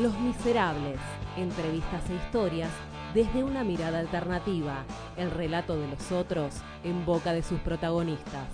Los 0.00 0.16
Miserables, 0.20 1.00
entrevistas 1.36 2.08
e 2.08 2.14
historias 2.14 2.70
desde 3.14 3.42
una 3.42 3.64
mirada 3.64 3.98
alternativa, 3.98 4.84
el 5.16 5.28
relato 5.28 5.76
de 5.76 5.88
los 5.88 6.12
otros 6.12 6.54
en 6.84 7.04
boca 7.04 7.32
de 7.32 7.42
sus 7.42 7.58
protagonistas. 7.58 8.46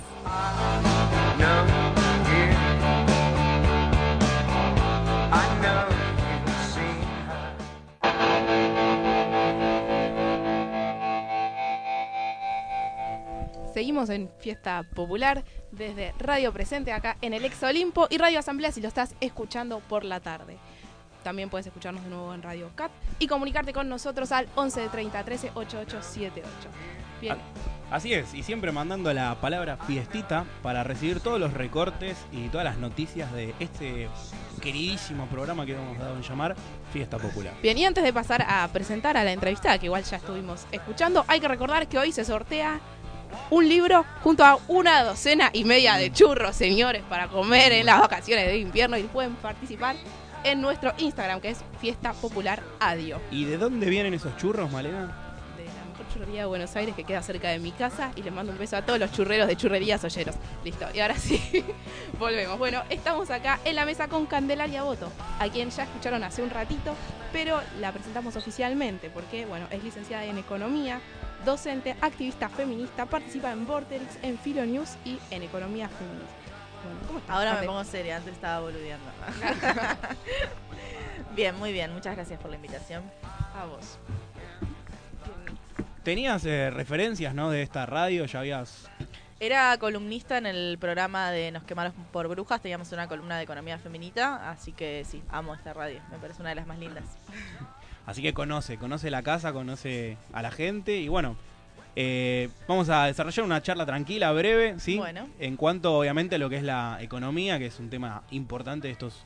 Seguimos 13.74 14.08
en 14.08 14.30
Fiesta 14.38 14.82
Popular 14.94 15.44
desde 15.72 16.14
Radio 16.18 16.54
Presente 16.54 16.92
acá 16.92 17.18
en 17.20 17.34
el 17.34 17.44
Ex 17.44 17.62
Olimpo 17.64 18.06
y 18.08 18.16
Radio 18.16 18.38
Asamblea 18.38 18.72
si 18.72 18.80
lo 18.80 18.88
estás 18.88 19.14
escuchando 19.20 19.80
por 19.80 20.04
la 20.04 20.20
tarde. 20.20 20.56
También 21.24 21.48
puedes 21.48 21.66
escucharnos 21.66 22.04
de 22.04 22.10
nuevo 22.10 22.34
en 22.34 22.42
Radio 22.42 22.70
CAT 22.76 22.92
y 23.18 23.26
comunicarte 23.26 23.72
con 23.72 23.88
nosotros 23.88 24.30
al 24.30 24.46
11 24.54 24.82
de 24.82 24.88
30 24.90 25.24
13 25.24 25.50
8878. 25.54 26.48
Bien. 27.20 27.36
Así 27.90 28.12
es, 28.12 28.34
y 28.34 28.42
siempre 28.42 28.72
mandando 28.72 29.12
la 29.12 29.34
palabra 29.40 29.76
fiestita 29.76 30.44
para 30.62 30.84
recibir 30.84 31.20
todos 31.20 31.40
los 31.40 31.54
recortes 31.54 32.18
y 32.32 32.48
todas 32.48 32.64
las 32.64 32.76
noticias 32.76 33.32
de 33.32 33.54
este 33.58 34.08
queridísimo 34.60 35.26
programa 35.26 35.64
que 35.64 35.74
hemos 35.74 35.98
dado 35.98 36.16
en 36.16 36.22
llamar 36.22 36.56
Fiesta 36.92 37.18
Popular. 37.18 37.54
Bien, 37.62 37.78
y 37.78 37.84
antes 37.84 38.04
de 38.04 38.12
pasar 38.12 38.44
a 38.46 38.68
presentar 38.68 39.16
a 39.16 39.24
la 39.24 39.32
entrevistada, 39.32 39.78
que 39.78 39.86
igual 39.86 40.02
ya 40.02 40.16
estuvimos 40.16 40.66
escuchando, 40.72 41.24
hay 41.28 41.40
que 41.40 41.48
recordar 41.48 41.86
que 41.86 41.98
hoy 41.98 42.12
se 42.12 42.24
sortea 42.24 42.80
un 43.50 43.68
libro 43.68 44.04
junto 44.22 44.44
a 44.44 44.58
una 44.68 45.02
docena 45.04 45.50
y 45.52 45.64
media 45.64 45.96
de 45.96 46.12
churros, 46.12 46.56
señores, 46.56 47.02
para 47.08 47.28
comer 47.28 47.72
en 47.72 47.86
las 47.86 48.00
vacaciones 48.00 48.46
de 48.46 48.58
invierno 48.58 48.98
y 48.98 49.04
pueden 49.04 49.34
participar 49.36 49.96
en 50.44 50.60
nuestro 50.60 50.92
Instagram, 50.98 51.40
que 51.40 51.50
es 51.50 51.58
Fiesta 51.80 52.12
Popular 52.12 52.62
Adio. 52.78 53.20
¿Y 53.30 53.44
de 53.44 53.58
dónde 53.58 53.88
vienen 53.88 54.14
esos 54.14 54.36
churros, 54.36 54.70
Malena? 54.70 55.12
De 55.56 55.64
la 55.64 55.84
mejor 55.90 56.06
churrería 56.12 56.40
de 56.40 56.46
Buenos 56.46 56.76
Aires 56.76 56.94
que 56.94 57.04
queda 57.04 57.22
cerca 57.22 57.48
de 57.48 57.58
mi 57.58 57.72
casa 57.72 58.12
y 58.14 58.22
les 58.22 58.32
mando 58.32 58.52
un 58.52 58.58
beso 58.58 58.76
a 58.76 58.82
todos 58.82 58.98
los 58.98 59.10
churreros 59.10 59.48
de 59.48 59.56
churrerías 59.56 60.04
olleros. 60.04 60.36
Listo, 60.62 60.86
y 60.94 61.00
ahora 61.00 61.16
sí, 61.16 61.64
volvemos. 62.18 62.58
Bueno, 62.58 62.82
estamos 62.90 63.30
acá 63.30 63.58
en 63.64 63.74
la 63.74 63.86
mesa 63.86 64.08
con 64.08 64.26
Candelaria 64.26 64.82
Boto, 64.82 65.10
a 65.40 65.48
quien 65.48 65.70
ya 65.70 65.84
escucharon 65.84 66.22
hace 66.22 66.42
un 66.42 66.50
ratito, 66.50 66.94
pero 67.32 67.60
la 67.80 67.92
presentamos 67.92 68.36
oficialmente 68.36 69.10
porque, 69.10 69.46
bueno, 69.46 69.66
es 69.70 69.82
licenciada 69.82 70.24
en 70.24 70.36
Economía, 70.38 71.00
docente, 71.44 71.96
activista 72.00 72.48
feminista, 72.48 73.06
participa 73.06 73.50
en 73.50 73.66
Vorterix, 73.66 74.18
en 74.22 74.38
Filo 74.38 74.64
News 74.66 74.90
y 75.04 75.18
en 75.30 75.42
Economía 75.42 75.88
Feminista. 75.88 76.43
Bueno, 76.84 77.00
¿cómo 77.06 77.18
estás, 77.18 77.34
Ahora 77.34 77.60
me 77.60 77.66
pongo 77.66 77.84
seria, 77.84 78.16
antes 78.16 78.34
estaba 78.34 78.60
boludeando. 78.60 79.06
bien, 81.36 81.56
muy 81.56 81.72
bien, 81.72 81.92
muchas 81.92 82.14
gracias 82.14 82.38
por 82.40 82.50
la 82.50 82.56
invitación. 82.56 83.02
A 83.58 83.64
vos. 83.64 83.98
Tenías 86.02 86.44
eh, 86.44 86.70
referencias, 86.70 87.34
¿no? 87.34 87.50
De 87.50 87.62
esta 87.62 87.86
radio, 87.86 88.26
ya 88.26 88.40
habías... 88.40 88.90
Era 89.40 89.76
columnista 89.78 90.38
en 90.38 90.46
el 90.46 90.78
programa 90.78 91.30
de 91.30 91.50
Nos 91.50 91.64
quemaron 91.64 91.92
por 92.12 92.28
brujas, 92.28 92.60
teníamos 92.60 92.92
una 92.92 93.08
columna 93.08 93.36
de 93.36 93.44
economía 93.44 93.78
feminita, 93.78 94.50
así 94.50 94.72
que 94.72 95.04
sí, 95.04 95.22
amo 95.30 95.54
esta 95.54 95.72
radio, 95.72 96.00
me 96.10 96.18
parece 96.18 96.40
una 96.40 96.50
de 96.50 96.54
las 96.54 96.66
más 96.66 96.78
lindas. 96.78 97.04
Así 98.06 98.22
que 98.22 98.34
conoce, 98.34 98.76
conoce 98.78 99.10
la 99.10 99.22
casa, 99.22 99.52
conoce 99.52 100.18
a 100.32 100.42
la 100.42 100.50
gente 100.50 100.96
y 100.98 101.08
bueno, 101.08 101.36
eh, 101.96 102.48
vamos 102.66 102.88
a 102.88 103.06
desarrollar 103.06 103.44
una 103.44 103.62
charla 103.62 103.86
tranquila, 103.86 104.32
breve, 104.32 104.78
¿sí? 104.78 104.98
Bueno. 104.98 105.28
En 105.38 105.56
cuanto, 105.56 105.98
obviamente, 105.98 106.36
a 106.36 106.38
lo 106.38 106.50
que 106.50 106.56
es 106.56 106.62
la 106.62 106.98
economía, 107.00 107.58
que 107.58 107.66
es 107.66 107.78
un 107.78 107.90
tema 107.90 108.22
importante 108.30 108.88
de 108.88 108.92
estos 108.92 109.24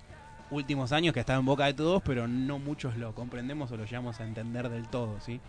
últimos 0.51 0.93
años 0.93 1.13
que 1.15 1.21
estado 1.21 1.41
en 1.41 1.47
boca 1.47 1.67
de 1.67 1.75
todos, 1.75 2.03
pero 2.03 2.27
no 2.27 2.59
muchos 2.59 2.97
lo 2.97 3.15
comprendemos 3.15 3.71
o 3.71 3.77
lo 3.77 3.85
llegamos 3.85 4.21
a 4.21 4.25
entender 4.25 4.69
del 4.69 4.89
todo, 4.89 5.21
¿sí? 5.21 5.41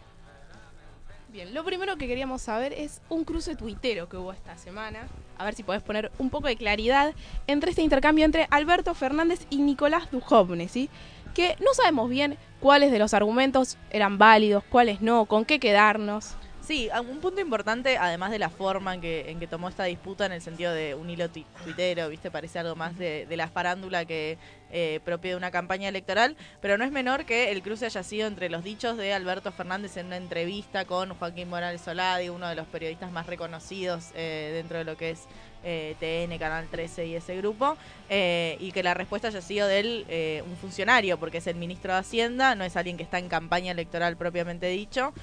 Bien, 1.32 1.54
lo 1.54 1.64
primero 1.64 1.96
que 1.98 2.08
queríamos 2.08 2.42
saber 2.42 2.74
es 2.74 3.02
un 3.08 3.24
cruce 3.24 3.56
tuitero 3.56 4.10
que 4.10 4.18
hubo 4.18 4.34
esta 4.34 4.58
semana. 4.58 5.08
A 5.38 5.46
ver 5.46 5.54
si 5.54 5.62
podés 5.62 5.84
poner 5.84 6.12
un 6.18 6.32
poco 6.32 6.48
de 6.48 6.56
claridad 6.56 7.14
entre 7.46 7.70
este 7.70 7.84
intercambio 7.84 8.26
entre 8.26 8.48
Alberto 8.50 8.96
Fernández 8.96 9.46
y 9.52 9.58
Nicolás 9.58 10.10
Dujovne, 10.10 10.68
¿sí? 10.68 10.90
Que 11.36 11.56
no 11.60 11.74
sabemos 11.76 12.10
bien 12.10 12.38
cuáles 12.60 12.92
de 12.92 12.98
los 12.98 13.14
argumentos 13.14 13.78
eran 13.92 14.18
válidos, 14.18 14.64
cuáles 14.72 15.02
no, 15.02 15.26
con 15.26 15.46
qué 15.46 15.60
quedarnos. 15.60 16.36
Sí, 16.70 16.88
un 17.02 17.20
punto 17.20 17.42
importante, 17.42 17.98
además 17.98 18.30
de 18.30 18.38
la 18.38 18.52
forma 18.52 18.94
en 18.94 19.02
que, 19.02 19.32
en 19.32 19.40
que 19.40 19.48
tomó 19.48 19.70
esta 19.70 19.86
disputa, 19.86 20.28
en 20.28 20.34
el 20.34 20.42
sentido 20.44 20.72
de 20.72 20.94
un 20.94 21.10
hilo 21.10 21.28
tuitero, 21.28 22.08
¿viste? 22.10 22.30
Parece 22.30 22.60
algo 22.60 22.76
más 22.76 22.96
de, 22.96 23.26
la 23.32 23.48
farándula 23.48 24.06
que 24.06 24.38
eh, 24.72 25.00
propio 25.04 25.32
de 25.32 25.38
una 25.38 25.50
campaña 25.50 25.90
electoral, 25.90 26.38
pero 26.62 26.78
no 26.78 26.84
es 26.84 26.92
menor 26.92 27.26
que 27.26 27.50
el 27.50 27.64
cruce 27.64 27.88
haya 27.88 28.04
sido 28.04 28.28
entre 28.28 28.52
los 28.52 28.64
dichos 28.64 28.98
de 28.98 29.16
Alberto 29.16 29.52
Fernández 29.52 29.98
en 29.98 30.06
una 30.06 30.18
entrevista 30.18 30.86
con 30.86 31.16
Joaquín 31.16 31.50
Morales 31.50 31.82
Soladi, 31.82 32.30
uno 32.30 32.48
de 32.48 32.54
los 32.54 32.68
periodistas 32.68 33.12
más 33.12 33.26
reconocidos 33.26 34.10
eh, 34.14 34.52
dentro 34.54 34.78
de 34.78 34.84
lo 34.84 34.96
que 34.96 35.10
es 35.10 35.26
eh, 35.64 35.96
TN, 36.00 36.38
Canal 36.38 36.68
13 36.70 37.06
y 37.08 37.16
ese 37.16 37.36
grupo, 37.38 37.78
eh, 38.10 38.58
y 38.60 38.72
que 38.72 38.84
la 38.84 38.94
respuesta 38.94 39.28
haya 39.28 39.42
sido 39.42 39.68
de 39.68 40.06
eh, 40.08 40.44
un 40.46 40.56
funcionario, 40.58 41.20
porque 41.20 41.40
es 41.40 41.48
el 41.48 41.56
ministro 41.56 41.94
de 41.94 42.00
Hacienda, 42.00 42.56
no 42.56 42.64
es 42.64 42.76
alguien 42.76 42.98
que 42.98 43.04
está 43.04 43.20
en 43.20 43.30
campaña 43.30 43.72
electoral 43.72 44.18
propiamente 44.18 44.68
dicho, 44.68 45.14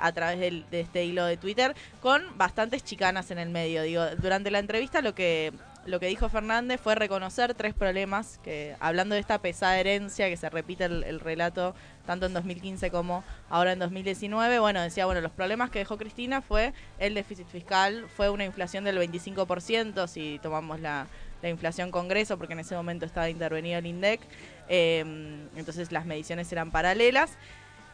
a 0.00 0.12
través 0.12 0.40
de 0.40 0.80
este 0.80 1.04
hilo 1.04 1.24
de 1.24 1.36
Twitter, 1.36 1.74
con 2.00 2.22
bastantes 2.36 2.84
chicanas 2.84 3.30
en 3.30 3.38
el 3.38 3.50
medio. 3.50 3.82
Digo, 3.82 4.04
durante 4.16 4.50
la 4.50 4.58
entrevista 4.58 5.00
lo 5.00 5.14
que 5.14 5.52
lo 5.86 6.00
que 6.00 6.06
dijo 6.06 6.28
Fernández 6.28 6.80
fue 6.80 6.94
reconocer 6.94 7.54
tres 7.54 7.74
problemas, 7.74 8.38
que 8.42 8.76
hablando 8.80 9.14
de 9.14 9.20
esta 9.20 9.40
pesada 9.40 9.78
herencia 9.78 10.28
que 10.28 10.36
se 10.36 10.50
repite 10.50 10.84
el 10.84 11.20
relato 11.20 11.74
tanto 12.10 12.26
en 12.26 12.34
2015 12.34 12.90
como 12.90 13.22
ahora 13.48 13.72
en 13.72 13.78
2019. 13.78 14.58
Bueno, 14.58 14.82
decía, 14.82 15.06
bueno, 15.06 15.20
los 15.20 15.30
problemas 15.30 15.70
que 15.70 15.78
dejó 15.78 15.96
Cristina 15.96 16.42
fue 16.42 16.72
el 16.98 17.14
déficit 17.14 17.46
fiscal, 17.46 18.06
fue 18.16 18.30
una 18.30 18.44
inflación 18.44 18.82
del 18.82 18.98
25%, 18.98 20.08
si 20.08 20.40
tomamos 20.42 20.80
la, 20.80 21.06
inflación 21.42 21.90
Congreso, 21.90 22.36
porque 22.36 22.52
en 22.52 22.58
ese 22.58 22.74
momento 22.74 23.06
estaba 23.06 23.30
intervenido 23.30 23.78
el 23.78 23.86
INDEC, 23.86 24.20
em, 24.68 25.48
entonces 25.56 25.90
las 25.90 26.04
mediciones 26.04 26.52
eran 26.52 26.70
paralelas. 26.70 27.38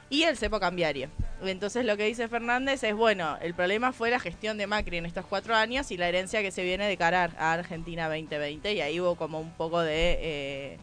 Y 0.08 0.22
el 0.22 0.36
cepo 0.36 0.60
cambiario. 0.60 1.08
Entonces 1.42 1.84
lo 1.84 1.96
que 1.96 2.04
dice 2.04 2.28
Fernández 2.28 2.82
es, 2.84 2.94
bueno, 2.94 3.36
el 3.40 3.54
problema 3.54 3.92
fue 3.92 4.10
la 4.10 4.20
gestión 4.20 4.56
de 4.56 4.66
Macri 4.66 4.98
en 4.98 5.06
estos 5.06 5.26
cuatro 5.26 5.54
años 5.54 5.90
y 5.90 5.96
la 5.96 6.08
herencia 6.08 6.42
que 6.42 6.50
se 6.50 6.62
viene 6.62 6.86
de 6.86 6.96
cara 6.96 7.30
a 7.38 7.52
Argentina 7.52 8.08
2020. 8.08 8.72
Y 8.74 8.80
ahí 8.80 9.00
hubo 9.00 9.16
como 9.16 9.40
un 9.40 9.50
poco 9.52 9.80
de... 9.80 10.18
Eh, 10.20 10.78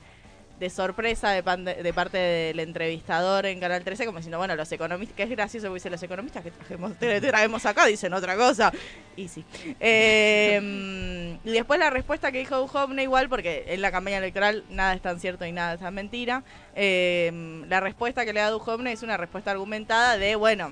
de 0.60 0.70
sorpresa 0.70 1.32
de, 1.32 1.42
de, 1.42 1.94
parte 1.94 2.18
del 2.18 2.60
entrevistador 2.60 3.46
en 3.46 3.60
Canal 3.60 3.84
13, 3.84 4.06
como 4.06 4.20
diciendo, 4.20 4.38
bueno, 4.38 4.56
los 4.56 4.72
economistas, 4.72 5.16
que 5.16 5.24
es 5.24 5.30
gracioso 5.30 5.68
porque 5.68 5.80
dicen 5.80 5.92
los 5.92 6.04
economistas 6.04 6.44
que 6.44 6.52
trajemos, 6.52 6.94
traemos 6.98 7.66
acá, 7.66 7.86
dicen 7.86 8.14
otra 8.14 8.36
cosa. 8.36 8.72
Y 9.16 9.28
sí. 9.28 9.44
Em, 9.80 11.34
y 11.44 11.52
después 11.52 11.80
la 11.80 11.90
respuesta 11.90 12.32
que 12.32 12.40
dijo 12.40 12.58
Duhovne, 12.58 13.04
igual, 13.04 13.30
porque 13.30 13.66
en 13.68 13.82
la 13.82 13.92
campaña 13.92 14.18
electoral 14.20 14.64
nada 14.70 14.94
es 14.94 15.02
tan 15.02 15.20
cierto 15.20 15.46
y 15.46 15.52
nada 15.52 15.74
es 15.74 15.80
tan 15.80 15.94
mentira. 15.94 16.44
Em, 16.76 17.68
la 17.68 17.80
respuesta 17.80 18.26
que 18.26 18.34
le 18.34 18.40
da 18.40 18.50
Duhovne 18.50 18.92
es 18.92 19.04
una 19.04 19.18
respuesta 19.18 19.52
argumentada 19.52 20.18
de, 20.18 20.36
bueno, 20.36 20.72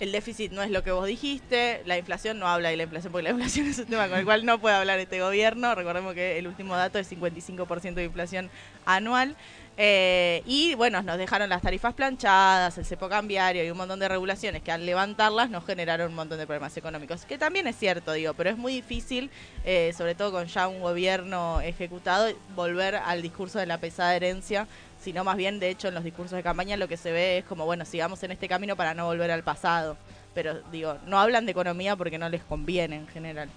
el 0.00 0.12
déficit 0.12 0.52
no 0.52 0.62
es 0.62 0.70
lo 0.70 0.82
que 0.82 0.92
vos 0.92 1.06
dijiste, 1.06 1.82
la 1.86 1.96
inflación 1.96 2.38
no 2.38 2.48
habla 2.48 2.68
de 2.68 2.76
la 2.76 2.82
inflación, 2.84 3.12
porque 3.12 3.24
la 3.24 3.30
inflación 3.34 3.66
es 3.66 3.78
un 3.78 3.86
tema 3.86 4.08
con 4.08 4.18
el 4.18 4.24
cual 4.24 4.44
no 4.44 4.58
puede 4.58 4.76
hablar 4.76 4.98
este 4.98 5.20
gobierno. 5.20 5.74
Recordemos 5.74 6.14
que 6.14 6.38
el 6.38 6.46
último 6.46 6.76
dato 6.76 6.98
es 6.98 7.10
55% 7.10 7.94
de 7.94 8.04
inflación 8.04 8.50
anual. 8.84 9.36
Eh, 9.78 10.42
y 10.46 10.74
bueno, 10.74 11.02
nos 11.02 11.18
dejaron 11.18 11.50
las 11.50 11.60
tarifas 11.60 11.92
planchadas, 11.92 12.78
el 12.78 12.86
cepo 12.86 13.10
cambiario 13.10 13.62
y 13.62 13.70
un 13.70 13.76
montón 13.76 13.98
de 13.98 14.08
regulaciones 14.08 14.62
que 14.62 14.72
al 14.72 14.86
levantarlas 14.86 15.50
nos 15.50 15.66
generaron 15.66 16.08
un 16.08 16.14
montón 16.14 16.38
de 16.38 16.46
problemas 16.46 16.74
económicos. 16.76 17.26
Que 17.26 17.36
también 17.36 17.66
es 17.66 17.76
cierto, 17.76 18.12
digo, 18.12 18.32
pero 18.32 18.48
es 18.48 18.56
muy 18.56 18.72
difícil, 18.72 19.30
eh, 19.64 19.92
sobre 19.96 20.14
todo 20.14 20.32
con 20.32 20.46
ya 20.46 20.68
un 20.68 20.80
gobierno 20.80 21.60
ejecutado, 21.60 22.32
volver 22.54 22.96
al 22.96 23.20
discurso 23.20 23.58
de 23.58 23.66
la 23.66 23.78
pesada 23.78 24.16
herencia 24.16 24.66
sino 25.06 25.22
más 25.22 25.36
bien, 25.36 25.60
de 25.60 25.70
hecho, 25.70 25.86
en 25.86 25.94
los 25.94 26.02
discursos 26.02 26.36
de 26.36 26.42
campaña 26.42 26.76
lo 26.76 26.88
que 26.88 26.96
se 26.96 27.12
ve 27.12 27.38
es 27.38 27.44
como, 27.44 27.64
bueno, 27.64 27.84
sigamos 27.84 28.20
en 28.24 28.32
este 28.32 28.48
camino 28.48 28.74
para 28.74 28.92
no 28.92 29.06
volver 29.06 29.30
al 29.30 29.44
pasado. 29.44 29.96
Pero 30.34 30.62
digo, 30.72 30.98
no 31.06 31.20
hablan 31.20 31.46
de 31.46 31.52
economía 31.52 31.94
porque 31.94 32.18
no 32.18 32.28
les 32.28 32.42
conviene 32.42 32.96
en 32.96 33.06
general. 33.06 33.48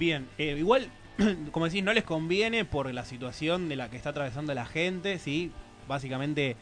Bien, 0.00 0.26
eh, 0.36 0.56
igual, 0.58 0.90
como 1.52 1.66
decís, 1.66 1.84
no 1.84 1.92
les 1.92 2.02
conviene 2.02 2.64
por 2.64 2.92
la 2.92 3.04
situación 3.04 3.68
de 3.68 3.76
la 3.76 3.88
que 3.88 3.96
está 3.96 4.08
atravesando 4.08 4.52
la 4.52 4.66
gente, 4.66 5.20
¿sí? 5.20 5.52
Básicamente, 5.86 6.56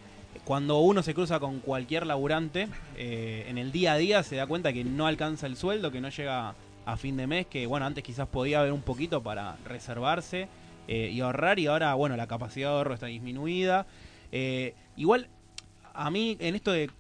cuando 0.44 0.81
uno 0.81 1.03
se 1.03 1.15
cruza 1.15 1.41
con 1.41 1.61
cualquier 1.61 2.06
laburante, 2.06 2.69
eh, 2.99 3.47
en 3.49 3.56
el 3.56 3.73
día 3.73 3.94
a 3.94 3.97
día 3.97 4.23
se 4.25 4.37
da 4.37 4.47
cuenta 4.47 4.75
que 4.75 4.85
no 4.85 5.06
alcanza 5.06 5.47
el 5.47 5.56
sueldo, 5.56 5.91
que 5.91 6.03
no 6.03 6.11
llega 6.11 6.55
a 6.85 6.97
fin 6.99 7.17
de 7.17 7.27
mes, 7.27 7.47
que 7.47 7.67
bueno, 7.67 7.87
antes 7.87 8.05
quizás 8.05 8.29
podía 8.29 8.61
haber 8.61 8.75
un 8.75 8.83
poquito 8.83 9.23
para 9.23 9.56
reservarse 9.65 10.49
eh, 10.88 11.11
y 11.12 11.20
ahorrar 11.20 11.58
y 11.58 11.67
ahora, 11.67 11.93
bueno, 11.94 12.17
la 12.17 12.26
capacidad 12.26 12.70
de 12.70 12.76
ahorro 12.76 12.94
está 12.94 13.06
disminuida. 13.06 13.87
Eh, 14.32 14.75
igual, 14.96 15.29
a 15.93 16.11
mí 16.11 16.37
en 16.40 16.55
esto 16.55 16.73
de 16.73 16.90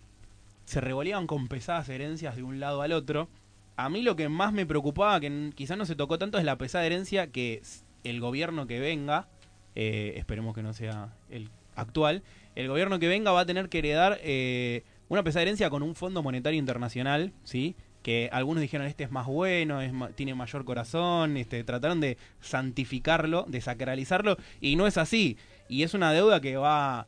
se 0.66 0.82
revoleaban 0.82 1.26
con 1.26 1.48
pesadas 1.48 1.88
herencias 1.88 2.36
de 2.36 2.42
un 2.42 2.60
lado 2.60 2.82
al 2.82 2.92
otro, 2.92 3.28
a 3.76 3.88
mí 3.88 4.02
lo 4.02 4.16
que 4.16 4.28
más 4.28 4.52
me 4.52 4.66
preocupaba, 4.66 5.18
que 5.18 5.50
quizás 5.54 5.78
no 5.78 5.86
se 5.86 5.96
tocó 5.96 6.18
tanto, 6.18 6.36
es 6.36 6.44
la 6.44 6.58
pesada 6.58 6.84
herencia 6.84 7.28
que 7.28 7.62
el 8.04 8.20
gobierno 8.20 8.66
que 8.66 8.78
venga, 8.78 9.28
eh, 9.74 10.12
esperemos 10.16 10.54
que 10.54 10.62
no 10.62 10.74
sea 10.74 11.14
el 11.30 11.48
actual, 11.74 12.22
el 12.54 12.68
gobierno 12.68 12.98
que 12.98 13.08
venga 13.08 13.32
va 13.32 13.40
a 13.40 13.46
tener 13.46 13.70
que 13.70 13.78
heredar 13.78 14.20
una 15.08 15.22
pesada 15.22 15.42
herencia 15.42 15.70
con 15.70 15.82
un 15.82 15.94
Fondo 15.94 16.22
Monetario 16.22 16.58
Internacional, 16.58 17.32
¿sí? 17.44 17.74
Algunos 18.32 18.60
dijeron 18.60 18.86
este 18.86 19.04
es 19.04 19.10
más 19.10 19.26
bueno, 19.26 19.80
es 19.82 19.92
ma- 19.92 20.08
tiene 20.10 20.34
mayor 20.34 20.64
corazón, 20.64 21.36
este, 21.36 21.62
trataron 21.64 22.00
de 22.00 22.16
santificarlo, 22.40 23.44
de 23.48 23.60
sacralizarlo, 23.60 24.36
y 24.60 24.76
no 24.76 24.86
es 24.86 24.96
así. 24.98 25.36
Y 25.68 25.82
es 25.82 25.94
una 25.94 26.12
deuda 26.12 26.40
que 26.40 26.56
va 26.56 27.06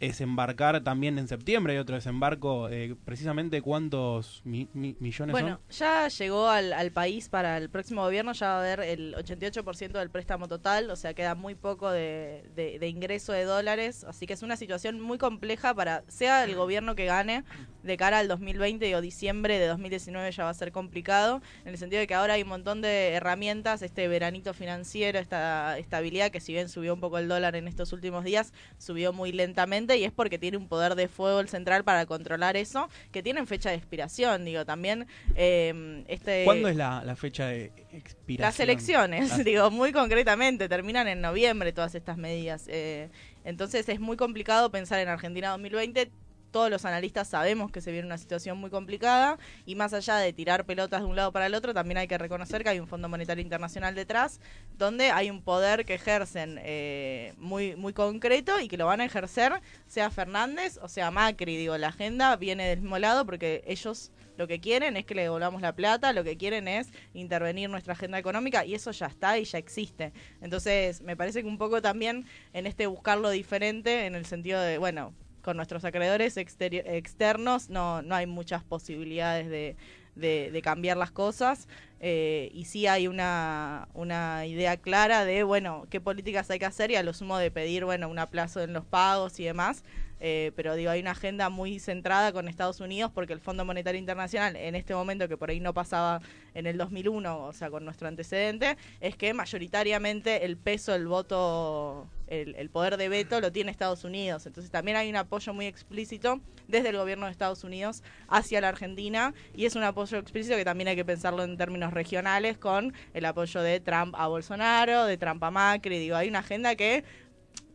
desembarcar 0.00 0.82
también 0.82 1.18
en 1.18 1.28
septiembre, 1.28 1.72
hay 1.74 1.78
otro 1.78 1.94
desembarco, 1.96 2.68
eh, 2.68 2.94
precisamente 3.04 3.62
cuántos 3.62 4.42
mi- 4.44 4.68
mi- 4.74 4.96
millones 5.00 5.32
Bueno, 5.32 5.60
son. 5.68 5.78
ya 5.78 6.08
llegó 6.08 6.48
al, 6.48 6.72
al 6.72 6.90
país 6.92 7.28
para 7.28 7.56
el 7.58 7.68
próximo 7.70 8.02
gobierno, 8.02 8.32
ya 8.32 8.48
va 8.48 8.54
a 8.56 8.58
haber 8.60 8.80
el 8.80 9.14
88% 9.16 9.98
del 9.98 10.10
préstamo 10.10 10.48
total, 10.48 10.90
o 10.90 10.96
sea, 10.96 11.14
queda 11.14 11.34
muy 11.34 11.54
poco 11.54 11.90
de, 11.90 12.44
de- 12.54 12.78
de 12.78 12.88
ingreso 12.88 13.32
de 13.32 13.44
dólares, 13.44 14.04
así 14.04 14.26
que 14.26 14.32
es 14.34 14.42
una 14.42 14.56
situación 14.56 15.00
muy 15.00 15.18
compleja 15.18 15.74
para, 15.74 16.04
sea 16.08 16.44
el 16.44 16.54
gobierno 16.54 16.94
que 16.94 17.04
gane, 17.06 17.44
de 17.82 17.96
cara 17.96 18.18
al 18.18 18.28
2020 18.28 18.94
o 18.96 19.00
diciembre 19.00 19.58
de 19.58 19.66
2019 19.66 20.30
ya 20.32 20.44
va 20.44 20.50
a 20.50 20.54
ser 20.54 20.72
complicado, 20.72 21.40
en 21.64 21.70
el 21.72 21.78
sentido 21.78 22.00
de 22.00 22.06
que 22.06 22.14
ahora 22.14 22.34
hay 22.34 22.42
un 22.42 22.48
montón 22.48 22.82
de 22.82 23.12
herramientas, 23.14 23.82
este 23.82 24.08
veranito 24.08 24.52
financiero, 24.54 25.18
esta 25.18 25.78
estabilidad 25.78 26.30
que 26.30 26.40
si 26.40 26.52
bien 26.52 26.68
subió 26.68 26.94
un 26.94 27.00
poco 27.00 27.18
el 27.18 27.28
dólar 27.28 27.56
en 27.56 27.68
estos 27.68 27.92
últimos 27.92 28.24
días, 28.24 28.52
subió 28.78 29.12
muy 29.12 29.32
lentamente 29.32 29.87
y 29.96 30.04
es 30.04 30.12
porque 30.12 30.38
tiene 30.38 30.56
un 30.56 30.68
poder 30.68 30.94
de 30.94 31.08
fuego 31.08 31.40
el 31.40 31.48
central 31.48 31.84
para 31.84 32.04
controlar 32.06 32.56
eso, 32.56 32.88
que 33.12 33.22
tienen 33.22 33.46
fecha 33.46 33.70
de 33.70 33.76
expiración, 33.76 34.44
digo, 34.44 34.64
también 34.64 35.06
eh, 35.34 36.04
este... 36.08 36.44
¿Cuándo 36.44 36.68
es 36.68 36.76
la, 36.76 37.02
la 37.04 37.16
fecha 37.16 37.46
de 37.46 37.72
expiración? 37.92 38.46
Las 38.48 38.60
elecciones, 38.60 39.28
Las- 39.30 39.44
digo, 39.44 39.70
muy 39.70 39.92
concretamente, 39.92 40.68
terminan 40.68 41.08
en 41.08 41.20
noviembre 41.20 41.72
todas 41.72 41.94
estas 41.94 42.16
medidas. 42.16 42.66
eh, 42.68 43.08
entonces 43.44 43.88
es 43.88 43.98
muy 44.00 44.16
complicado 44.16 44.70
pensar 44.70 44.98
en 45.00 45.08
Argentina 45.08 45.48
2020. 45.50 46.10
Todos 46.50 46.70
los 46.70 46.84
analistas 46.84 47.28
sabemos 47.28 47.70
que 47.70 47.80
se 47.80 47.92
viene 47.92 48.06
una 48.06 48.18
situación 48.18 48.58
muy 48.58 48.70
complicada 48.70 49.38
y 49.66 49.74
más 49.74 49.92
allá 49.92 50.16
de 50.16 50.32
tirar 50.32 50.64
pelotas 50.64 51.00
de 51.00 51.06
un 51.06 51.16
lado 51.16 51.32
para 51.32 51.46
el 51.46 51.54
otro, 51.54 51.74
también 51.74 51.98
hay 51.98 52.08
que 52.08 52.18
reconocer 52.18 52.62
que 52.62 52.70
hay 52.70 52.80
un 52.80 52.88
Fondo 52.88 53.08
Monetario 53.08 53.42
Internacional 53.42 53.94
detrás, 53.94 54.40
donde 54.76 55.10
hay 55.10 55.30
un 55.30 55.42
poder 55.42 55.84
que 55.84 55.94
ejercen 55.94 56.58
eh, 56.62 57.34
muy, 57.36 57.76
muy 57.76 57.92
concreto 57.92 58.60
y 58.60 58.68
que 58.68 58.76
lo 58.76 58.86
van 58.86 59.00
a 59.00 59.04
ejercer, 59.04 59.60
sea 59.86 60.10
Fernández 60.10 60.78
o 60.82 60.88
sea 60.88 61.10
Macri. 61.10 61.56
Digo, 61.56 61.76
la 61.78 61.88
agenda 61.88 62.36
viene 62.36 62.68
del 62.68 62.80
mismo 62.80 62.98
lado 62.98 63.26
porque 63.26 63.62
ellos 63.66 64.10
lo 64.38 64.46
que 64.46 64.60
quieren 64.60 64.96
es 64.96 65.04
que 65.04 65.16
le 65.16 65.22
devolvamos 65.22 65.60
la 65.60 65.74
plata, 65.74 66.12
lo 66.12 66.22
que 66.22 66.36
quieren 66.36 66.68
es 66.68 66.88
intervenir 67.12 67.68
nuestra 67.68 67.94
agenda 67.94 68.18
económica 68.18 68.64
y 68.64 68.74
eso 68.74 68.92
ya 68.92 69.06
está 69.06 69.36
y 69.36 69.44
ya 69.44 69.58
existe. 69.58 70.12
Entonces, 70.40 71.02
me 71.02 71.16
parece 71.16 71.42
que 71.42 71.48
un 71.48 71.58
poco 71.58 71.82
también 71.82 72.24
en 72.52 72.66
este 72.66 72.86
buscarlo 72.86 73.30
diferente, 73.30 74.06
en 74.06 74.14
el 74.14 74.26
sentido 74.26 74.60
de, 74.60 74.78
bueno, 74.78 75.12
con 75.48 75.56
nuestros 75.56 75.82
acreedores 75.86 76.36
externos 76.36 77.70
no, 77.70 78.02
no 78.02 78.14
hay 78.14 78.26
muchas 78.26 78.62
posibilidades 78.64 79.48
de, 79.48 79.76
de- 80.14 80.50
de 80.52 80.60
cambiar 80.60 80.98
las 80.98 81.10
cosas 81.10 81.68
eh, 82.00 82.50
y 82.52 82.66
sí 82.66 82.86
hay 82.86 83.08
una, 83.08 83.88
una 83.94 84.44
idea 84.44 84.76
clara 84.76 85.24
de, 85.24 85.44
bueno, 85.44 85.86
qué 85.88 86.02
políticas 86.02 86.50
hay 86.50 86.58
que 86.58 86.66
hacer 86.66 86.90
y 86.90 86.96
a 86.96 87.02
lo 87.02 87.14
sumo 87.14 87.38
de 87.38 87.50
pedir, 87.50 87.86
bueno, 87.86 88.10
un 88.10 88.18
aplazo 88.18 88.60
en 88.60 88.74
los 88.74 88.84
pagos 88.84 89.40
y 89.40 89.44
demás. 89.44 89.84
Eh, 90.20 90.50
pero 90.56 90.74
digo, 90.74 90.90
hay 90.90 91.00
una 91.00 91.12
agenda 91.12 91.48
muy 91.48 91.78
centrada 91.78 92.32
con 92.32 92.46
Estados 92.48 92.80
Unidos 92.80 93.10
porque 93.14 93.32
el 93.32 93.40
Fondo 93.40 93.64
Monetario 93.64 93.98
Internacional, 94.00 94.54
en 94.56 94.74
este 94.74 94.92
momento 94.94 95.28
que 95.28 95.36
por 95.38 95.48
ahí 95.48 95.60
no 95.60 95.72
pasaba 95.72 96.20
en 96.54 96.66
el 96.66 96.76
2001, 96.76 97.44
o 97.44 97.52
sea, 97.54 97.70
con 97.70 97.84
nuestro 97.86 98.06
antecedente, 98.08 98.76
es 99.00 99.16
que 99.16 99.32
mayoritariamente 99.32 100.44
el 100.44 100.56
peso, 100.58 100.94
el 100.94 101.06
voto, 101.06 102.06
el, 102.28 102.70
poder 102.70 102.96
de 102.96 103.08
veto 103.08 103.40
lo 103.40 103.52
tiene 103.52 103.70
Estados 103.70 104.04
Unidos. 104.04 104.46
Entonces 104.46 104.70
también 104.70 104.96
hay 104.96 105.08
un 105.08 105.16
apoyo 105.16 105.52
muy 105.54 105.66
explícito 105.66 106.40
desde 106.66 106.90
el 106.90 106.96
gobierno 106.96 107.26
de 107.26 107.32
Estados 107.32 107.64
Unidos 107.64 108.02
hacia 108.28 108.60
la 108.60 108.68
Argentina 108.68 109.34
y 109.54 109.66
es 109.66 109.76
un 109.76 109.82
apoyo 109.82 110.18
explícito 110.18 110.56
que 110.56 110.64
también 110.64 110.88
hay 110.88 110.96
que 110.96 111.04
pensarlo 111.04 111.42
en 111.42 111.56
términos 111.56 111.92
regionales 111.92 112.58
con 112.58 112.92
el 113.14 113.24
apoyo 113.24 113.62
de 113.62 113.80
Trump 113.80 114.14
a 114.16 114.26
Bolsonaro, 114.26 115.04
de 115.04 115.16
Trump 115.16 115.42
a 115.42 115.50
Macri. 115.50 115.98
Digo, 115.98 116.16
hay 116.16 116.28
una 116.28 116.40
agenda 116.40 116.76
que 116.76 117.04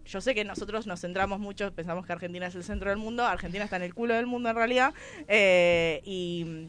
yo 0.05 0.21
sé 0.21 0.35
que 0.35 0.43
nosotros 0.43 0.85
nos 0.85 0.99
centramos 1.01 1.39
mucho, 1.39 1.73
pensamos 1.73 2.05
que 2.05 2.13
Argentina 2.13 2.47
es 2.47 2.55
el 2.55 2.63
centro 2.63 2.89
del 2.89 2.99
mundo, 2.99 3.25
Argentina 3.25 3.63
está 3.63 3.77
en 3.77 3.83
el 3.83 3.93
culo 3.93 4.13
del 4.13 4.27
mundo 4.27 4.49
en 4.49 4.55
realidad, 4.55 4.93
eh, 5.27 6.01
y 6.03 6.67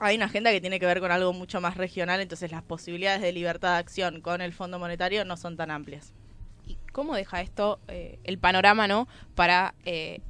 hay 0.00 0.16
una 0.16 0.24
agenda 0.24 0.50
que 0.50 0.60
tiene 0.60 0.80
que 0.80 0.86
ver 0.86 0.98
con 1.00 1.12
algo 1.12 1.32
mucho 1.32 1.60
más 1.60 1.76
regional, 1.76 2.20
entonces 2.20 2.50
las 2.50 2.62
posibilidades 2.62 3.22
de 3.22 3.32
libertad 3.32 3.74
de 3.74 3.78
acción 3.78 4.20
con 4.20 4.40
el 4.40 4.52
Fondo 4.52 4.78
Monetario 4.80 5.24
no 5.24 5.36
son 5.36 5.56
tan 5.56 5.70
amplias. 5.70 6.12
¿Y 6.94 6.96
cómo 6.96 7.16
deja 7.16 7.40
esto 7.40 7.80
eh, 7.88 8.20
el 8.22 8.38
panorama, 8.38 8.86
no? 8.86 9.08
Para 9.34 9.74
eh, 9.84 10.20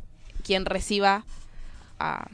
quien 0.42 0.64
reciba 0.64 1.26
a 1.98 2.26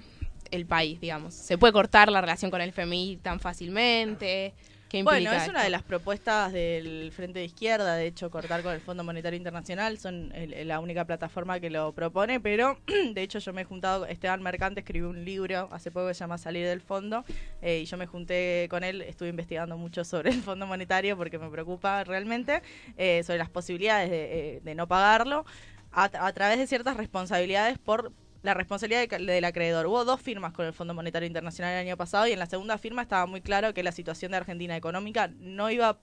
el 0.52 0.66
país, 0.66 1.00
digamos. 1.00 1.34
¿Se 1.34 1.58
puede 1.58 1.72
cortar 1.72 2.12
la 2.12 2.20
relación 2.20 2.48
con 2.52 2.60
el 2.60 2.68
FMI 2.68 3.18
tan 3.20 3.40
fácilmente? 3.40 4.54
¿Qué 4.90 4.98
implica 4.98 5.20
Bueno, 5.30 5.32
es 5.44 5.48
una 5.48 5.62
de 5.62 5.70
las 5.70 5.84
propuestas 5.84 6.52
del 6.52 7.12
Frente 7.12 7.38
de 7.38 7.44
Izquierda, 7.44 7.94
de 7.94 8.08
hecho, 8.08 8.28
cortar 8.28 8.60
con 8.64 8.72
el 8.74 8.80
Fondo 8.80 9.04
Monetario 9.04 9.36
Internacional, 9.36 9.98
son 9.98 10.32
el- 10.34 10.66
la 10.66 10.80
única 10.80 11.04
plataforma 11.04 11.60
que 11.60 11.70
lo 11.70 11.92
propone, 11.92 12.40
pero 12.40 12.76
de 13.14 13.22
hecho 13.22 13.38
yo 13.38 13.52
me 13.52 13.60
he 13.62 13.64
juntado, 13.64 14.04
Esteban 14.06 14.42
Mercante 14.42 14.80
escribió 14.80 15.08
un 15.08 15.24
libro 15.24 15.68
hace 15.70 15.92
poco 15.92 16.08
que 16.08 16.14
se 16.14 16.20
llama 16.20 16.38
Salir 16.38 16.66
del 16.66 16.80
Fondo, 16.80 17.24
eh, 17.62 17.78
y 17.82 17.84
yo 17.84 17.96
me 17.98 18.06
junté 18.08 18.66
con 18.68 18.82
él, 18.82 19.02
estuve 19.02 19.28
investigando 19.28 19.76
mucho 19.78 20.02
sobre 20.04 20.30
el 20.30 20.42
Fondo 20.42 20.66
Monetario 20.66 21.16
porque 21.16 21.38
me 21.38 21.48
preocupa 21.50 22.02
realmente, 22.02 22.60
eh, 22.96 23.22
sobre 23.22 23.38
las 23.38 23.48
posibilidades 23.48 24.10
de, 24.10 24.56
eh, 24.56 24.60
de 24.64 24.74
no 24.74 24.88
pagarlo, 24.88 25.44
a, 25.92 26.04
a 26.26 26.32
través 26.32 26.58
de 26.58 26.66
ciertas 26.66 26.96
responsabilidades 26.96 27.78
por 27.78 28.10
la 28.42 28.54
responsabilidad 28.54 29.08
del 29.08 29.44
acreedor. 29.44 29.86
Hubo 29.86 30.04
dos 30.04 30.20
firmas 30.20 30.52
con 30.52 30.66
el 30.66 30.72
Fondo 30.72 30.94
Monetario 30.94 31.26
Internacional 31.26 31.74
el 31.74 31.86
año 31.86 31.96
pasado 31.96 32.26
y 32.26 32.32
en 32.32 32.38
la 32.38 32.46
segunda 32.46 32.78
firma 32.78 33.02
estaba 33.02 33.26
muy 33.26 33.40
claro 33.40 33.74
que 33.74 33.82
la 33.82 33.92
situación 33.92 34.30
de 34.30 34.38
Argentina 34.38 34.76
económica 34.76 35.30
no 35.38 35.70
iba 35.70 35.98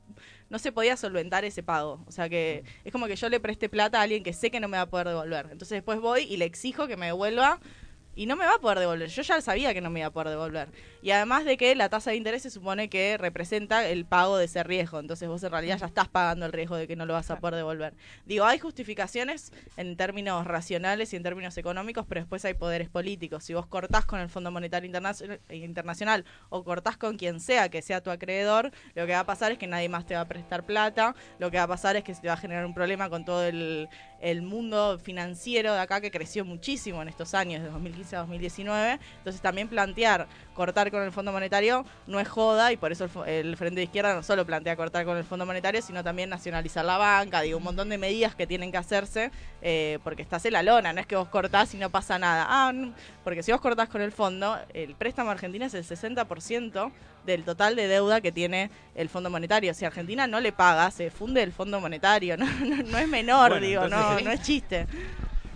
no 0.49 0.59
se 0.59 0.71
podía 0.71 0.95
solventar 0.97 1.45
ese 1.45 1.63
pago. 1.63 2.03
O 2.07 2.11
sea 2.11 2.29
que 2.29 2.63
es 2.83 2.91
como 2.91 3.07
que 3.07 3.15
yo 3.15 3.29
le 3.29 3.39
preste 3.39 3.69
plata 3.69 3.99
a 3.99 4.03
alguien 4.03 4.23
que 4.23 4.33
sé 4.33 4.51
que 4.51 4.59
no 4.59 4.67
me 4.67 4.77
va 4.77 4.83
a 4.83 4.89
poder 4.89 5.07
devolver. 5.07 5.47
Entonces 5.51 5.77
después 5.77 5.99
voy 5.99 6.23
y 6.23 6.37
le 6.37 6.45
exijo 6.45 6.87
que 6.87 6.97
me 6.97 7.07
devuelva 7.07 7.59
y 8.17 8.25
no 8.25 8.35
me 8.35 8.45
va 8.45 8.55
a 8.55 8.57
poder 8.57 8.79
devolver. 8.79 9.09
Yo 9.09 9.21
ya 9.21 9.39
sabía 9.41 9.75
que 9.75 9.79
no 9.79 9.91
me 9.91 9.99
iba 9.99 10.07
a 10.07 10.11
poder 10.11 10.29
devolver. 10.29 10.69
Y 11.03 11.11
además 11.11 11.45
de 11.45 11.55
que 11.55 11.75
la 11.75 11.87
tasa 11.87 12.09
de 12.09 12.17
interés 12.17 12.41
se 12.41 12.49
supone 12.49 12.89
que 12.89 13.15
representa 13.15 13.87
el 13.87 14.05
pago 14.05 14.37
de 14.37 14.45
ese 14.45 14.63
riesgo. 14.63 14.99
Entonces 14.99 15.29
vos 15.29 15.43
en 15.43 15.51
realidad 15.51 15.77
ya 15.77 15.85
estás 15.85 16.07
pagando 16.07 16.47
el 16.47 16.51
riesgo 16.51 16.75
de 16.75 16.87
que 16.87 16.95
no 16.95 17.05
lo 17.05 17.13
vas 17.13 17.29
a 17.29 17.37
poder 17.37 17.55
devolver. 17.55 17.93
Digo, 18.25 18.45
hay 18.45 18.57
justificaciones 18.57 19.53
en 19.77 19.95
términos 19.97 20.47
racionales 20.47 21.13
y 21.13 21.15
en 21.15 21.21
términos 21.21 21.55
económicos, 21.59 22.07
pero 22.09 22.21
después 22.21 22.43
hay 22.43 22.55
poderes 22.55 22.89
políticos. 22.89 23.43
Si 23.43 23.53
vos 23.53 23.67
cortás 23.67 24.07
con 24.07 24.19
el 24.19 24.29
Fondo 24.29 24.49
Monetario 24.49 24.87
Internacional, 24.87 25.39
Internacional 25.51 26.25
o 26.49 26.63
cortás 26.63 26.97
con 26.97 27.17
quien 27.17 27.39
sea 27.39 27.69
que 27.69 27.83
sea 27.83 28.01
tu 28.01 28.09
acreedor, 28.09 28.71
lo 28.95 29.05
que 29.05 29.11
va 29.11 29.19
a 29.19 29.25
pasar 29.27 29.51
es 29.51 29.59
que 29.59 29.67
nadie 29.67 29.89
más 29.89 30.07
te 30.07 30.15
va 30.15 30.21
a 30.21 30.27
prestar 30.27 30.65
plata. 30.65 31.15
Lo 31.37 31.51
que 31.51 31.57
va 31.57 31.63
a 31.63 31.67
pasar 31.67 31.95
es 31.95 32.03
que 32.03 32.15
se 32.15 32.21
te 32.21 32.29
va 32.29 32.33
a 32.33 32.37
generar 32.37 32.65
un 32.65 32.73
problema 32.73 33.11
con 33.11 33.25
todo 33.25 33.45
el, 33.45 33.87
el 34.19 34.41
mundo 34.41 34.97
financiero 34.97 35.73
de 35.73 35.79
acá 35.79 36.01
que 36.01 36.09
creció 36.09 36.45
muchísimo 36.45 37.03
en 37.03 37.09
estos 37.09 37.35
años, 37.35 37.61
de 37.61 37.69
2015 37.69 38.06
a 38.15 38.19
2019. 38.19 38.99
Entonces 39.17 39.41
también 39.41 39.67
plantear 39.67 40.27
cortar 40.53 40.89
con 40.89 41.03
el 41.03 41.11
Fondo 41.11 41.31
Monetario 41.31 41.85
no 42.07 42.19
es 42.19 42.27
joda 42.27 42.71
y 42.71 42.77
por 42.77 42.91
eso 42.91 43.07
el, 43.25 43.55
Frente 43.57 43.75
de 43.75 43.83
Izquierda 43.83 44.15
no 44.15 44.23
solo 44.23 44.45
plantea 44.45 44.75
cortar 44.75 45.05
con 45.05 45.15
el 45.17 45.23
Fondo 45.23 45.45
Monetario, 45.45 45.81
sino 45.81 46.03
también 46.03 46.29
nacionalizar 46.29 46.83
la 46.83 46.97
banca, 46.97 47.41
digo, 47.41 47.57
un 47.57 47.63
montón 47.63 47.89
de 47.89 47.97
medidas 47.97 48.33
que 48.33 48.47
tienen 48.47 48.71
que 48.71 48.77
hacerse 48.77 49.31
eh, 49.61 49.99
porque 50.03 50.23
estás 50.23 50.45
en 50.45 50.53
la 50.53 50.63
lona, 50.63 50.93
no 50.93 50.99
es 50.99 51.05
que 51.05 51.15
vos 51.15 51.27
cortás 51.29 51.73
y 51.73 51.77
no 51.77 51.89
pasa 51.89 52.17
nada. 52.17 52.45
Ah, 52.49 52.71
no, 52.73 52.93
porque 53.23 53.43
si 53.43 53.51
vos 53.51 53.61
cortás 53.61 53.89
con 53.89 54.01
el 54.01 54.11
fondo, 54.11 54.57
el 54.73 54.95
préstamo 54.95 55.29
a 55.29 55.33
Argentina 55.33 55.67
es 55.67 55.73
el 55.75 55.83
60% 55.83 56.91
del 57.25 57.43
total 57.43 57.75
de 57.75 57.87
deuda 57.87 58.21
que 58.21 58.31
tiene 58.31 58.71
el 58.95 59.09
Fondo 59.09 59.29
Monetario. 59.29 59.73
Si 59.73 59.85
Argentina 59.85 60.25
no 60.25 60.39
le 60.39 60.51
paga, 60.51 60.89
se 60.89 61.11
funde 61.11 61.43
el 61.43 61.51
Fondo 61.51 61.79
Monetario. 61.79 62.35
No, 62.47 62.47
no, 62.65 62.83
no 62.83 62.97
es 62.97 63.07
menor, 63.07 63.49
Bueno, 63.49 63.65
digo, 63.65 63.87
no 63.87 64.31
es 64.31 64.41
chiste. 64.41 64.87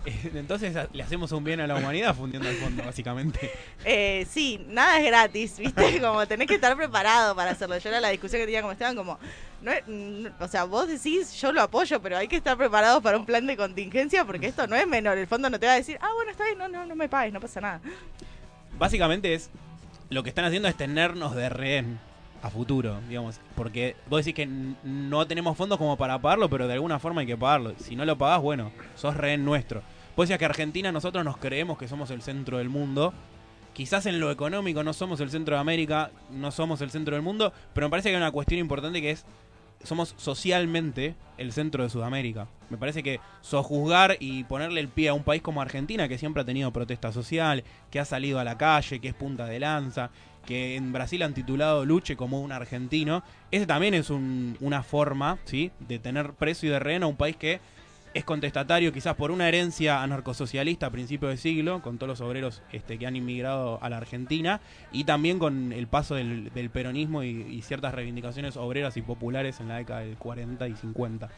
Entonces 0.33 0.75
le 0.93 1.03
hacemos 1.03 1.31
un 1.31 1.43
bien 1.43 1.59
a 1.61 1.67
la 1.67 1.75
humanidad 1.75 2.15
fundiendo 2.15 2.49
el 2.49 2.55
fondo, 2.57 2.83
básicamente. 2.83 3.51
Eh, 3.83 4.27
sí, 4.29 4.63
nada 4.67 4.99
es 4.99 5.05
gratis, 5.05 5.57
¿viste? 5.57 5.99
Como 6.01 6.27
tenés 6.27 6.47
que 6.47 6.53
estar 6.55 6.77
preparado 6.77 7.35
para 7.35 7.51
hacerlo. 7.51 7.77
Yo 7.79 7.89
era 7.89 7.99
la 7.99 8.09
discusión 8.09 8.39
que 8.39 8.45
tenía 8.45 8.61
con 8.61 8.71
Esteban, 8.71 8.95
como, 8.95 9.17
no 9.61 9.71
o 10.39 10.47
sea, 10.47 10.65
vos 10.65 10.87
decís, 10.87 11.33
yo 11.41 11.51
lo 11.51 11.61
apoyo, 11.61 11.99
pero 11.99 12.17
hay 12.17 12.27
que 12.27 12.35
estar 12.35 12.55
preparados 12.57 13.01
para 13.01 13.17
un 13.17 13.25
plan 13.25 13.45
de 13.47 13.57
contingencia 13.57 14.23
porque 14.23 14.47
esto 14.47 14.67
no 14.67 14.75
es 14.75 14.85
menor. 14.87 15.17
El 15.17 15.25
fondo 15.25 15.49
no 15.49 15.59
te 15.59 15.65
va 15.65 15.73
a 15.73 15.77
decir, 15.77 15.97
ah, 15.99 16.11
bueno, 16.15 16.29
está 16.29 16.45
bien, 16.45 16.59
no, 16.59 16.67
no, 16.67 16.85
no 16.85 16.95
me 16.95 17.09
pagues, 17.09 17.33
no 17.33 17.39
pasa 17.39 17.59
nada. 17.59 17.81
Básicamente 18.77 19.33
es 19.33 19.49
lo 20.09 20.21
que 20.21 20.29
están 20.29 20.45
haciendo 20.45 20.67
es 20.67 20.75
tenernos 20.75 21.35
de 21.35 21.49
rehén 21.49 21.99
a 22.43 22.49
futuro, 22.49 22.99
digamos, 23.07 23.39
porque 23.55 23.95
vos 24.09 24.23
decís 24.23 24.35
que 24.35 24.47
no 24.83 25.27
tenemos 25.27 25.55
fondos 25.55 25.77
como 25.77 25.97
para 25.97 26.19
pagarlo, 26.19 26.49
pero 26.49 26.67
de 26.67 26.73
alguna 26.73 26.99
forma 26.99 27.21
hay 27.21 27.27
que 27.27 27.37
pagarlo. 27.37 27.73
Si 27.79 27.95
no 27.95 28.05
lo 28.05 28.17
pagás, 28.17 28.41
bueno, 28.41 28.71
sos 28.95 29.15
rehén 29.15 29.45
nuestro. 29.45 29.81
Vos 30.15 30.25
decías 30.27 30.39
que 30.39 30.45
Argentina 30.45 30.91
nosotros 30.91 31.23
nos 31.23 31.37
creemos 31.37 31.77
que 31.77 31.87
somos 31.87 32.11
el 32.11 32.21
centro 32.21 32.57
del 32.57 32.69
mundo. 32.69 33.13
Quizás 33.73 34.05
en 34.05 34.19
lo 34.19 34.29
económico 34.31 34.83
no 34.83 34.91
somos 34.93 35.19
el 35.21 35.29
centro 35.29 35.55
de 35.55 35.61
América, 35.61 36.11
no 36.29 36.51
somos 36.51 36.81
el 36.81 36.91
centro 36.91 37.15
del 37.15 37.23
mundo, 37.23 37.53
pero 37.73 37.87
me 37.87 37.91
parece 37.91 38.09
que 38.09 38.15
hay 38.15 38.21
una 38.21 38.31
cuestión 38.31 38.59
importante 38.59 39.01
que 39.01 39.11
es 39.11 39.25
somos 39.83 40.13
socialmente 40.17 41.15
el 41.39 41.51
centro 41.53 41.81
de 41.83 41.89
Sudamérica. 41.89 42.47
Me 42.69 42.77
parece 42.77 43.01
que 43.01 43.19
sojuzgar 43.41 44.15
y 44.19 44.43
ponerle 44.43 44.79
el 44.79 44.89
pie 44.89 45.09
a 45.09 45.15
un 45.15 45.23
país 45.23 45.41
como 45.41 45.59
Argentina, 45.59 46.07
que 46.07 46.19
siempre 46.19 46.43
ha 46.43 46.45
tenido 46.45 46.71
protesta 46.71 47.11
social, 47.11 47.63
que 47.89 47.99
ha 47.99 48.05
salido 48.05 48.39
a 48.39 48.43
la 48.43 48.59
calle, 48.59 48.99
que 48.99 49.07
es 49.07 49.15
punta 49.15 49.45
de 49.47 49.59
lanza, 49.59 50.11
que 50.45 50.75
en 50.75 50.91
Brasil 50.93 51.23
han 51.23 51.33
titulado 51.33 51.83
Luche 51.83 52.15
como 52.15 52.41
un 52.41 52.51
argentino, 52.51 53.23
ese 53.49 53.65
también 53.65 53.95
es 53.95 54.11
un- 54.11 54.55
una 54.59 54.83
forma 54.83 55.39
¿sí? 55.45 55.71
de 55.79 55.97
tener 55.97 56.33
precio 56.33 56.69
y 56.69 56.73
de 56.73 56.79
rehén 56.79 57.01
a 57.01 57.07
un 57.07 57.15
país 57.15 57.35
que 57.35 57.59
es 58.13 58.23
contestatario 58.25 58.91
quizás 58.91 59.15
por 59.15 59.31
una 59.31 59.47
herencia 59.47 60.03
anarcosocialista 60.03 60.87
a 60.87 60.89
principios 60.89 61.31
de 61.31 61.37
siglo, 61.37 61.81
con 61.81 61.97
todos 61.97 62.09
los 62.09 62.21
obreros 62.21 62.61
este, 62.71 62.97
que 62.97 63.07
han 63.07 63.15
inmigrado 63.15 63.79
a 63.81 63.89
la 63.89 63.97
Argentina, 63.97 64.59
y 64.91 65.05
también 65.05 65.39
con 65.39 65.71
el 65.71 65.87
paso 65.87 66.15
del, 66.15 66.51
peronismo 66.73 67.23
y, 67.23 67.61
ciertas 67.61 67.93
reivindicaciones 67.93 68.57
obreras 68.57 68.97
y 68.97 69.01
populares 69.01 69.59
en 69.59 69.69
la 69.69 69.77
década 69.77 70.01
del 70.01 70.17
40 70.17 70.67
y 70.67 70.75
50. 70.75 71.29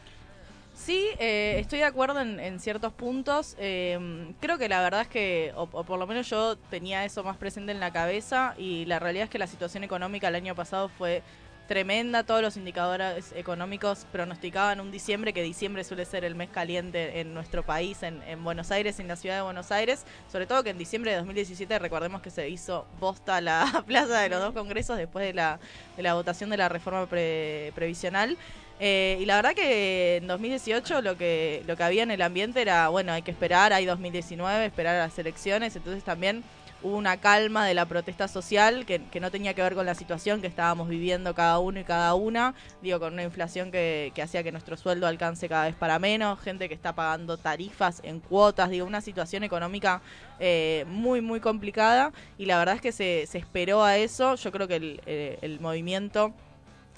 Sí, 0.74 1.06
eh, 1.20 1.56
estoy 1.60 1.78
de 1.78 1.84
acuerdo 1.84 2.20
en, 2.20 2.40
en 2.40 2.58
ciertos 2.58 2.92
puntos. 2.92 3.54
Eh, 3.60 4.34
creo 4.40 4.58
que 4.58 4.68
la 4.68 4.82
verdad 4.82 5.02
es 5.02 5.08
que, 5.08 5.52
o, 5.54 5.68
o 5.70 5.84
por 5.84 6.00
lo 6.00 6.06
menos 6.06 6.28
yo 6.28 6.56
tenía 6.56 7.04
eso 7.04 7.22
más 7.22 7.36
presente 7.36 7.70
en 7.70 7.78
la 7.78 7.92
cabeza 7.92 8.54
y 8.58 8.84
la 8.86 8.98
realidad 8.98 9.24
es 9.24 9.30
que 9.30 9.38
la 9.38 9.46
situación 9.46 9.84
económica 9.84 10.26
el 10.26 10.34
año 10.34 10.56
pasado 10.56 10.88
fue 10.88 11.22
tremenda. 11.66 12.22
Todos 12.24 12.42
los 12.42 12.56
indicadores 12.56 13.32
económicos 13.34 14.06
pronosticaban 14.12 14.80
un 14.80 14.90
diciembre, 14.90 15.32
que 15.32 15.42
diciembre 15.42 15.84
suele 15.84 16.04
ser 16.04 16.24
el 16.24 16.34
mes 16.34 16.48
caliente 16.50 17.20
en 17.20 17.34
nuestro 17.34 17.62
país, 17.64 18.02
en, 18.02 18.22
en 18.24 18.42
Buenos 18.44 18.70
Aires, 18.70 19.00
en 19.00 19.08
la 19.08 19.16
ciudad 19.16 19.36
de 19.36 19.42
Buenos 19.42 19.72
Aires. 19.72 20.04
Sobre 20.30 20.46
todo 20.46 20.62
que 20.62 20.70
en 20.70 20.78
diciembre 20.78 21.10
de 21.12 21.18
2017 21.18 21.78
recordemos 21.78 22.20
que 22.22 22.30
se 22.30 22.48
hizo 22.48 22.86
bosta 23.00 23.40
la 23.40 23.82
plaza 23.86 24.20
de 24.20 24.28
los 24.28 24.40
dos 24.40 24.52
congresos 24.52 24.96
después 24.98 25.26
de 25.26 25.34
la, 25.34 25.58
de 25.96 26.02
la 26.02 26.14
votación 26.14 26.50
de 26.50 26.56
la 26.56 26.68
reforma 26.68 27.06
pre- 27.06 27.72
previsional. 27.74 28.36
Eh, 28.80 29.18
y 29.20 29.24
la 29.24 29.36
verdad 29.36 29.54
que 29.54 30.16
en 30.16 30.26
2018 30.26 31.00
lo 31.00 31.16
que, 31.16 31.62
lo 31.66 31.76
que 31.76 31.82
había 31.84 32.02
en 32.02 32.10
el 32.10 32.20
ambiente 32.22 32.60
era, 32.60 32.88
bueno, 32.88 33.12
hay 33.12 33.22
que 33.22 33.30
esperar, 33.30 33.72
hay 33.72 33.86
2019, 33.86 34.66
esperar 34.66 34.96
a 34.96 34.98
las 35.06 35.16
elecciones, 35.18 35.76
entonces 35.76 36.02
también 36.02 36.42
hubo 36.84 36.96
una 36.96 37.16
calma 37.16 37.66
de 37.66 37.74
la 37.74 37.86
protesta 37.86 38.28
social 38.28 38.84
que, 38.84 39.02
que 39.10 39.18
no 39.18 39.30
tenía 39.30 39.54
que 39.54 39.62
ver 39.62 39.74
con 39.74 39.86
la 39.86 39.94
situación 39.94 40.40
que 40.42 40.46
estábamos 40.46 40.88
viviendo 40.88 41.34
cada 41.34 41.58
uno 41.58 41.80
y 41.80 41.84
cada 41.84 42.14
una, 42.14 42.54
digo, 42.82 43.00
con 43.00 43.14
una 43.14 43.22
inflación 43.22 43.70
que, 43.72 44.12
hacía 44.22 44.42
que 44.42 44.52
nuestro 44.52 44.76
sueldo 44.76 45.06
alcance 45.06 45.48
cada 45.48 45.64
vez 45.64 45.74
para 45.74 45.98
menos, 45.98 46.38
gente 46.40 46.68
que 46.68 46.74
está 46.74 46.94
pagando 46.94 47.38
tarifas 47.38 48.00
en 48.04 48.20
cuotas, 48.20 48.70
digo, 48.70 48.86
una 48.86 49.00
situación 49.00 49.44
económica 49.44 50.02
eh, 50.38 50.84
muy, 50.86 51.22
muy 51.22 51.40
complicada 51.40 52.12
y 52.38 52.44
la 52.44 52.58
verdad 52.58 52.76
es 52.76 52.80
que 52.82 52.92
se, 52.92 53.22
esperó 53.22 53.82
a 53.82 53.96
eso, 53.96 54.34
yo 54.36 54.52
creo 54.52 54.68
que 54.68 54.76
el, 54.76 55.00
eh, 55.06 55.38
el 55.40 55.60
movimiento... 55.60 56.34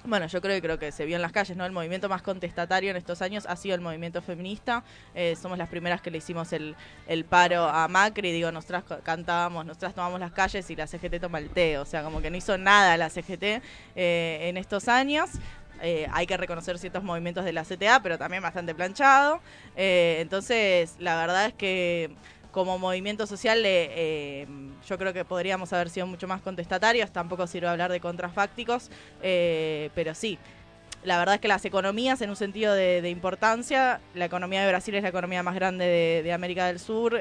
Bueno, 0.06 0.26
yo 0.28 0.40
creo 0.40 0.54
que 0.54 0.62
creo 0.62 0.78
que 0.78 0.92
se 0.92 1.04
vio 1.04 1.16
en 1.16 1.22
las 1.22 1.32
calles, 1.32 1.56
¿no? 1.56 1.66
El 1.66 1.72
movimiento 1.72 2.08
más 2.08 2.22
contestatario 2.22 2.90
en 2.90 2.96
estos 2.96 3.22
años 3.22 3.44
ha 3.48 3.56
sido 3.56 3.74
el 3.74 3.80
movimiento 3.80 4.22
feminista. 4.22 4.84
Eh, 5.16 5.34
somos 5.40 5.58
las 5.58 5.68
primeras 5.68 6.00
que 6.00 6.12
le 6.12 6.18
hicimos 6.18 6.52
el, 6.52 6.76
el 7.08 7.24
paro 7.24 7.64
a 7.64 7.88
Macri. 7.88 8.30
Digo, 8.30 8.52
nosotras 8.52 8.84
cantábamos, 9.02 9.66
nosotras 9.66 9.94
tomamos 9.94 10.20
las 10.20 10.30
calles 10.30 10.70
y 10.70 10.76
la 10.76 10.86
CGT 10.86 11.20
toma 11.20 11.38
el 11.38 11.50
té. 11.50 11.78
O 11.78 11.84
sea, 11.84 12.04
como 12.04 12.22
que 12.22 12.30
no 12.30 12.36
hizo 12.36 12.56
nada 12.56 12.96
la 12.96 13.10
CGT 13.10 13.42
eh, 13.42 13.62
en 14.42 14.56
estos 14.56 14.86
años. 14.86 15.28
Eh, 15.82 16.06
hay 16.12 16.26
que 16.26 16.36
reconocer 16.36 16.78
ciertos 16.78 17.02
movimientos 17.02 17.44
de 17.44 17.52
la 17.52 17.64
CTA, 17.64 18.00
pero 18.00 18.16
también 18.16 18.44
bastante 18.44 18.76
planchado. 18.76 19.40
Entonces, 19.74 20.94
la 21.00 21.16
verdad 21.16 21.46
es 21.46 21.54
que 21.54 22.14
como 22.56 22.78
movimiento 22.78 23.26
social 23.26 23.66
eh, 23.66 23.90
eh, 23.90 24.46
yo 24.88 24.96
creo 24.96 25.12
que 25.12 25.26
podríamos 25.26 25.74
haber 25.74 25.90
sido 25.90 26.06
mucho 26.06 26.26
más 26.26 26.40
contestatarios, 26.40 27.10
tampoco 27.10 27.46
sirve 27.46 27.68
hablar 27.68 27.92
de 27.92 28.00
contrafácticos, 28.00 28.90
eh, 29.22 29.90
pero 29.94 30.14
sí. 30.14 30.38
La 31.04 31.18
verdad 31.18 31.34
es 31.34 31.40
que 31.42 31.48
las 31.48 31.66
economías, 31.66 32.22
en 32.22 32.30
un 32.30 32.36
sentido 32.36 32.72
de, 32.72 33.10
importancia, 33.10 34.00
la 34.14 34.24
economía 34.24 34.62
de 34.62 34.68
Brasil 34.68 34.94
es 34.94 35.02
la 35.02 35.10
economía 35.10 35.42
más 35.42 35.54
grande 35.54 35.84
de, 35.84 36.22
de 36.22 36.32
América 36.32 36.66
del 36.66 36.80
Sur, 36.80 37.20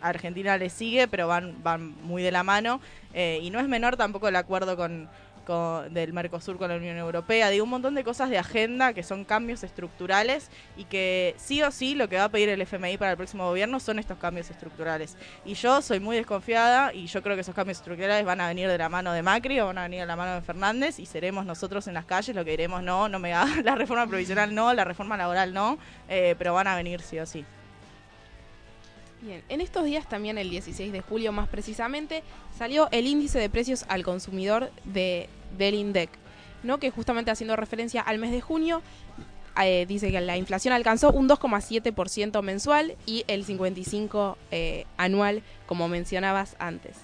Argentina 0.00 0.56
le 0.56 0.70
sigue, 0.70 1.08
pero 1.08 1.26
van, 1.26 1.60
van 1.62 2.00
muy 2.04 2.22
de 2.22 2.30
la 2.30 2.44
mano, 2.44 2.80
y 3.12 3.50
no 3.50 3.58
es 3.58 3.68
menor 3.68 3.96
tampoco 3.96 4.28
el 4.28 4.36
acuerdo 4.36 4.76
con, 4.76 5.08
del 5.48 6.12
Mercosur 6.12 6.58
con 6.58 6.68
la 6.68 6.76
Unión 6.76 6.96
Europea, 6.98 7.48
digo 7.48 7.64
un 7.64 7.70
montón 7.70 7.94
de 7.94 8.04
cosas 8.04 8.28
de 8.28 8.36
agenda 8.36 8.92
que 8.92 9.02
son 9.02 9.24
cambios 9.24 9.62
estructurales 9.62 10.50
y 10.76 10.84
que 10.84 11.34
sí 11.38 11.62
o 11.62 11.70
sí 11.70 11.94
lo 11.94 12.08
que 12.08 12.16
va 12.16 12.24
a 12.24 12.28
pedir 12.28 12.50
el 12.50 12.60
FMI 12.60 12.98
para 12.98 13.12
el 13.12 13.16
próximo 13.16 13.46
gobierno 13.46 13.80
son 13.80 13.98
estos 13.98 14.18
cambios 14.18 14.50
estructurales. 14.50 15.16
Y 15.44 15.54
yo 15.54 15.80
soy 15.80 16.00
muy 16.00 16.16
desconfiada 16.16 16.92
y 16.92 17.06
yo 17.06 17.22
creo 17.22 17.34
que 17.34 17.40
esos 17.40 17.54
cambios 17.54 17.78
estructurales 17.78 18.24
van 18.26 18.40
a 18.42 18.48
venir 18.48 18.68
de 18.68 18.76
la 18.76 18.90
mano 18.90 19.12
de 19.12 19.22
Macri 19.22 19.58
o 19.60 19.66
van 19.66 19.78
a 19.78 19.82
venir 19.84 20.00
de 20.00 20.06
la 20.06 20.16
mano 20.16 20.34
de 20.34 20.42
Fernández 20.42 20.98
y 20.98 21.06
seremos 21.06 21.46
nosotros 21.46 21.86
en 21.88 21.94
las 21.94 22.04
calles 22.04 22.36
lo 22.36 22.44
que 22.44 22.50
diremos 22.50 22.82
no, 22.82 23.08
no 23.08 23.18
me 23.18 23.32
haga 23.32 23.62
la 23.64 23.74
reforma 23.74 24.06
provisional 24.06 24.54
no, 24.54 24.74
la 24.74 24.84
reforma 24.84 25.16
laboral 25.16 25.54
no, 25.54 25.78
eh, 26.08 26.34
pero 26.38 26.52
van 26.52 26.66
a 26.66 26.76
venir 26.76 27.00
sí 27.00 27.18
o 27.18 27.26
sí. 27.26 27.44
Bien, 29.20 29.42
en 29.48 29.60
estos 29.60 29.84
días 29.84 30.08
también 30.08 30.38
el 30.38 30.48
16 30.48 30.92
de 30.92 31.00
julio 31.00 31.32
más 31.32 31.48
precisamente 31.48 32.22
salió 32.56 32.88
el 32.92 33.08
índice 33.08 33.40
de 33.40 33.50
precios 33.50 33.84
al 33.88 34.04
consumidor 34.04 34.70
de, 34.84 35.28
del 35.56 35.74
INDEC, 35.74 36.10
¿no? 36.62 36.78
que 36.78 36.90
justamente 36.90 37.30
haciendo 37.30 37.56
referencia 37.56 38.00
al 38.02 38.18
mes 38.18 38.30
de 38.30 38.40
junio 38.40 38.82
eh, 39.60 39.86
dice 39.86 40.10
que 40.10 40.20
la 40.20 40.36
inflación 40.36 40.72
alcanzó 40.72 41.10
un 41.10 41.28
2,7% 41.28 42.42
mensual 42.42 42.96
y 43.06 43.24
el 43.26 43.44
55% 43.44 44.36
eh, 44.50 44.86
anual, 44.96 45.42
como 45.66 45.88
mencionabas 45.88 46.54
antes. 46.58 46.96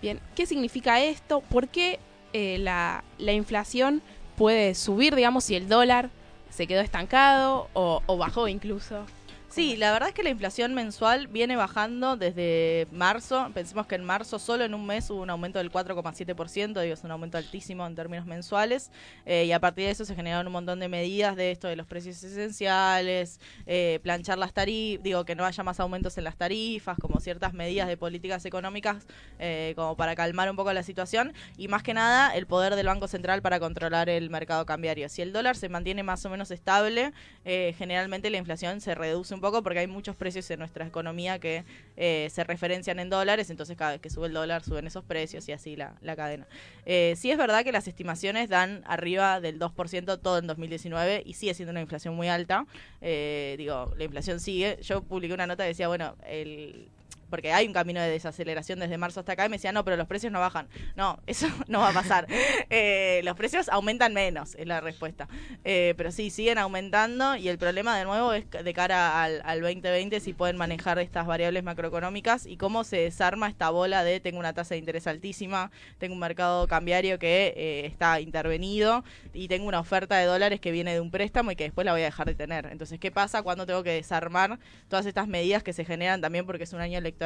Bien, 0.00 0.20
¿qué 0.34 0.46
significa 0.46 1.02
esto? 1.02 1.40
¿Por 1.40 1.68
qué 1.68 1.98
eh, 2.32 2.58
la, 2.58 3.04
la 3.18 3.32
inflación 3.32 4.02
puede 4.36 4.74
subir, 4.74 5.14
digamos, 5.14 5.44
si 5.44 5.54
el 5.54 5.68
dólar 5.68 6.10
se 6.50 6.66
quedó 6.66 6.80
estancado 6.80 7.68
o, 7.72 8.02
o 8.06 8.16
bajó 8.16 8.46
incluso? 8.46 9.04
Sí, 9.52 9.76
la 9.76 9.92
verdad 9.92 10.08
es 10.08 10.14
que 10.14 10.22
la 10.22 10.30
inflación 10.30 10.72
mensual 10.72 11.26
viene 11.26 11.56
bajando 11.56 12.16
desde 12.16 12.86
marzo. 12.90 13.50
Pensemos 13.52 13.86
que 13.86 13.96
en 13.96 14.02
marzo 14.02 14.38
solo 14.38 14.64
en 14.64 14.72
un 14.72 14.86
mes 14.86 15.10
hubo 15.10 15.20
un 15.20 15.28
aumento 15.28 15.58
del 15.58 15.70
4,7%, 15.70 16.80
digo, 16.80 16.94
es 16.94 17.04
un 17.04 17.10
aumento 17.10 17.36
altísimo 17.36 17.86
en 17.86 17.94
términos 17.94 18.24
mensuales. 18.24 18.90
eh, 19.26 19.44
y 19.44 19.52
a 19.52 19.60
partir 19.60 19.84
de 19.84 19.90
eso 19.90 20.06
se 20.06 20.14
generaron 20.14 20.46
un 20.46 20.54
montón 20.54 20.80
de 20.80 20.88
medidas 20.88 21.36
de 21.36 21.50
esto 21.50 21.68
de 21.68 21.76
los 21.76 21.86
precios 21.86 22.22
esenciales, 22.24 23.40
eh, 23.66 24.00
planchar 24.02 24.38
las 24.38 24.54
tarifas, 24.54 25.02
digo, 25.04 25.26
que 25.26 25.34
no 25.34 25.44
haya 25.44 25.62
más 25.62 25.80
aumentos 25.80 26.16
en 26.16 26.24
las 26.24 26.36
tarifas, 26.36 26.96
como 26.98 27.20
ciertas 27.20 27.52
medidas 27.52 27.88
de 27.88 27.98
políticas 27.98 28.46
económicas 28.46 29.06
eh, 29.38 29.74
como 29.76 29.96
para 29.98 30.14
calmar 30.14 30.48
un 30.48 30.56
poco 30.56 30.72
la 30.72 30.82
situación. 30.82 31.34
Y 31.58 31.68
más 31.68 31.82
que 31.82 31.92
nada, 31.92 32.34
el 32.34 32.46
poder 32.46 32.74
del 32.74 32.86
Banco 32.86 33.06
Central 33.06 33.42
para 33.42 33.60
controlar 33.60 34.08
el 34.08 34.30
mercado 34.30 34.64
cambiario. 34.64 35.10
Si 35.10 35.20
el 35.20 35.34
dólar 35.34 35.56
se 35.56 35.68
mantiene 35.68 36.02
más 36.02 36.24
o 36.24 36.30
menos 36.30 36.50
estable, 36.50 37.12
eh, 37.44 37.74
generalmente 37.76 38.30
la 38.30 38.38
inflación 38.38 38.80
se 38.80 38.94
reduce 38.94 39.34
un 39.34 39.41
poco 39.42 39.62
porque 39.62 39.80
hay 39.80 39.86
muchos 39.86 40.16
precios 40.16 40.50
en 40.50 40.60
nuestra 40.60 40.86
economía 40.86 41.38
que 41.38 41.64
eh, 41.98 42.28
se 42.32 42.44
referencian 42.44 42.98
en 42.98 43.10
dólares, 43.10 43.50
entonces 43.50 43.76
cada 43.76 43.90
vez 43.90 44.00
que 44.00 44.08
sube 44.08 44.28
el 44.28 44.32
dólar 44.32 44.62
suben 44.62 44.86
esos 44.86 45.04
precios 45.04 45.46
y 45.50 45.52
así 45.52 45.76
la, 45.76 45.96
la 46.00 46.16
cadena. 46.16 46.46
Eh, 46.86 47.12
sí 47.18 47.30
es 47.30 47.36
verdad 47.36 47.64
que 47.64 47.72
las 47.72 47.86
estimaciones 47.86 48.48
dan 48.48 48.82
arriba 48.86 49.40
del 49.40 49.58
2% 49.58 50.20
todo 50.22 50.38
en 50.38 50.46
2019 50.46 51.22
y 51.26 51.34
sigue 51.34 51.52
siendo 51.52 51.72
una 51.72 51.82
inflación 51.82 52.14
muy 52.14 52.28
alta. 52.28 52.66
Eh, 53.02 53.56
digo, 53.58 53.92
la 53.98 54.04
inflación 54.04 54.40
sigue. 54.40 54.78
Yo 54.80 55.02
publiqué 55.02 55.34
una 55.34 55.46
nota 55.46 55.64
que 55.64 55.68
decía, 55.68 55.88
bueno, 55.88 56.16
el 56.26 56.88
porque 57.32 57.50
hay 57.50 57.66
un 57.66 57.72
camino 57.72 57.98
de 57.98 58.10
desaceleración 58.10 58.78
desde 58.78 58.98
marzo 58.98 59.20
hasta 59.20 59.32
acá, 59.32 59.46
y 59.46 59.48
me 59.48 59.56
decía, 59.56 59.72
no, 59.72 59.86
pero 59.86 59.96
los 59.96 60.06
precios 60.06 60.30
no 60.30 60.38
bajan. 60.38 60.68
No, 60.96 61.18
eso 61.26 61.48
no 61.66 61.80
va 61.80 61.88
a 61.88 61.92
pasar. 61.94 62.26
Eh, 62.68 63.22
los 63.24 63.36
precios 63.38 63.70
aumentan 63.70 64.12
menos, 64.12 64.54
es 64.54 64.66
la 64.66 64.82
respuesta. 64.82 65.28
Eh, 65.64 65.94
pero 65.96 66.12
sí, 66.12 66.28
siguen 66.28 66.58
aumentando 66.58 67.34
y 67.36 67.48
el 67.48 67.56
problema 67.56 67.96
de 67.96 68.04
nuevo 68.04 68.34
es 68.34 68.44
de 68.50 68.74
cara 68.74 69.22
al, 69.22 69.40
al 69.46 69.62
2020 69.62 70.20
si 70.20 70.34
pueden 70.34 70.58
manejar 70.58 70.98
estas 70.98 71.26
variables 71.26 71.64
macroeconómicas 71.64 72.44
y 72.44 72.58
cómo 72.58 72.84
se 72.84 72.98
desarma 72.98 73.48
esta 73.48 73.70
bola 73.70 74.04
de 74.04 74.20
tengo 74.20 74.38
una 74.38 74.52
tasa 74.52 74.74
de 74.74 74.80
interés 74.80 75.06
altísima, 75.06 75.70
tengo 75.96 76.12
un 76.12 76.20
mercado 76.20 76.68
cambiario 76.68 77.18
que 77.18 77.54
eh, 77.56 77.86
está 77.86 78.20
intervenido 78.20 79.04
y 79.32 79.48
tengo 79.48 79.68
una 79.68 79.80
oferta 79.80 80.18
de 80.18 80.26
dólares 80.26 80.60
que 80.60 80.70
viene 80.70 80.92
de 80.92 81.00
un 81.00 81.10
préstamo 81.10 81.50
y 81.50 81.56
que 81.56 81.64
después 81.64 81.86
la 81.86 81.92
voy 81.92 82.02
a 82.02 82.04
dejar 82.04 82.26
de 82.26 82.34
tener. 82.34 82.66
Entonces, 82.66 83.00
¿qué 83.00 83.10
pasa 83.10 83.42
cuando 83.42 83.64
tengo 83.64 83.82
que 83.82 83.92
desarmar 83.92 84.58
todas 84.88 85.06
estas 85.06 85.26
medidas 85.28 85.62
que 85.62 85.72
se 85.72 85.86
generan 85.86 86.20
también 86.20 86.44
porque 86.44 86.64
es 86.64 86.74
un 86.74 86.82
año 86.82 86.98
electoral 86.98 87.21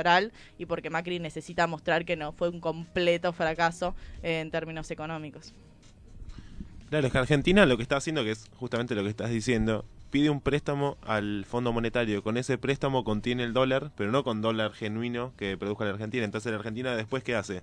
y 0.59 0.67
porque 0.67 0.91
Macri 0.91 1.19
necesita 1.19 1.67
mostrar 1.67 2.05
que 2.05 2.17
no 2.17 2.33
fue 2.33 2.49
un 2.49 2.61
completo 2.61 3.33
fracaso 3.33 3.95
en 4.23 4.50
términos 4.50 4.91
económicos? 4.91 5.55
Claro, 6.91 7.07
es 7.07 7.12
que 7.12 7.19
Argentina 7.19 7.67
lo 7.67 7.76
que 7.76 7.83
está 7.83 7.97
haciendo, 7.97 8.23
que 8.23 8.31
es 8.31 8.49
justamente 8.57 8.95
lo 8.95 9.03
que 9.03 9.09
estás 9.09 9.31
diciendo, 9.31 9.85
pide 10.11 10.31
un 10.31 10.41
préstamo 10.41 10.97
al 11.03 11.45
Fondo 11.45 11.73
Monetario. 11.73 12.23
Con 12.23 12.37
ese 12.37 12.59
préstamo 12.59 13.05
contiene 13.05 13.43
el 13.43 13.53
dólar, 13.53 13.91
pero 13.97 14.12
no 14.12 14.23
con 14.23 14.41
dólar 14.41 14.73
genuino 14.73 15.33
que 15.37 15.57
produzca 15.57 15.85
la 15.85 15.91
Argentina. 15.91 16.25
Entonces 16.25 16.53
la 16.53 16.59
Argentina 16.59 16.95
después, 16.95 17.25
¿qué 17.25 17.35
hace? 17.35 17.62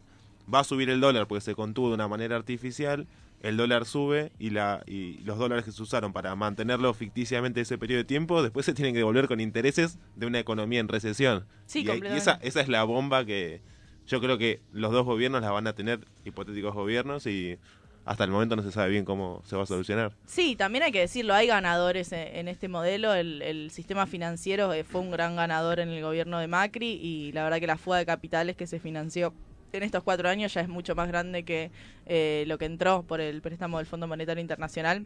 Va 0.54 0.60
a 0.60 0.64
subir 0.64 0.90
el 0.90 1.00
dólar 1.00 1.28
porque 1.28 1.42
se 1.42 1.56
contuvo 1.56 1.90
de 1.90 1.96
una 1.96 2.08
manera 2.08 2.36
artificial, 2.36 3.08
el 3.44 3.58
dólar 3.58 3.86
sube 3.86 4.32
y, 4.40 4.50
la, 4.50 4.84
y 4.88 5.20
los 5.20 5.38
dólares 5.38 5.66
que 5.66 5.72
se 5.72 5.82
usaron 5.84 6.14
para 6.14 6.36
mantenerlo 6.36 6.94
ficticiamente 6.94 7.62
ese 7.62 7.78
periodo 7.78 8.00
de 8.00 8.06
tiempo, 8.06 8.42
después 8.42 8.66
se 8.66 8.74
tienen 8.74 8.94
que 8.94 9.00
devolver 9.00 9.28
con 9.28 9.40
intereses 9.40 10.00
de 10.16 10.26
una 10.26 10.40
economía 10.40 10.80
en 10.80 10.88
recesión. 10.88 11.46
Sí, 11.66 11.86
y, 11.86 12.08
y 12.08 12.18
esa, 12.18 12.40
esa 12.42 12.62
es 12.62 12.70
la 12.70 12.84
bomba 12.84 13.26
que 13.26 13.62
yo 14.08 14.20
creo 14.20 14.38
que 14.38 14.62
los 14.72 14.92
dos 14.92 15.06
gobiernos 15.06 15.42
la 15.42 15.52
van 15.52 15.68
a 15.68 15.74
tener, 15.74 16.00
hipotéticos 16.26 16.74
gobiernos, 16.74 17.28
y 17.28 17.58
hasta 18.06 18.26
el 18.26 18.32
momento 18.32 18.56
no 18.58 18.64
se 18.64 18.72
sabe 18.72 18.90
bien 18.90 19.06
cómo 19.06 19.42
se 19.46 19.56
va 19.56 19.64
a 19.64 19.66
solucionar. 19.66 20.14
Sí, 20.26 20.58
también 20.58 20.84
hay 20.84 20.92
que 20.92 21.00
decirlo, 21.00 21.34
hay 21.34 21.48
ganadores 21.48 22.12
en, 22.12 22.36
en 22.36 22.48
este 22.50 22.68
modelo. 22.68 23.14
El, 23.14 23.42
el 23.42 23.72
sistema 23.72 24.06
financiero 24.08 24.74
eh, 24.74 24.84
fue 24.84 25.00
un 25.00 25.12
gran 25.12 25.38
ganador 25.38 25.80
en 25.80 25.90
el 25.90 26.02
gobierno 26.02 26.40
de 26.40 26.48
Macri 26.48 27.00
y 27.02 27.32
la 27.32 27.44
verdad 27.44 27.60
que 27.60 27.68
la 27.68 27.78
fuga 27.78 27.98
de 27.98 28.06
capitales 28.06 28.58
que 28.58 28.68
se 28.68 28.80
financió 28.80 29.34
en 29.78 29.84
estos 29.84 30.04
cuatro 30.04 30.30
años 30.30 30.54
ya 30.54 30.62
es 30.62 30.70
mucho 30.70 30.96
más 30.96 31.08
grande 31.08 31.44
que 31.44 31.72
eh, 32.06 32.44
lo 32.48 32.58
que 32.58 32.66
entró 32.66 33.04
por 33.04 33.22
el 33.22 33.42
préstamo 33.42 33.78
del 33.78 33.88
Fondo 33.88 34.08
Monetario 34.08 34.42
Internacional. 34.42 35.06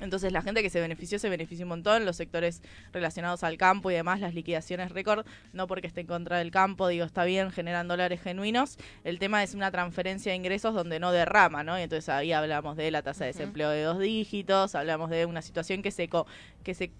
Entonces 0.00 0.32
la 0.32 0.40
gente 0.40 0.62
que 0.62 0.70
se 0.70 0.80
benefició 0.80 1.18
se 1.18 1.28
benefició 1.28 1.66
un 1.66 1.68
montón, 1.70 2.06
los 2.06 2.16
sectores 2.16 2.62
relacionados 2.90 3.44
al 3.44 3.58
campo 3.58 3.90
y 3.90 3.94
demás, 3.94 4.18
las 4.20 4.32
liquidaciones 4.34 4.92
récord, 4.92 5.26
no 5.52 5.66
porque 5.66 5.88
esté 5.88 6.00
en 6.00 6.06
contra 6.06 6.38
del 6.38 6.50
campo, 6.50 6.88
digo, 6.88 7.04
está 7.04 7.24
bien, 7.24 7.50
generan 7.50 7.86
dólares 7.86 8.22
genuinos. 8.22 8.78
El 9.04 9.18
tema 9.18 9.42
es 9.42 9.54
una 9.54 9.70
transferencia 9.70 10.32
de 10.32 10.36
ingresos 10.36 10.74
donde 10.74 11.00
no 11.00 11.12
derrama, 11.12 11.64
¿no? 11.64 11.78
Y 11.78 11.82
entonces 11.82 12.08
ahí 12.08 12.32
hablamos 12.32 12.78
de 12.78 12.90
la 12.90 13.02
tasa 13.02 13.24
de 13.24 13.32
desempleo 13.32 13.68
de 13.68 13.82
dos 13.82 13.98
dígitos, 13.98 14.74
hablamos 14.74 15.10
de 15.10 15.26
una 15.26 15.42
situación 15.42 15.82
que 15.82 15.90
se, 15.90 16.08
co- 16.08 16.26
que 16.64 16.72
se 16.72 16.92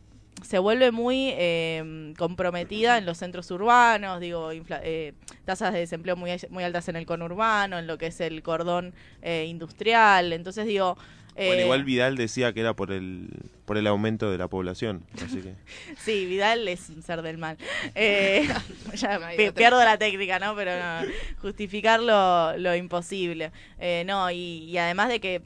se 0.45 0.59
vuelve 0.59 0.91
muy 0.93 1.31
eh, 1.37 2.13
comprometida 2.19 2.99
en 2.99 3.07
los 3.07 3.19
centros 3.19 3.51
urbanos, 3.51 4.21
digo, 4.21 4.53
infla- 4.53 4.81
eh, 4.83 5.13
tasas 5.45 5.73
de 5.73 5.81
desempleo 5.81 6.17
muy, 6.17 6.31
muy 6.51 6.65
altas 6.65 6.89
en 6.89 6.97
el 6.97 7.07
conurbano, 7.07 7.79
en 7.79 7.87
lo 7.87 7.99
que 7.99 8.07
es 8.07 8.21
el 8.21 8.43
cordón 8.43 8.95
eh, 9.23 9.47
industrial. 9.49 10.33
Entonces, 10.33 10.67
digo... 10.67 10.97
Bueno, 11.37 11.55
eh, 11.55 11.63
igual 11.65 11.85
Vidal 11.85 12.17
decía 12.17 12.53
que 12.53 12.61
era 12.61 12.75
por 12.75 12.91
el, 12.93 13.29
por 13.65 13.79
el 13.79 13.87
aumento 13.87 14.31
de 14.31 14.37
la 14.37 14.49
población. 14.49 15.05
Así 15.25 15.41
que. 15.41 15.55
Sí, 16.05 16.27
Vidal 16.27 16.67
es 16.69 16.91
un 16.91 17.03
ser 17.03 17.23
del 17.23 17.39
mal. 17.39 17.57
Eh, 17.95 18.47
ya 18.95 19.19
No 19.19 19.55
pierdo 19.55 19.83
la 19.83 19.97
técnica, 19.97 20.39
¿no? 20.39 20.55
Pero 20.57 20.73
no, 20.77 21.09
justificar 21.41 22.01
lo, 22.01 22.57
lo 22.59 22.75
imposible. 22.75 23.53
Eh, 23.79 24.03
no, 24.07 24.31
y, 24.31 24.65
y 24.65 24.77
además 24.77 25.09
de 25.09 25.21
que 25.21 25.41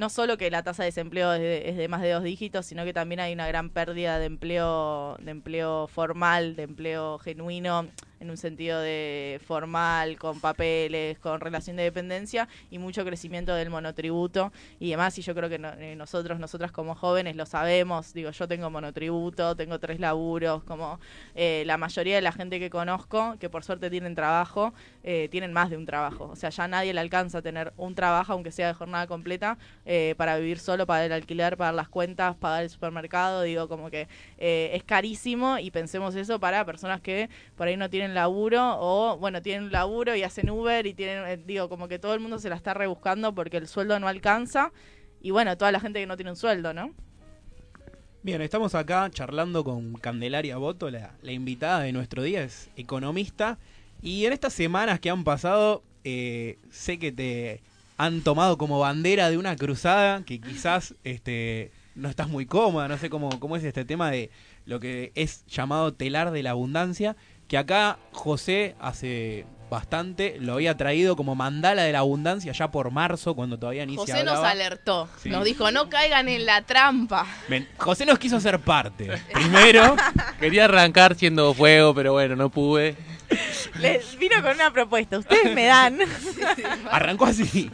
no 0.00 0.08
solo 0.08 0.38
que 0.38 0.50
la 0.50 0.62
tasa 0.62 0.82
de 0.82 0.88
desempleo 0.88 1.34
es 1.34 1.40
de, 1.40 1.68
es 1.68 1.76
de 1.76 1.86
más 1.86 2.00
de 2.00 2.10
dos 2.10 2.24
dígitos, 2.24 2.64
sino 2.64 2.84
que 2.84 2.94
también 2.94 3.20
hay 3.20 3.34
una 3.34 3.46
gran 3.46 3.68
pérdida 3.68 4.18
de 4.18 4.24
empleo, 4.24 5.16
de 5.20 5.30
empleo 5.30 5.88
formal, 5.88 6.56
de 6.56 6.62
empleo 6.62 7.18
genuino, 7.18 7.86
en 8.20 8.30
un 8.30 8.36
sentido 8.36 8.78
de 8.80 9.40
formal, 9.46 10.18
con 10.18 10.40
papeles, 10.40 11.18
con 11.18 11.40
relación 11.40 11.76
de 11.76 11.84
dependencia, 11.84 12.48
y 12.70 12.78
mucho 12.78 13.04
crecimiento 13.04 13.54
del 13.54 13.70
monotributo 13.70 14.52
y 14.78 14.90
demás. 14.90 15.18
Y 15.18 15.22
yo 15.22 15.34
creo 15.34 15.48
que 15.48 15.58
no- 15.58 15.72
eh, 15.78 15.96
nosotros, 15.96 16.38
nosotras 16.38 16.70
como 16.70 16.94
jóvenes 16.94 17.34
lo 17.34 17.46
sabemos. 17.46 18.12
Digo, 18.12 18.30
yo 18.30 18.46
tengo 18.46 18.68
monotributo, 18.70 19.56
tengo 19.56 19.78
tres 19.80 20.00
laburos, 20.00 20.62
como 20.64 21.00
eh, 21.34 21.62
la 21.66 21.78
mayoría 21.78 22.14
de 22.16 22.20
la 22.22 22.32
gente 22.32 22.58
que 22.60 22.68
conozco, 22.68 23.36
que 23.40 23.48
por 23.48 23.64
suerte 23.64 23.88
tienen 23.90 24.14
trabajo, 24.14 24.74
eh, 25.02 25.28
tienen 25.30 25.52
más 25.54 25.70
de 25.70 25.78
un 25.78 25.86
trabajo. 25.86 26.26
O 26.26 26.36
sea, 26.36 26.50
ya 26.50 26.68
nadie 26.68 26.92
le 26.92 27.00
alcanza 27.00 27.38
a 27.38 27.42
tener 27.42 27.72
un 27.78 27.94
trabajo, 27.94 28.34
aunque 28.34 28.52
sea 28.52 28.66
de 28.68 28.74
jornada 28.74 29.06
completa, 29.06 29.56
para 30.16 30.36
vivir 30.36 30.58
solo, 30.58 30.86
pagar 30.86 31.06
el 31.06 31.12
alquiler, 31.12 31.56
pagar 31.56 31.74
las 31.74 31.88
cuentas, 31.88 32.36
pagar 32.36 32.62
el 32.62 32.70
supermercado. 32.70 33.42
Digo, 33.42 33.66
como 33.68 33.90
que 33.90 34.08
es 34.38 34.84
carísimo 34.84 35.58
y 35.58 35.70
pensemos 35.70 36.14
eso 36.14 36.38
para 36.38 36.64
personas 36.64 37.00
que 37.00 37.28
por 37.56 37.66
ahí 37.66 37.76
no 37.76 37.88
tienen 37.90 38.09
laburo 38.14 38.76
o, 38.78 39.16
bueno, 39.18 39.42
tienen 39.42 39.64
un 39.64 39.72
laburo 39.72 40.14
y 40.14 40.22
hacen 40.22 40.50
Uber 40.50 40.86
y 40.86 40.94
tienen, 40.94 41.24
eh, 41.26 41.36
digo, 41.36 41.68
como 41.68 41.88
que 41.88 41.98
todo 41.98 42.14
el 42.14 42.20
mundo 42.20 42.38
se 42.38 42.48
la 42.48 42.56
está 42.56 42.74
rebuscando 42.74 43.34
porque 43.34 43.56
el 43.56 43.68
sueldo 43.68 43.98
no 44.00 44.08
alcanza. 44.08 44.72
Y 45.20 45.30
bueno, 45.30 45.56
toda 45.56 45.72
la 45.72 45.80
gente 45.80 46.00
que 46.00 46.06
no 46.06 46.16
tiene 46.16 46.30
un 46.30 46.36
sueldo, 46.36 46.72
¿no? 46.72 46.92
Bien, 48.22 48.42
estamos 48.42 48.74
acá 48.74 49.08
charlando 49.10 49.64
con 49.64 49.94
Candelaria 49.94 50.56
Boto, 50.58 50.90
la, 50.90 51.14
la 51.22 51.32
invitada 51.32 51.80
de 51.80 51.92
nuestro 51.92 52.22
día, 52.22 52.42
es 52.42 52.70
economista. 52.76 53.58
Y 54.02 54.26
en 54.26 54.32
estas 54.32 54.52
semanas 54.52 55.00
que 55.00 55.10
han 55.10 55.24
pasado, 55.24 55.82
eh, 56.04 56.58
sé 56.70 56.98
que 56.98 57.12
te 57.12 57.60
han 57.96 58.22
tomado 58.22 58.56
como 58.56 58.78
bandera 58.78 59.30
de 59.30 59.36
una 59.36 59.56
cruzada 59.56 60.22
que 60.24 60.40
quizás 60.40 60.94
este, 61.04 61.70
no 61.94 62.08
estás 62.08 62.28
muy 62.28 62.46
cómoda, 62.46 62.88
no 62.88 62.96
sé 62.96 63.10
cómo, 63.10 63.38
cómo 63.40 63.56
es 63.56 63.64
este 63.64 63.84
tema 63.84 64.10
de 64.10 64.30
lo 64.64 64.80
que 64.80 65.12
es 65.14 65.44
llamado 65.46 65.92
telar 65.92 66.30
de 66.30 66.42
la 66.42 66.50
abundancia, 66.50 67.16
que 67.50 67.58
acá 67.58 67.98
José 68.12 68.76
hace 68.80 69.44
bastante 69.68 70.36
lo 70.40 70.54
había 70.54 70.76
traído 70.76 71.16
como 71.16 71.34
mandala 71.34 71.82
de 71.82 71.90
la 71.92 71.98
abundancia 71.98 72.52
ya 72.52 72.70
por 72.70 72.92
marzo, 72.92 73.34
cuando 73.34 73.58
todavía 73.58 73.84
ni 73.86 73.94
se 73.94 73.98
José 73.98 74.12
nos 74.24 74.28
hablaba. 74.36 74.50
alertó, 74.50 75.08
Sí. 75.20 75.30
nos 75.30 75.44
dijo, 75.44 75.70
no 75.72 75.88
caigan 75.88 76.28
en 76.28 76.46
la 76.46 76.62
trampa. 76.62 77.26
Ven, 77.48 77.68
José 77.76 78.06
nos 78.06 78.20
quiso 78.20 78.36
hacer 78.36 78.60
parte. 78.60 79.10
Primero, 79.32 79.96
Quería 80.38 80.66
arrancar 80.66 81.16
siendo 81.16 81.52
fuego, 81.52 81.92
pero 81.92 82.12
bueno, 82.12 82.36
no 82.36 82.50
pude. 82.50 82.96
Les 83.80 84.16
vino 84.18 84.40
con 84.42 84.52
una 84.54 84.72
propuesta. 84.72 85.18
Ustedes 85.18 85.52
me 85.54 85.66
dan. 85.66 85.98
Arrancó 86.90 87.26
así. 87.26 87.70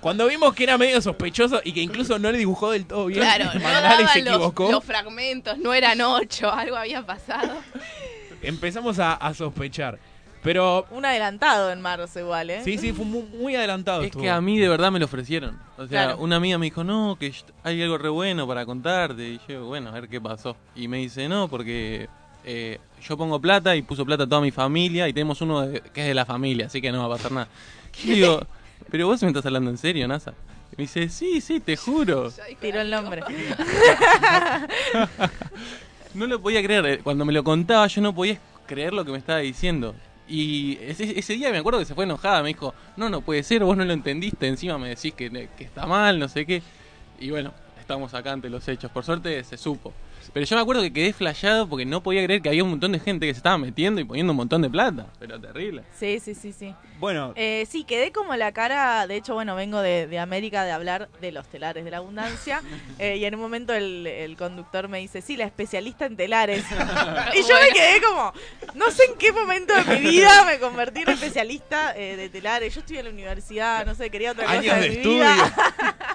Cuando 0.00 0.26
vimos 0.26 0.54
que 0.54 0.64
era 0.64 0.78
medio 0.78 1.00
sospechoso 1.02 1.60
y 1.64 1.72
que 1.72 1.80
incluso 1.80 2.18
no 2.18 2.30
le 2.30 2.38
dibujó 2.38 2.70
del 2.70 2.86
todo 2.86 3.06
bien, 3.06 3.20
Claro, 3.20 3.46
no 3.46 3.52
se 3.52 3.58
daban 3.58 4.02
los, 4.04 4.16
equivocó, 4.16 4.70
los 4.70 4.84
fragmentos, 4.84 5.58
no 5.58 5.72
eran 5.74 6.00
ocho, 6.02 6.52
algo 6.52 6.76
había 6.76 7.04
pasado. 7.04 7.54
Empezamos 8.48 8.98
a, 8.98 9.14
a 9.14 9.34
sospechar. 9.34 9.98
Pero 10.42 10.86
Un 10.90 11.06
adelantado 11.06 11.70
en 11.72 11.80
marzo 11.80 12.20
igual, 12.20 12.50
¿eh? 12.50 12.60
sí, 12.62 12.76
sí, 12.76 12.92
fue 12.92 13.06
muy, 13.06 13.22
muy 13.22 13.56
adelantado. 13.56 14.02
Es 14.02 14.08
estuvo. 14.08 14.22
que 14.22 14.28
a 14.30 14.40
mí 14.42 14.58
de 14.58 14.68
verdad 14.68 14.92
me 14.92 14.98
lo 14.98 15.06
ofrecieron. 15.06 15.58
O 15.78 15.86
sea, 15.86 16.04
Claro. 16.08 16.18
una 16.18 16.36
amiga 16.36 16.58
me 16.58 16.66
dijo, 16.66 16.84
no, 16.84 17.16
que 17.18 17.32
hay 17.62 17.82
algo 17.82 17.96
re 17.96 18.10
bueno 18.10 18.46
para 18.46 18.66
contarte. 18.66 19.22
Y 19.26 19.40
yo, 19.48 19.64
bueno, 19.64 19.88
a 19.88 19.92
ver 19.92 20.06
qué 20.08 20.20
pasó. 20.20 20.54
Y 20.76 20.86
me 20.86 20.98
dice, 20.98 21.30
no, 21.30 21.48
porque 21.48 22.08
eh, 22.44 22.78
yo 23.02 23.16
pongo 23.16 23.40
plata 23.40 23.74
y 23.74 23.80
puso 23.80 24.04
plata 24.04 24.26
toda 24.26 24.42
mi 24.42 24.50
familia 24.50 25.08
y 25.08 25.14
tenemos 25.14 25.40
uno 25.40 25.62
de- 25.66 25.80
que 25.80 26.02
es 26.02 26.06
de 26.08 26.14
la 26.14 26.26
familia, 26.26 26.66
así 26.66 26.82
que 26.82 26.92
no 26.92 26.98
va 27.08 27.14
a 27.14 27.16
pasar 27.16 27.32
nada. 27.32 27.48
Y 28.04 28.08
yo 28.08 28.14
digo, 28.14 28.46
pero 28.90 29.06
vos 29.06 29.22
me 29.22 29.28
estás 29.28 29.46
hablando 29.46 29.70
en 29.70 29.78
serio, 29.78 30.06
NASA. 30.06 30.34
Y 30.72 30.76
me 30.76 30.82
dice, 30.82 31.08
sí, 31.08 31.40
sí, 31.40 31.60
te 31.60 31.74
juro. 31.76 32.30
Tiró 32.60 32.82
el 32.82 32.90
nombre. 32.90 33.22
No 36.14 36.26
lo 36.26 36.40
podía 36.40 36.62
creer. 36.62 36.86
eh, 36.86 37.00
Cuando 37.02 37.24
me 37.24 37.32
lo 37.32 37.44
contaba, 37.44 37.86
yo 37.86 38.00
no 38.00 38.14
podía 38.14 38.38
creer 38.66 38.92
lo 38.92 39.04
que 39.04 39.12
me 39.12 39.18
estaba 39.18 39.40
diciendo. 39.40 39.94
Y 40.26 40.78
ese, 40.80 41.34
día 41.34 41.50
me 41.50 41.58
acuerdo 41.58 41.78
que 41.80 41.84
se 41.84 41.94
fue 41.94 42.04
enojada. 42.04 42.42
Me 42.42 42.48
dijo, 42.48 42.74
no, 42.96 43.10
no 43.10 43.20
puede 43.20 43.42
ser, 43.42 43.64
vos 43.64 43.76
no 43.76 43.84
lo 43.84 43.92
entendiste. 43.92 44.46
Encima 44.46 44.78
me 44.78 44.88
decís 44.88 45.12
que, 45.14 45.30
que 45.56 45.64
está 45.64 45.86
mal, 45.86 46.18
no 46.18 46.28
sé 46.28 46.46
qué. 46.46 46.62
Y 47.20 47.30
bueno, 47.30 47.52
estamos 47.78 48.14
acá 48.14 48.32
ante 48.32 48.48
los 48.48 48.66
hechos. 48.68 48.90
Por 48.90 49.04
suerte 49.04 49.42
se 49.44 49.56
supo. 49.56 49.92
Pero 50.32 50.46
yo 50.46 50.56
me 50.56 50.62
acuerdo 50.62 50.82
que 50.82 50.92
quedé 50.92 51.12
flayado 51.12 51.68
porque 51.68 51.84
no 51.84 52.02
podía 52.02 52.24
creer 52.24 52.42
que 52.42 52.48
había 52.48 52.64
un 52.64 52.70
montón 52.70 52.92
de 52.92 53.00
gente 53.00 53.26
que 53.26 53.34
se 53.34 53.38
estaba 53.38 53.58
metiendo 53.58 54.00
y 54.00 54.04
poniendo 54.04 54.32
un 54.32 54.36
montón 54.36 54.62
de 54.62 54.70
plata. 54.70 55.06
Pero 55.18 55.40
terrible. 55.40 55.82
Sí, 55.98 56.20
sí, 56.20 56.34
sí, 56.34 56.52
sí. 56.52 56.74
Bueno, 56.98 57.32
Eh, 57.36 57.66
sí, 57.70 57.84
quedé 57.84 58.12
como 58.12 58.34
la 58.36 58.52
cara, 58.52 59.06
de 59.06 59.16
hecho, 59.16 59.34
bueno, 59.34 59.54
vengo 59.56 59.80
de, 59.80 60.06
de 60.06 60.18
América 60.18 60.64
de 60.64 60.72
hablar 60.72 61.08
de 61.20 61.32
los 61.32 61.46
telares 61.48 61.84
de 61.84 61.90
la 61.90 61.98
abundancia, 61.98 62.62
eh, 62.98 63.16
y 63.16 63.24
en 63.24 63.34
un 63.34 63.40
momento 63.40 63.74
el, 63.74 64.06
el 64.06 64.36
conductor 64.36 64.88
me 64.88 64.98
dice, 65.00 65.20
sí, 65.20 65.36
la 65.36 65.44
especialista 65.44 66.06
en 66.06 66.16
telares. 66.16 66.64
y 67.34 67.42
yo 67.42 67.54
me 67.60 67.68
quedé 67.74 68.00
como, 68.00 68.32
no 68.74 68.90
sé 68.90 69.04
en 69.10 69.18
qué 69.18 69.32
momento 69.32 69.74
de 69.74 69.84
mi 69.98 70.10
vida 70.10 70.44
me 70.44 70.58
convertí 70.58 71.02
en 71.02 71.10
especialista 71.10 71.94
eh, 71.96 72.16
de 72.16 72.28
telares. 72.28 72.74
Yo 72.74 72.80
estoy 72.80 72.98
en 72.98 73.04
la 73.06 73.10
universidad, 73.10 73.84
no 73.84 73.94
sé, 73.94 74.08
quería 74.10 74.32
otra 74.32 74.50
años 74.50 74.64
cosa 74.66 74.76
de 74.76 74.82
de, 74.82 74.88
mi 74.90 74.96
estudio. 74.96 75.18
vida. 75.24 75.54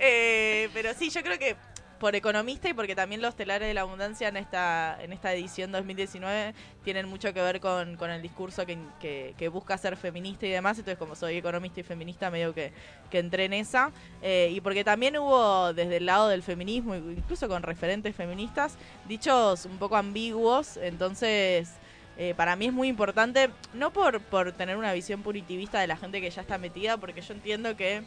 Eh, 0.00 0.68
pero 0.74 0.90
sí, 0.98 1.08
yo 1.10 1.22
creo 1.22 1.38
que 1.38 1.56
por 1.98 2.14
economista 2.14 2.68
y 2.68 2.74
porque 2.74 2.94
también 2.94 3.22
los 3.22 3.34
telares 3.36 3.66
de 3.66 3.74
la 3.74 3.82
abundancia 3.82 4.28
en 4.28 4.36
esta, 4.36 4.96
en 5.00 5.12
esta 5.12 5.32
edición 5.32 5.72
2019 5.72 6.54
tienen 6.84 7.08
mucho 7.08 7.32
que 7.32 7.40
ver 7.40 7.60
con, 7.60 7.96
con 7.96 8.10
el 8.10 8.20
discurso 8.22 8.66
que, 8.66 8.78
que- 9.00 9.48
busca 9.48 9.78
ser 9.78 9.96
feminista 9.96 10.46
y 10.46 10.50
demás. 10.50 10.78
Entonces, 10.78 10.98
como 10.98 11.14
soy 11.14 11.36
economista 11.36 11.80
y 11.80 11.82
feminista, 11.82 12.30
medio 12.30 12.52
que, 12.54 12.72
que 13.10 13.18
entré 13.18 13.46
en 13.46 13.54
esa. 13.54 13.92
Eh, 14.22 14.50
y 14.52 14.60
porque 14.60 14.84
también 14.84 15.16
hubo 15.16 15.72
desde 15.72 15.96
el 15.98 16.06
lado 16.06 16.28
del 16.28 16.42
feminismo, 16.42 16.94
incluso 16.94 17.48
con 17.48 17.62
referentes 17.62 18.14
feministas, 18.14 18.76
dichos 19.08 19.64
un 19.66 19.78
poco 19.78 19.96
ambiguos. 19.96 20.76
Entonces. 20.76 21.70
eh, 22.18 22.32
para 22.36 22.56
mí 22.56 22.66
es 22.66 22.72
muy 22.72 22.88
importante, 22.88 23.50
no 23.74 23.92
por, 23.92 24.20
por 24.22 24.52
tener 24.52 24.76
una 24.78 24.92
visión 24.94 25.22
punitivista 25.22 25.80
de 25.80 25.86
la 25.86 25.96
gente 25.98 26.20
que 26.20 26.30
ya 26.30 26.40
está 26.42 26.56
metida, 26.58 26.96
porque 26.96 27.20
yo 27.20 27.34
entiendo 27.34 27.76
que 27.76 28.02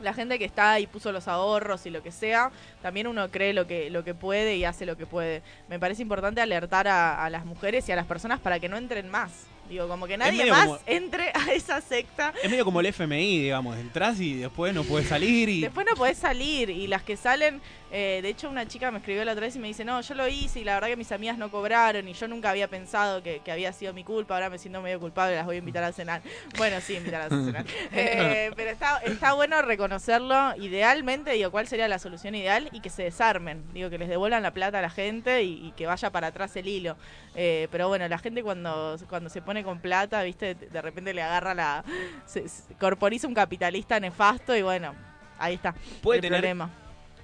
la 0.00 0.14
gente 0.14 0.38
que 0.38 0.44
está 0.44 0.72
ahí 0.72 0.86
puso 0.86 1.12
los 1.12 1.28
ahorros 1.28 1.86
y 1.86 1.90
lo 1.90 2.02
que 2.02 2.12
sea, 2.12 2.50
también 2.82 3.06
uno 3.06 3.30
cree 3.30 3.52
lo 3.52 3.66
que, 3.66 3.90
lo 3.90 4.04
que 4.04 4.14
puede 4.14 4.56
y 4.56 4.64
hace 4.64 4.86
lo 4.86 4.96
que 4.96 5.06
puede. 5.06 5.42
Me 5.68 5.78
parece 5.78 6.02
importante 6.02 6.40
alertar 6.40 6.88
a, 6.88 7.24
a 7.24 7.30
las 7.30 7.44
mujeres 7.44 7.88
y 7.88 7.92
a 7.92 7.96
las 7.96 8.06
personas 8.06 8.38
para 8.40 8.58
que 8.60 8.68
no 8.68 8.76
entren 8.76 9.08
más. 9.10 9.30
Digo, 9.68 9.86
como 9.86 10.06
que 10.06 10.16
nadie 10.16 10.50
más 10.50 10.64
como- 10.64 10.78
entre 10.86 11.28
a 11.34 11.52
esa 11.52 11.82
secta. 11.82 12.32
es 12.42 12.50
medio 12.50 12.64
como 12.64 12.80
el 12.80 12.86
FMI, 12.86 13.42
digamos. 13.42 13.76
Entrás 13.76 14.18
y 14.18 14.34
después 14.36 14.72
no 14.72 14.82
puedes 14.82 15.08
salir 15.08 15.48
y... 15.50 15.60
Después 15.60 15.86
no 15.90 15.94
podés 15.94 16.16
salir 16.16 16.70
y 16.70 16.86
las 16.86 17.02
que 17.02 17.18
salen, 17.18 17.60
eh, 17.90 18.20
de 18.22 18.28
hecho 18.28 18.48
una 18.50 18.66
chica 18.66 18.90
me 18.90 18.98
escribió 18.98 19.24
la 19.24 19.32
otra 19.32 19.46
vez 19.46 19.56
y 19.56 19.58
me 19.58 19.68
dice, 19.68 19.84
no, 19.84 20.00
yo 20.00 20.14
lo 20.14 20.28
hice 20.28 20.60
y 20.60 20.64
la 20.64 20.74
verdad 20.74 20.88
que 20.88 20.96
mis 20.96 21.10
amigas 21.12 21.38
no 21.38 21.50
cobraron 21.50 22.06
y 22.08 22.12
yo 22.12 22.28
nunca 22.28 22.50
había 22.50 22.68
pensado 22.68 23.22
que, 23.22 23.40
que 23.40 23.50
había 23.52 23.72
sido 23.72 23.92
mi 23.92 24.04
culpa, 24.04 24.34
ahora 24.34 24.50
me 24.50 24.58
siento 24.58 24.82
medio 24.82 25.00
culpable, 25.00 25.36
las 25.36 25.46
voy 25.46 25.56
a 25.56 25.58
invitar 25.58 25.84
a 25.84 25.92
cenar. 25.92 26.22
Bueno, 26.56 26.80
sí, 26.80 26.96
invitarlas 26.96 27.32
a 27.32 27.44
cenar. 27.44 27.64
Eh, 27.92 28.50
pero 28.56 28.70
está, 28.70 28.98
está 28.98 29.32
bueno 29.32 29.62
reconocerlo, 29.62 30.54
idealmente, 30.56 31.32
digo, 31.32 31.50
cuál 31.50 31.66
sería 31.66 31.88
la 31.88 31.98
solución 31.98 32.34
ideal 32.34 32.68
y 32.72 32.80
que 32.80 32.90
se 32.90 33.04
desarmen, 33.04 33.64
digo, 33.72 33.90
que 33.90 33.98
les 33.98 34.08
devuelvan 34.08 34.42
la 34.42 34.52
plata 34.52 34.78
a 34.78 34.82
la 34.82 34.90
gente 34.90 35.42
y, 35.42 35.68
y 35.68 35.72
que 35.72 35.86
vaya 35.86 36.10
para 36.10 36.28
atrás 36.28 36.54
el 36.56 36.68
hilo. 36.68 36.96
Eh, 37.34 37.68
pero 37.70 37.88
bueno, 37.88 38.08
la 38.08 38.18
gente 38.18 38.42
cuando, 38.42 38.96
cuando 39.08 39.30
se 39.30 39.42
pone 39.42 39.62
con 39.62 39.78
plata, 39.80 40.22
viste, 40.22 40.54
de 40.54 40.82
repente 40.82 41.14
le 41.14 41.22
agarra 41.22 41.54
la... 41.54 41.84
Se, 42.26 42.48
se 42.48 42.74
corporiza 42.74 43.28
un 43.28 43.34
capitalista 43.34 44.00
nefasto 44.00 44.56
y 44.56 44.62
bueno, 44.62 44.94
ahí 45.38 45.54
está. 45.54 45.74
Puede 46.02 46.18
el 46.18 46.22
tener, 46.22 46.40
problema. 46.40 46.70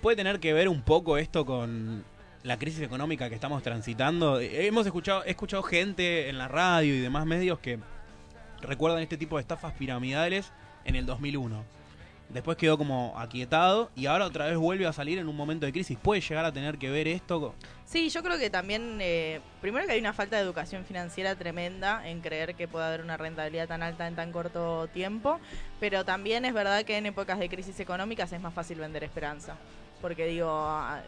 Puede 0.05 0.17
tener 0.17 0.39
que 0.39 0.53
ver 0.53 0.69
un 0.69 0.83
poco 0.83 1.17
esto 1.17 1.47
con 1.47 2.05
la 2.43 2.59
crisis 2.59 2.83
económica 2.83 3.31
que 3.31 3.35
estamos 3.35 3.63
transitando. 3.63 4.39
Hemos 4.39 4.85
escuchado, 4.85 5.25
he 5.25 5.31
escuchado 5.31 5.63
gente 5.63 6.29
en 6.29 6.37
la 6.37 6.47
radio 6.47 6.95
y 6.95 7.01
demás 7.01 7.25
medios 7.25 7.59
que 7.59 7.79
recuerdan 8.61 9.01
este 9.01 9.17
tipo 9.17 9.37
de 9.37 9.41
estafas 9.41 9.73
piramidales 9.73 10.53
en 10.85 10.97
el 10.97 11.07
2001. 11.07 11.65
Después 12.29 12.59
quedó 12.59 12.77
como 12.77 13.19
aquietado 13.19 13.91
y 13.97 14.05
ahora 14.05 14.27
otra 14.27 14.45
vez 14.47 14.59
vuelve 14.59 14.87
a 14.87 14.93
salir 14.93 15.19
en 15.19 15.27
un 15.27 15.37
momento 15.37 15.65
de 15.65 15.73
crisis. 15.73 15.97
¿Puede 15.97 16.21
llegar 16.21 16.45
a 16.45 16.53
tener 16.53 16.77
que 16.77 16.91
ver 16.91 17.09
esto? 17.09 17.55
Sí, 17.87 18.11
yo 18.11 18.23
creo 18.23 18.39
que 18.39 18.51
también, 18.51 18.99
eh, 19.01 19.41
primero 19.63 19.87
que 19.87 19.93
hay 19.93 20.01
una 20.01 20.13
falta 20.13 20.37
de 20.37 20.43
educación 20.43 20.85
financiera 20.85 21.35
tremenda 21.35 22.07
en 22.07 22.21
creer 22.21 22.57
que 22.57 22.69
puede 22.69 22.85
haber 22.85 23.01
una 23.01 23.17
rentabilidad 23.17 23.69
tan 23.69 23.83
alta 23.83 24.07
en 24.07 24.17
tan 24.17 24.33
corto 24.33 24.87
tiempo, 24.89 25.41
pero 25.81 26.05
también 26.05 26.45
es 26.45 26.53
verdad 26.53 26.85
que 26.85 26.99
en 26.99 27.07
épocas 27.07 27.39
de 27.39 27.49
crisis 27.49 27.81
económicas 27.81 28.31
es 28.35 28.41
más 28.43 28.53
fácil 28.53 28.79
vender 28.81 29.03
esperanza, 29.03 29.57
porque 30.05 30.27
digo, 30.27 30.51
ah, 30.51 31.01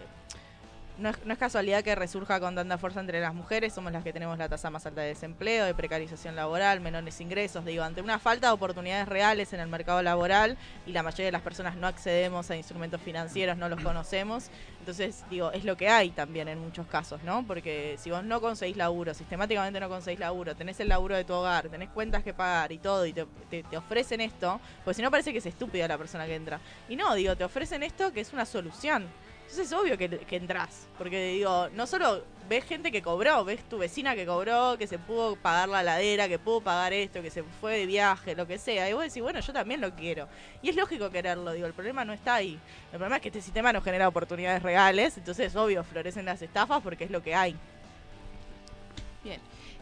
no 0.98 1.11
es, 1.11 1.24
no 1.24 1.32
es 1.32 1.38
casualidad 1.38 1.82
que 1.85 1.94
resurja 1.94 2.40
con 2.40 2.54
tanta 2.54 2.78
fuerza 2.78 3.00
entre 3.00 3.20
las 3.20 3.35
mujeres, 3.35 3.74
somos 3.74 3.92
las 3.92 4.02
que 4.02 4.12
tenemos 4.12 4.38
la 4.38 4.48
tasa 4.48 4.70
más 4.70 4.87
alta 4.87 5.02
de 5.02 5.09
desempleo, 5.09 5.66
de 5.66 5.74
precarización 5.74 6.35
laboral, 6.37 6.80
menores 6.80 7.20
ingresos, 7.20 7.64
digo, 7.64 7.82
ante 7.85 8.00
una 8.00 8.18
falta 8.18 8.46
de 8.48 8.52
oportunidades 8.54 9.09
reales 9.09 9.52
en 9.52 9.61
el 9.61 9.68
mercado 9.68 10.02
laboral 10.02 10.56
y 10.87 10.92
la 10.92 11.02
mayoría 11.02 11.26
de 11.26 11.32
las 11.32 11.42
personas 11.42 11.76
no 11.76 11.87
accedemos 11.87 12.50
a 12.50 12.56
instrumentos 12.56 13.00
financieros, 13.00 13.56
no 13.59 13.68
los 13.68 13.80
conocemos, 13.82 14.50
entonces, 14.80 15.24
digo, 15.28 15.50
es 15.52 15.64
lo 15.64 15.76
que 15.76 15.88
hay 15.88 16.11
también 16.11 16.48
en 16.48 16.59
muchos 16.61 16.87
casos, 16.87 17.22
¿no? 17.24 17.44
Porque 17.46 17.96
si 17.98 18.11
vos 18.11 18.22
no 18.24 18.40
conseguís 18.40 18.76
laburo, 18.76 19.12
sistemáticamente 19.14 19.80
no 19.80 19.88
conseguís 19.88 20.20
laburo, 20.20 20.54
tenés 20.54 20.78
el 20.80 20.88
laburo 20.88 21.16
de 21.16 21.24
tu 21.24 21.32
hogar, 21.35 21.68
tenés 21.68 21.88
cuentas 21.90 22.22
que 22.22 22.32
pagar 22.32 22.70
y 22.72 22.78
todo, 22.78 23.04
y 23.04 23.12
te, 23.12 23.26
te- 23.50 23.76
ofrecen 23.76 24.20
esto, 24.20 24.61
pues 24.85 24.96
si 24.96 25.02
no 25.02 25.11
parece 25.11 25.32
que 25.32 25.38
es 25.38 25.46
estúpida 25.46 25.87
la 25.88 25.98
persona 25.98 26.24
que 26.26 26.37
entra. 26.37 26.61
Y 26.88 26.96
no, 26.96 27.14
digo, 27.14 27.35
te 27.37 27.44
ofrecen 27.44 27.82
esto 27.82 28.12
que 28.12 28.20
es 28.20 28.32
una 28.32 28.46
solución. 28.46 29.06
Entonces 29.46 29.68
es 29.68 29.72
obvio 29.72 29.96
que, 29.96 30.26
entras, 30.30 30.88
porque 30.98 31.28
digo, 31.28 31.68
no 31.74 31.87
solo 31.87 32.24
ves 32.48 32.64
gente 32.64 32.90
que 32.90 33.00
cobró, 33.00 33.44
ves 33.44 33.62
tu 33.68 33.78
vecina 33.78 34.16
que 34.16 34.26
cobró, 34.26 34.76
que 34.76 34.88
se 34.88 34.98
pudo 34.98 35.37
pagar 35.37 35.68
la 35.68 35.85
ladera, 35.85 36.28
que 36.28 36.38
pudo 36.40 36.61
pagar 36.61 36.92
esto, 36.92 37.22
que 37.22 37.30
se 37.30 37.44
fue 37.61 37.78
de 37.78 37.87
viaje, 37.87 38.35
lo 38.35 38.48
que 38.48 38.59
sea, 38.59 38.90
y 38.90 38.92
vos 38.92 39.04
decís, 39.04 39.22
bueno, 39.22 39.38
yo 39.38 39.52
también 39.52 39.80
lo 39.80 39.94
quiero. 39.94 40.26
Y 40.62 40.70
es 40.70 40.76
lógico 40.76 41.11
quererlo, 41.11 41.52
digo, 41.52 41.66
el 41.66 41.74
problema 41.74 42.04
no 42.04 42.12
está 42.12 42.35
ahí. 42.35 42.59
El 42.92 42.98
problema 42.98 43.16
es 43.16 43.22
que 43.22 43.28
este 43.28 43.40
sistema 43.40 43.72
no 43.72 43.80
genera 43.80 44.09
oportunidades 44.09 44.64
reales, 44.64 45.16
entonces 45.16 45.54
obvio, 45.54 45.85
florecen 45.85 46.24
las 46.24 46.42
estafas 46.42 46.82
porque 46.82 47.04
es 47.04 47.11
lo 47.12 47.22
que 47.22 47.35
hay. 47.37 47.56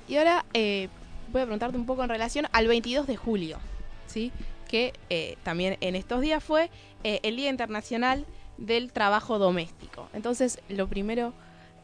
Y 0.06 0.16
ahora 0.16 0.44
eh, 0.52 0.88
voy 1.32 1.42
a 1.42 1.44
preguntarte 1.44 1.76
un 1.76 1.86
poco 1.86 2.02
en 2.02 2.10
relación 2.10 2.46
al 2.52 2.68
22 2.68 3.06
de 3.06 3.16
julio, 3.16 3.58
¿sí? 4.06 4.32
Que 4.68 4.92
eh, 5.08 5.36
también 5.42 5.78
en 5.80 5.96
estos 5.96 6.20
días 6.20 6.42
fue 6.44 6.70
eh, 7.04 7.20
el 7.22 7.36
Día 7.36 7.48
Internacional 7.48 8.26
del 8.58 8.92
Trabajo 8.92 9.38
Doméstico. 9.38 10.08
Entonces, 10.12 10.60
lo 10.68 10.88
primero 10.88 11.32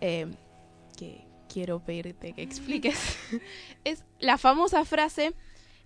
eh, 0.01 0.27
que 0.97 1.25
quiero 1.49 1.81
pedirte 1.81 2.33
que 2.33 2.43
expliques 2.43 3.19
es 3.85 4.05
la 4.19 4.39
famosa 4.39 4.85
frase, 4.85 5.35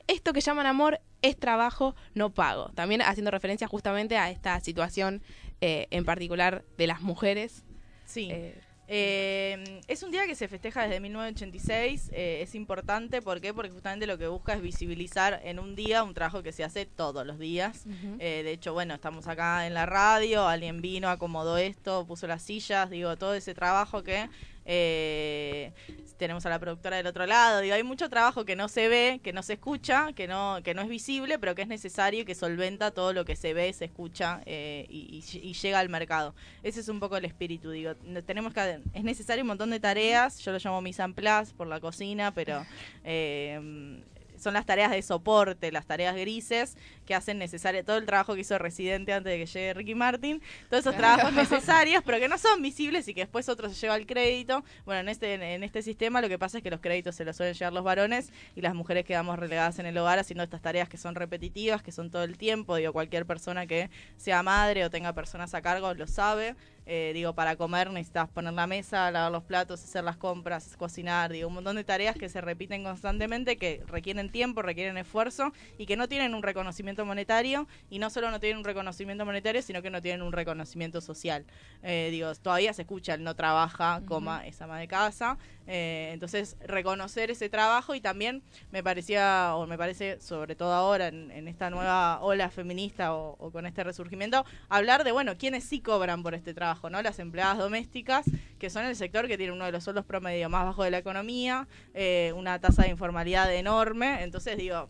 esto 0.07 0.33
que 0.33 0.41
llaman 0.41 0.67
amor 0.67 1.01
es 1.23 1.39
trabajo, 1.39 1.95
no 2.15 2.35
pago. 2.35 2.71
También 2.75 3.01
haciendo 3.03 3.31
referencia 3.31 3.67
justamente 3.67 4.19
a 4.19 4.31
esta 4.31 4.61
situación 4.61 5.23
eh, 5.61 5.87
en 5.91 6.05
particular 6.05 6.65
de 6.77 6.87
las 6.87 7.01
mujeres. 7.01 7.65
Sí. 8.05 8.29
eh, 8.31 8.61
Eh, 8.87 9.81
es 9.89 10.03
un 10.03 10.11
día 10.11 10.27
que 10.27 10.35
se 10.35 10.49
festeja 10.49 10.83
desde 10.83 11.01
1986. 11.01 12.11
eh, 12.13 12.43
es 12.43 12.55
importante, 12.55 13.23
¿por 13.23 13.41
qué? 13.41 13.55
Porque 13.55 13.71
justamente 13.71 14.07
lo 14.07 14.19
que 14.19 14.29
busca 14.29 14.55
es 14.55 14.61
visibilizar 14.61 15.41
en 15.45 15.59
un 15.59 15.75
día 15.75 16.03
un 16.03 16.15
trabajo 16.15 16.43
que 16.43 16.53
se 16.53 16.65
hace 16.65 16.85
todos 16.87 17.27
los 17.27 17.39
días. 17.39 17.85
Eh, 18.19 18.43
de 18.45 18.53
hecho, 18.53 18.73
bueno, 18.73 18.95
estamos 18.95 19.27
acá 19.27 19.67
en 19.67 19.75
la 19.75 19.87
radio, 19.87 20.47
alguien 20.47 20.81
vino, 20.81 21.09
acomodó 21.09 21.57
esto, 21.57 22.07
puso 22.07 22.27
las 22.27 22.43
sillas, 22.43 22.91
digo, 22.91 23.17
todo 23.17 23.35
ese 23.35 23.55
trabajo 23.55 24.03
que 24.03 24.29
eh, 24.65 25.73
tenemos 26.17 26.47
a 26.47 26.51
la 26.51 26.59
productora 26.59 26.97
del 26.97 27.07
otro 27.07 27.27
lado, 27.27 27.61
digo, 27.61 27.75
hay 27.75 27.83
mucho 27.83 28.09
trabajo 28.09 28.45
que 28.45 28.57
no 28.57 28.69
se 28.69 28.89
ve, 28.89 29.21
que 29.23 29.33
no 29.33 29.43
se 29.43 29.55
escucha, 29.55 30.13
que 30.15 30.29
no, 30.29 30.61
que 30.63 30.75
no 30.75 30.83
es 30.83 30.89
visible, 30.89 31.39
pero 31.39 31.55
que 31.55 31.63
es 31.63 31.69
necesario 31.69 32.23
y 32.23 32.25
que 32.25 32.35
solventa 32.35 32.91
todo 32.91 33.13
lo 33.13 33.25
que 33.25 33.37
se 33.37 33.53
ve, 33.53 33.73
se 33.73 33.87
escucha 33.87 34.41
eh, 34.47 34.87
y, 34.89 35.23
llega 35.55 35.79
al 35.79 35.89
mercado. 35.89 36.35
Ese 36.63 36.81
es 36.81 36.89
un 36.89 37.01
poco 37.01 37.17
el 37.17 37.25
espíritu, 37.25 37.71
digo, 37.71 37.95
tenemos 38.27 38.53
que, 38.53 38.81
es 38.93 39.05
necesario 39.05 39.43
un 39.43 39.49
montón 39.49 39.71
de 39.71 39.81
tareas, 39.81 40.39
yo 40.39 40.53
lo 40.53 40.59
llamo 40.59 40.81
mise 40.81 41.03
en 41.03 41.15
por 41.15 41.67
la 41.67 41.81
cocina, 41.81 42.33
pero 42.35 42.65
eh, 43.05 44.03
son 44.45 44.55
las 44.55 44.67
tareas 44.67 44.91
de 44.91 45.03
soporte, 45.03 45.73
las 45.73 45.87
tareas 45.87 46.15
grises 46.15 46.77
que 47.07 47.15
hacen 47.15 47.39
necesario 47.39 47.85
todo 47.85 47.97
el 47.97 48.07
trabajo 48.07 48.35
que 48.35 48.43
hizo 48.43 48.59
Residente 48.59 49.13
antes 49.13 49.33
de 49.33 49.39
que 49.39 49.47
llegue 49.47 49.75
Ricky 49.75 49.95
Martin, 49.95 50.41
todos 50.69 50.87
esos 50.87 50.97
trabajos 50.97 51.33
necesarios, 51.35 52.03
pero 52.05 52.19
que 52.19 52.29
no 52.29 52.39
son 52.39 52.63
visibles 52.63 53.09
y 53.09 53.15
que 53.15 53.23
después 53.23 53.49
otro 53.49 53.69
se 53.69 53.75
lleva 53.75 53.97
el 53.97 54.07
crédito. 54.07 54.63
Bueno, 54.85 55.01
en 55.01 55.09
este 55.09 55.35
en 55.35 55.65
este 55.65 55.83
sistema 55.83 56.21
lo 56.21 56.29
que 56.29 56.39
pasa 56.39 56.59
es 56.59 56.63
que 56.63 56.71
los 56.71 56.81
créditos 56.81 57.17
se 57.17 57.25
los 57.25 57.37
suelen 57.37 57.55
llevar 57.55 57.73
los 57.73 57.83
varones 57.83 58.31
y 58.55 58.61
las 58.61 58.75
mujeres 58.75 59.05
quedamos 59.05 59.39
relegadas 59.39 59.79
en 59.79 59.87
el 59.87 59.97
hogar 59.99 60.19
haciendo 60.19 60.45
estas 60.45 60.61
tareas 60.61 60.89
que 60.89 60.99
son 60.99 61.15
repetitivas, 61.15 61.83
que 61.83 61.91
son 61.91 62.11
todo 62.11 62.23
el 62.23 62.37
tiempo, 62.39 62.77
digo, 62.77 62.93
cualquier 62.93 63.27
persona 63.27 63.67
que 63.67 63.91
sea 64.17 64.43
madre 64.43 64.85
o 64.85 64.91
tenga 64.91 65.13
personas 65.15 65.55
a 65.55 65.63
cargo 65.63 65.95
lo 65.95 66.07
sabe. 66.07 66.55
Eh, 66.87 67.13
digo, 67.15 67.35
para 67.35 67.57
comer 67.57 67.91
necesitas 67.91 68.29
poner 68.29 68.53
la 68.53 68.67
mesa, 68.67 69.11
lavar 69.11 69.33
los 69.33 69.45
platos, 69.45 69.83
hacer 69.83 70.05
las 70.05 70.17
compras, 70.17 70.77
cocinar, 70.77 71.33
digo, 71.33 71.49
un 71.49 71.55
montón 71.55 71.77
de 71.77 71.85
tareas 71.85 72.15
que 72.15 72.29
se 72.29 72.41
repiten 72.41 72.85
constantemente, 72.85 73.57
que 73.57 73.83
requieren 73.87 74.31
tiempo, 74.31 74.61
requieren 74.61 74.99
esfuerzo 74.99 75.53
y 75.79 75.87
que 75.87 75.97
no 75.97 76.09
tienen 76.09 76.35
un 76.35 76.43
reconocimiento 76.43 77.07
monetario 77.07 77.67
y 77.89 77.99
no 77.99 78.11
solo 78.11 78.31
no 78.31 78.41
tienen 78.41 78.59
un 78.59 78.65
reconocimiento 78.65 79.25
monetario, 79.25 79.63
sino 79.63 79.81
que 79.81 79.91
no 79.91 80.03
tienen 80.03 80.23
un 80.23 80.33
reconocimiento 80.33 81.01
social. 81.01 81.47
Eh, 81.83 82.09
digo, 82.11 82.35
todavía 82.35 82.73
se 82.73 82.83
escucha 82.83 83.15
el 83.15 83.25
no 83.25 83.35
trabaja, 83.35 84.03
coma, 84.07 84.47
es 84.47 84.61
ama 84.61 84.79
de 84.79 84.89
casa. 84.89 85.39
Eh, 85.67 86.11
entonces, 86.13 86.59
reconocer 86.67 87.31
ese 87.31 87.49
trabajo 87.49 87.95
y 87.95 88.01
también 88.01 88.43
me 88.71 88.83
parecía, 88.83 89.55
o 89.55 89.67
me 89.67 89.79
parece, 89.79 90.21
sobre 90.21 90.55
todo 90.55 90.75
ahora 90.75 91.09
en, 91.09 91.31
en 91.31 91.49
esta 91.49 91.71
nueva 91.71 92.21
ola 92.21 92.51
feminista 92.51 93.15
o, 93.15 93.37
o 93.39 93.51
con 93.51 93.65
este 93.65 93.83
resurgimiento, 93.83 94.45
hablar 94.69 95.05
de, 95.05 95.13
bueno, 95.13 95.39
quiénes 95.39 95.65
sí 95.65 95.81
cobran 95.81 96.23
por 96.23 96.35
este 96.35 96.53
trabajo, 96.53 96.74
Las 96.83 97.19
empleadas 97.19 97.59
domésticas, 97.59 98.25
que 98.59 98.71
son 98.71 98.85
el 98.85 98.97
sector 98.97 99.27
que 99.27 99.37
tiene 99.37 99.53
uno 99.53 99.65
de 99.65 99.73
los 99.73 99.85
sueldos 99.85 100.05
promedio 100.05 100.49
más 100.49 100.65
bajos 100.65 100.85
de 100.85 100.91
la 100.91 100.99
economía, 100.99 101.67
eh, 101.93 102.33
una 102.37 102.59
tasa 102.59 102.83
de 102.83 102.91
informalidad 102.91 103.53
enorme. 103.55 104.23
Entonces, 104.23 104.57
digo, 104.57 104.89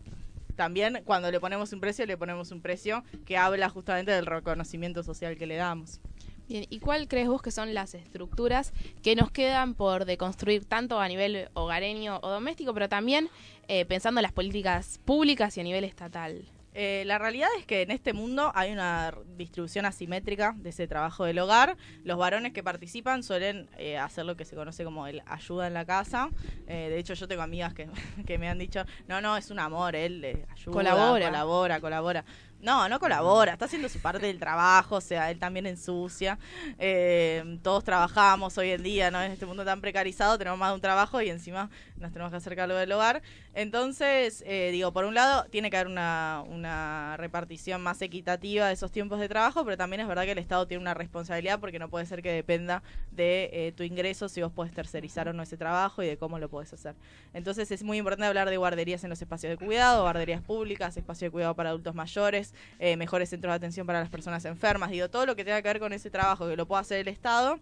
también 0.55 1.01
cuando 1.05 1.31
le 1.31 1.39
ponemos 1.39 1.73
un 1.73 1.79
precio, 1.79 2.05
le 2.05 2.17
ponemos 2.17 2.51
un 2.51 2.61
precio 2.61 3.03
que 3.25 3.37
habla 3.37 3.69
justamente 3.69 4.11
del 4.11 4.25
reconocimiento 4.25 5.03
social 5.03 5.37
que 5.37 5.45
le 5.45 5.55
damos. 5.55 5.99
Bien, 6.47 6.65
¿y 6.69 6.79
cuál 6.79 7.07
crees 7.07 7.27
vos 7.27 7.41
que 7.41 7.49
son 7.49 7.73
las 7.73 7.95
estructuras 7.95 8.71
que 9.01 9.15
nos 9.15 9.31
quedan 9.31 9.73
por 9.73 10.05
deconstruir 10.05 10.65
tanto 10.65 10.99
a 10.99 11.07
nivel 11.07 11.49
hogareño 11.53 12.19
o 12.21 12.29
doméstico, 12.29 12.73
pero 12.73 12.87
también 12.87 13.29
eh, 13.67 13.85
pensando 13.85 14.19
en 14.19 14.23
las 14.23 14.31
políticas 14.31 14.99
públicas 15.05 15.57
y 15.57 15.61
a 15.61 15.63
nivel 15.63 15.83
estatal? 15.83 16.45
Eh, 16.77 17.03
la 17.05 17.17
realidad 17.17 17.47
es 17.57 17.65
que 17.65 17.83
en 17.83 17.91
este 17.91 18.11
mundo 18.11 18.51
hay 18.53 18.73
una 18.73 19.13
distribución 19.37 19.85
asimétrica 19.85 20.53
de 20.57 20.71
ese 20.71 20.87
trabajo 20.89 21.23
del 21.23 21.39
hogar. 21.39 21.77
Los 22.03 22.17
varones 22.17 22.51
que 22.51 22.63
participan 22.63 23.23
suelen 23.23 23.69
eh, 23.77 23.97
hacer 23.97 24.25
lo 24.25 24.35
que 24.35 24.43
se 24.43 24.57
conoce 24.57 24.83
como 24.83 25.07
el 25.07 25.21
ayuda 25.25 25.67
en 25.67 25.73
la 25.73 25.85
casa. 25.85 26.29
Eh, 26.67 26.89
de 26.89 26.99
hecho, 26.99 27.13
yo 27.13 27.29
tengo 27.29 27.43
amigas 27.43 27.73
que, 27.73 27.87
que 28.27 28.37
me 28.37 28.49
han 28.49 28.59
dicho, 28.59 28.83
no, 29.07 29.21
no, 29.21 29.37
es 29.37 29.51
un 29.51 29.59
amor, 29.59 29.95
él 29.95 30.23
eh, 30.25 30.45
ayuda, 30.51 30.73
Colabora. 30.73 31.25
colabora, 31.27 31.79
colabora. 31.79 32.25
No, 32.61 32.89
no 32.89 32.99
colabora, 32.99 33.53
está 33.53 33.65
haciendo 33.65 33.89
su 33.89 33.99
parte 33.99 34.25
del 34.25 34.39
trabajo, 34.39 34.95
o 34.95 35.01
sea, 35.01 35.29
él 35.29 35.37
también 35.37 35.67
ensucia. 35.67 36.39
Eh, 36.79 37.59
todos 37.61 37.83
trabajamos 37.83 38.57
hoy 38.57 38.71
en 38.71 38.81
día, 38.81 39.11
¿no? 39.11 39.21
En 39.21 39.31
este 39.31 39.45
mundo 39.45 39.63
tan 39.63 39.81
precarizado 39.81 40.37
tenemos 40.37 40.57
más 40.57 40.69
de 40.69 40.75
un 40.75 40.81
trabajo 40.81 41.21
y 41.21 41.29
encima 41.29 41.69
nos 41.97 42.11
tenemos 42.11 42.31
que 42.31 42.37
hacer 42.37 42.55
cargo 42.55 42.75
del 42.75 42.91
hogar. 42.91 43.21
Entonces, 43.53 44.43
eh, 44.47 44.69
digo, 44.71 44.91
por 44.91 45.05
un 45.05 45.13
lado, 45.13 45.45
tiene 45.49 45.69
que 45.69 45.77
haber 45.77 45.87
una, 45.87 46.43
una 46.47 47.15
repartición 47.17 47.81
más 47.81 48.01
equitativa 48.01 48.67
de 48.67 48.73
esos 48.73 48.91
tiempos 48.91 49.19
de 49.19 49.29
trabajo, 49.29 49.63
pero 49.63 49.77
también 49.77 50.01
es 50.01 50.07
verdad 50.07 50.23
que 50.23 50.31
el 50.31 50.39
Estado 50.39 50.67
tiene 50.67 50.81
una 50.81 50.93
responsabilidad 50.93 51.59
porque 51.59 51.79
no 51.79 51.89
puede 51.89 52.05
ser 52.05 52.21
que 52.21 52.31
dependa 52.31 52.83
de 53.11 53.49
eh, 53.53 53.73
tu 53.73 53.83
ingreso 53.83 54.27
si 54.27 54.41
vos 54.41 54.51
podés 54.51 54.73
tercerizar 54.73 55.29
o 55.29 55.33
no 55.33 55.43
ese 55.43 55.55
trabajo 55.55 56.03
y 56.03 56.07
de 56.07 56.17
cómo 56.17 56.39
lo 56.39 56.49
podés 56.49 56.73
hacer. 56.73 56.95
Entonces, 57.33 57.71
es 57.71 57.83
muy 57.83 57.97
importante 57.97 58.25
hablar 58.25 58.49
de 58.49 58.57
guarderías 58.57 59.03
en 59.03 59.09
los 59.09 59.21
espacios 59.21 59.57
de 59.57 59.63
cuidado, 59.63 60.01
guarderías 60.01 60.41
públicas, 60.41 60.97
espacios 60.97 61.27
de 61.27 61.31
cuidado 61.31 61.55
para 61.55 61.69
adultos 61.69 61.95
mayores, 61.95 62.44
eh, 62.79 62.97
mejores 62.97 63.29
centros 63.29 63.51
de 63.51 63.55
atención 63.55 63.87
para 63.87 63.99
las 63.99 64.09
personas 64.09 64.45
enfermas, 64.45 64.91
digo, 64.91 65.09
todo 65.09 65.25
lo 65.25 65.35
que 65.35 65.43
tenga 65.43 65.61
que 65.61 65.67
ver 65.69 65.79
con 65.79 65.93
ese 65.93 66.09
trabajo 66.09 66.47
que 66.47 66.55
lo 66.55 66.65
pueda 66.67 66.81
hacer 66.81 66.99
el 66.99 67.07
Estado, 67.07 67.59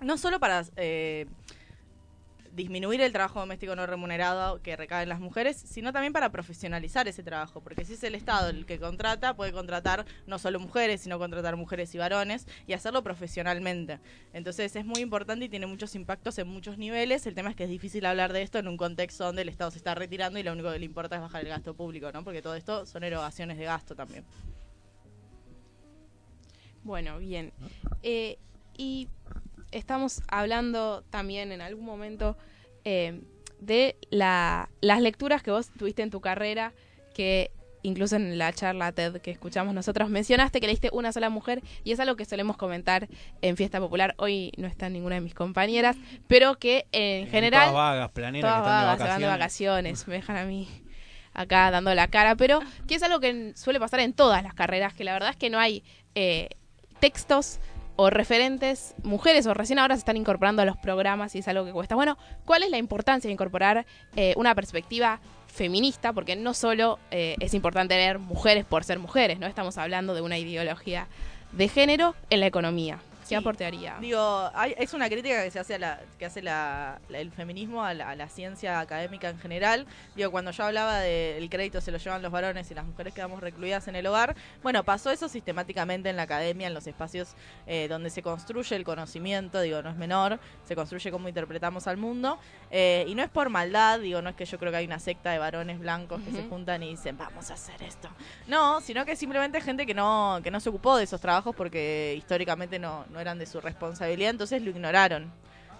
no 0.00 0.18
solo 0.18 0.40
para 0.40 0.64
eh, 0.76 1.26
disminuir 2.52 3.00
el 3.00 3.12
trabajo 3.12 3.40
doméstico 3.40 3.74
no 3.74 3.86
remunerado 3.86 4.60
que 4.62 4.76
recae 4.76 5.02
en 5.02 5.08
las 5.08 5.20
mujeres, 5.20 5.56
sino 5.56 5.92
también 5.92 6.12
para 6.12 6.30
profesionalizar 6.30 7.08
ese 7.08 7.22
trabajo, 7.22 7.62
porque 7.62 7.84
si 7.84 7.94
es 7.94 8.04
el 8.04 8.14
Estado 8.14 8.50
el 8.50 8.66
que 8.66 8.78
contrata, 8.78 9.34
puede 9.34 9.52
contratar 9.52 10.04
no 10.26 10.38
solo 10.38 10.60
mujeres, 10.60 11.00
sino 11.00 11.18
contratar 11.18 11.56
mujeres 11.56 11.94
y 11.94 11.98
varones 11.98 12.46
y 12.66 12.74
hacerlo 12.74 13.02
profesionalmente. 13.02 14.00
Entonces 14.32 14.76
es 14.76 14.84
muy 14.84 15.00
importante 15.00 15.46
y 15.46 15.48
tiene 15.48 15.66
muchos 15.66 15.94
impactos 15.94 16.38
en 16.38 16.48
muchos 16.48 16.76
niveles. 16.76 17.26
El 17.26 17.34
tema 17.34 17.50
es 17.50 17.56
que 17.56 17.64
es 17.64 17.70
difícil 17.70 18.04
hablar 18.04 18.32
de 18.32 18.42
esto 18.42 18.58
en 18.58 18.68
un 18.68 18.76
contexto 18.76 19.24
donde 19.24 19.42
el 19.42 19.48
Estado 19.48 19.70
se 19.70 19.78
está 19.78 19.94
retirando 19.94 20.38
y 20.38 20.42
lo 20.42 20.52
único 20.52 20.70
que 20.70 20.78
le 20.78 20.84
importa 20.84 21.16
es 21.16 21.22
bajar 21.22 21.42
el 21.42 21.48
gasto 21.48 21.74
público, 21.74 22.12
¿no? 22.12 22.22
Porque 22.22 22.42
todo 22.42 22.54
esto 22.54 22.84
son 22.84 23.04
erogaciones 23.04 23.56
de 23.56 23.64
gasto 23.64 23.94
también. 23.94 24.24
Bueno, 26.84 27.18
bien. 27.18 27.52
Eh, 28.02 28.38
y 28.76 29.08
estamos 29.72 30.22
hablando 30.28 31.02
también 31.10 31.52
en 31.52 31.60
algún 31.60 31.84
momento 31.84 32.36
eh, 32.84 33.20
de 33.58 33.96
la, 34.10 34.68
las 34.80 35.00
lecturas 35.00 35.42
que 35.42 35.50
vos 35.50 35.70
tuviste 35.70 36.02
en 36.02 36.10
tu 36.10 36.20
carrera, 36.20 36.72
que 37.14 37.50
incluso 37.82 38.16
en 38.16 38.38
la 38.38 38.52
charla 38.52 38.92
TED 38.92 39.20
que 39.20 39.30
escuchamos 39.30 39.74
nosotros 39.74 40.08
mencionaste 40.08 40.60
que 40.60 40.66
leíste 40.66 40.90
una 40.92 41.12
sola 41.12 41.30
mujer 41.30 41.62
y 41.82 41.90
es 41.90 41.98
algo 41.98 42.14
que 42.14 42.24
solemos 42.24 42.56
comentar 42.56 43.08
en 43.40 43.56
Fiesta 43.56 43.80
Popular. 43.80 44.14
Hoy 44.18 44.52
no 44.56 44.68
está 44.68 44.88
ninguna 44.88 45.16
de 45.16 45.20
mis 45.20 45.34
compañeras, 45.34 45.96
pero 46.28 46.58
que 46.58 46.86
en 46.92 47.26
general... 47.28 47.70
Todas 47.70 47.74
vagas, 47.74 48.10
planeras 48.12 48.50
todas 48.50 48.62
que 48.62 48.68
están 48.68 48.76
vagas, 48.76 49.18
de 49.18 49.26
vacaciones. 49.26 49.38
vacaciones, 49.38 50.08
me 50.08 50.14
dejan 50.14 50.36
a 50.36 50.44
mí 50.44 50.68
acá 51.34 51.70
dando 51.70 51.94
la 51.94 52.08
cara, 52.08 52.36
pero 52.36 52.60
que 52.86 52.94
es 52.94 53.02
algo 53.02 53.20
que 53.20 53.52
suele 53.56 53.80
pasar 53.80 54.00
en 54.00 54.12
todas 54.12 54.42
las 54.42 54.54
carreras, 54.54 54.94
que 54.94 55.04
la 55.04 55.12
verdad 55.14 55.30
es 55.30 55.36
que 55.36 55.50
no 55.50 55.58
hay 55.58 55.82
eh, 56.14 56.50
textos 57.00 57.58
o 57.96 58.10
referentes 58.10 58.94
mujeres 59.02 59.46
o 59.46 59.54
recién 59.54 59.78
ahora 59.78 59.94
se 59.94 60.00
están 60.00 60.16
incorporando 60.16 60.62
a 60.62 60.64
los 60.64 60.76
programas 60.76 61.34
y 61.34 61.40
es 61.40 61.48
algo 61.48 61.64
que 61.64 61.72
cuesta. 61.72 61.94
Bueno, 61.94 62.16
¿cuál 62.44 62.62
es 62.62 62.70
la 62.70 62.78
importancia 62.78 63.28
de 63.28 63.32
incorporar 63.32 63.86
eh, 64.16 64.34
una 64.36 64.54
perspectiva 64.54 65.20
feminista? 65.46 66.12
Porque 66.12 66.36
no 66.36 66.54
solo 66.54 66.98
eh, 67.10 67.36
es 67.40 67.54
importante 67.54 67.94
tener 67.94 68.18
mujeres 68.18 68.64
por 68.64 68.84
ser 68.84 68.98
mujeres, 68.98 69.38
¿no? 69.38 69.46
Estamos 69.46 69.78
hablando 69.78 70.14
de 70.14 70.22
una 70.22 70.38
ideología 70.38 71.06
de 71.52 71.68
género 71.68 72.14
en 72.30 72.40
la 72.40 72.46
economía. 72.46 72.98
¿Qué 73.40 73.64
haría? 73.64 73.96
Digo, 74.00 74.50
hay- 74.54 74.74
es 74.78 74.92
una 74.94 75.08
crítica 75.08 75.42
que 75.42 75.50
se 75.50 75.58
hace 75.58 75.74
a 75.74 75.78
la, 75.78 76.00
que 76.18 76.26
hace 76.26 76.42
la- 76.42 77.00
la- 77.08 77.18
el 77.18 77.30
feminismo 77.32 77.84
a 77.84 77.94
la, 77.94 78.10
a 78.10 78.16
la 78.16 78.28
ciencia 78.28 78.80
académica 78.80 79.28
en 79.28 79.38
general. 79.38 79.86
Digo, 80.16 80.30
cuando 80.30 80.50
yo 80.50 80.64
hablaba 80.64 80.98
del 81.00 81.48
crédito 81.50 81.80
se 81.80 81.90
lo 81.92 81.98
llevan 81.98 82.22
los 82.22 82.32
varones 82.32 82.70
y 82.70 82.74
las 82.74 82.84
mujeres 82.84 83.14
quedamos 83.14 83.40
recluidas 83.40 83.88
en 83.88 83.96
el 83.96 84.06
hogar, 84.06 84.34
bueno, 84.62 84.84
pasó 84.84 85.10
eso 85.10 85.28
sistemáticamente 85.28 86.10
en 86.10 86.16
la 86.16 86.22
academia, 86.22 86.66
en 86.66 86.74
los 86.74 86.86
espacios 86.86 87.34
eh, 87.66 87.86
donde 87.88 88.10
se 88.10 88.22
construye 88.22 88.76
el 88.76 88.84
conocimiento, 88.84 89.60
digo, 89.60 89.82
no 89.82 89.90
es 89.90 89.96
menor, 89.96 90.38
se 90.66 90.74
construye 90.74 91.10
cómo 91.10 91.28
interpretamos 91.28 91.86
al 91.86 91.96
mundo. 91.96 92.38
eh, 92.70 93.04
y 93.06 93.14
no 93.14 93.22
es 93.22 93.28
por 93.30 93.50
maldad, 93.50 94.00
digo, 94.00 94.22
no 94.22 94.30
es 94.30 94.36
que 94.36 94.44
yo 94.46 94.58
creo 94.58 94.70
que 94.72 94.78
hay 94.78 94.86
una 94.86 94.98
secta 94.98 95.30
de 95.30 95.38
varones 95.38 95.78
blancos 95.78 96.20
que 96.22 96.32
se 96.32 96.42
juntan 96.48 96.82
y 96.82 96.88
dicen, 96.90 97.18
vamos 97.18 97.50
a 97.50 97.54
hacer 97.54 97.82
esto. 97.82 98.08
No, 98.46 98.80
sino 98.80 99.04
que 99.04 99.14
simplemente 99.14 99.60
gente 99.60 99.84
que 99.86 99.94
no, 99.94 100.40
que 100.42 100.50
no 100.50 100.58
se 100.58 100.68
ocupó 100.70 100.96
de 100.96 101.04
esos 101.04 101.20
trabajos 101.20 101.54
porque 101.54 102.14
históricamente 102.16 102.78
no, 102.78 103.04
no 103.10 103.20
eran 103.22 103.38
de 103.38 103.46
su 103.46 103.60
responsabilidad, 103.60 104.30
entonces 104.30 104.62
lo 104.62 104.70
ignoraron. 104.70 105.32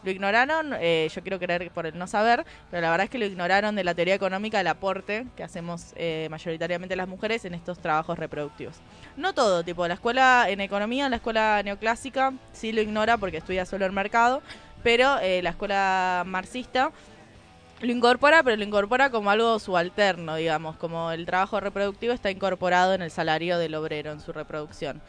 Lo 0.04 0.10
ignoraron, 0.10 0.74
eh, 0.80 1.08
yo 1.14 1.22
quiero 1.22 1.38
creer 1.38 1.70
por 1.70 1.86
el 1.86 1.96
no 1.96 2.08
saber, 2.08 2.44
pero 2.70 2.80
la 2.80 2.90
verdad 2.90 3.04
es 3.04 3.10
que 3.10 3.18
lo 3.18 3.26
ignoraron 3.26 3.76
de 3.76 3.84
la 3.84 3.94
teoría 3.94 4.14
económica 4.14 4.60
el 4.60 4.66
aporte 4.66 5.26
que 5.36 5.44
hacemos 5.44 5.92
eh, 5.94 6.26
mayoritariamente 6.28 6.96
las 6.96 7.06
mujeres 7.06 7.44
en 7.44 7.54
estos 7.54 7.78
trabajos 7.78 8.18
reproductivos. 8.18 8.76
No 9.16 9.32
todo, 9.32 9.62
tipo, 9.62 9.86
la 9.86 9.94
escuela 9.94 10.46
en 10.48 10.60
economía, 10.60 11.08
la 11.08 11.16
escuela 11.16 11.62
neoclásica 11.62 12.32
sí 12.52 12.72
lo 12.72 12.80
ignora 12.80 13.16
porque 13.16 13.36
estudia 13.36 13.64
solo 13.64 13.86
el 13.86 13.92
mercado, 13.92 14.42
pero 14.82 15.20
eh, 15.20 15.40
la 15.40 15.50
escuela 15.50 16.24
marxista 16.26 16.90
lo 17.80 17.92
incorpora, 17.92 18.42
pero 18.42 18.56
lo 18.56 18.64
incorpora 18.64 19.10
como 19.10 19.30
algo 19.30 19.58
subalterno, 19.58 20.36
digamos, 20.36 20.76
como 20.76 21.12
el 21.12 21.26
trabajo 21.26 21.60
reproductivo 21.60 22.12
está 22.12 22.30
incorporado 22.30 22.94
en 22.94 23.02
el 23.02 23.10
salario 23.10 23.58
del 23.58 23.74
obrero 23.74 24.12
en 24.12 24.20
su 24.20 24.32
reproducción. 24.32 25.00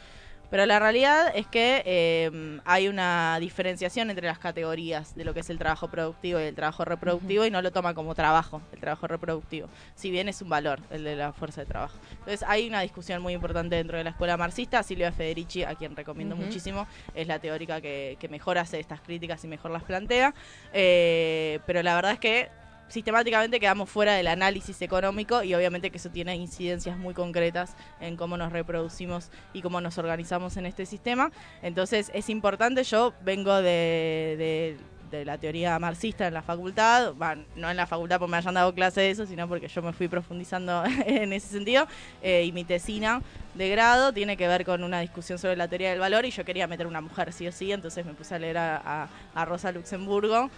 Pero 0.50 0.66
la 0.66 0.78
realidad 0.78 1.32
es 1.34 1.46
que 1.46 1.82
eh, 1.84 2.60
hay 2.64 2.88
una 2.88 3.38
diferenciación 3.40 4.10
entre 4.10 4.26
las 4.26 4.38
categorías 4.38 5.16
de 5.16 5.24
lo 5.24 5.34
que 5.34 5.40
es 5.40 5.50
el 5.50 5.58
trabajo 5.58 5.88
productivo 5.88 6.38
y 6.38 6.44
el 6.44 6.54
trabajo 6.54 6.84
reproductivo 6.84 7.44
y 7.44 7.50
no 7.50 7.60
lo 7.60 7.72
toma 7.72 7.94
como 7.94 8.14
trabajo, 8.14 8.62
el 8.72 8.78
trabajo 8.78 9.08
reproductivo, 9.08 9.68
si 9.96 10.10
bien 10.10 10.28
es 10.28 10.40
un 10.42 10.48
valor 10.48 10.80
el 10.90 11.02
de 11.02 11.16
la 11.16 11.32
fuerza 11.32 11.62
de 11.62 11.66
trabajo. 11.66 11.98
Entonces 12.10 12.44
hay 12.46 12.68
una 12.68 12.82
discusión 12.82 13.20
muy 13.20 13.32
importante 13.32 13.76
dentro 13.76 13.98
de 13.98 14.04
la 14.04 14.10
escuela 14.10 14.36
marxista, 14.36 14.82
Silvia 14.82 15.10
Federici, 15.10 15.64
a 15.64 15.74
quien 15.74 15.96
recomiendo 15.96 16.36
muchísimo, 16.36 16.86
es 17.14 17.26
la 17.26 17.38
teórica 17.38 17.80
que, 17.80 18.16
que 18.20 18.28
mejor 18.28 18.58
hace 18.58 18.78
estas 18.78 19.00
críticas 19.00 19.44
y 19.44 19.48
mejor 19.48 19.70
las 19.70 19.82
plantea, 19.82 20.34
Eh, 20.72 21.60
pero 21.66 21.82
la 21.82 21.94
verdad 21.94 22.12
es 22.12 22.18
que 22.18 22.48
sistemáticamente 22.94 23.58
quedamos 23.58 23.90
fuera 23.90 24.14
del 24.14 24.28
análisis 24.28 24.80
económico 24.80 25.42
y 25.42 25.52
obviamente 25.52 25.90
que 25.90 25.98
eso 25.98 26.10
tiene 26.10 26.36
incidencias 26.36 26.96
muy 26.96 27.12
concretas 27.12 27.74
en 28.00 28.16
cómo 28.16 28.36
nos 28.36 28.52
reproducimos 28.52 29.30
y 29.52 29.62
cómo 29.62 29.80
nos 29.80 29.98
organizamos 29.98 30.56
en 30.56 30.64
este 30.66 30.86
sistema. 30.86 31.32
Entonces 31.60 32.12
es 32.14 32.30
importante, 32.30 32.84
yo 32.84 33.12
vengo 33.22 33.52
de, 33.56 34.36
de- 34.38 34.94
la 35.24 35.38
teoría 35.38 35.78
marxista 35.78 36.26
en 36.26 36.34
la 36.34 36.42
facultad, 36.42 37.14
va, 37.14 37.36
no 37.54 37.70
en 37.70 37.76
la 37.76 37.86
facultad 37.86 38.18
porque 38.18 38.32
me 38.32 38.36
hayan 38.36 38.54
dado 38.54 38.74
clase 38.74 39.00
de 39.00 39.10
eso, 39.10 39.26
sino 39.26 39.46
porque 39.46 39.68
yo 39.68 39.80
me 39.80 39.92
fui 39.92 40.08
profundizando 40.08 40.82
en 41.06 41.32
ese 41.32 41.46
sentido 41.46 41.86
eh, 42.20 42.42
y 42.44 42.50
mi 42.50 42.64
tesina 42.64 43.22
de 43.54 43.68
grado 43.68 44.12
tiene 44.12 44.36
que 44.36 44.48
ver 44.48 44.64
con 44.64 44.82
una 44.82 44.98
discusión 44.98 45.38
sobre 45.38 45.54
la 45.54 45.68
teoría 45.68 45.90
del 45.90 46.00
valor 46.00 46.24
y 46.24 46.32
yo 46.32 46.44
quería 46.44 46.66
meter 46.66 46.88
una 46.88 47.00
mujer 47.00 47.32
sí 47.32 47.46
o 47.46 47.52
sí, 47.52 47.70
entonces 47.70 48.04
me 48.04 48.12
puse 48.14 48.34
a 48.34 48.40
leer 48.40 48.58
a 48.58 49.08
Rosa 49.46 49.70
Luxemburgo 49.70 50.50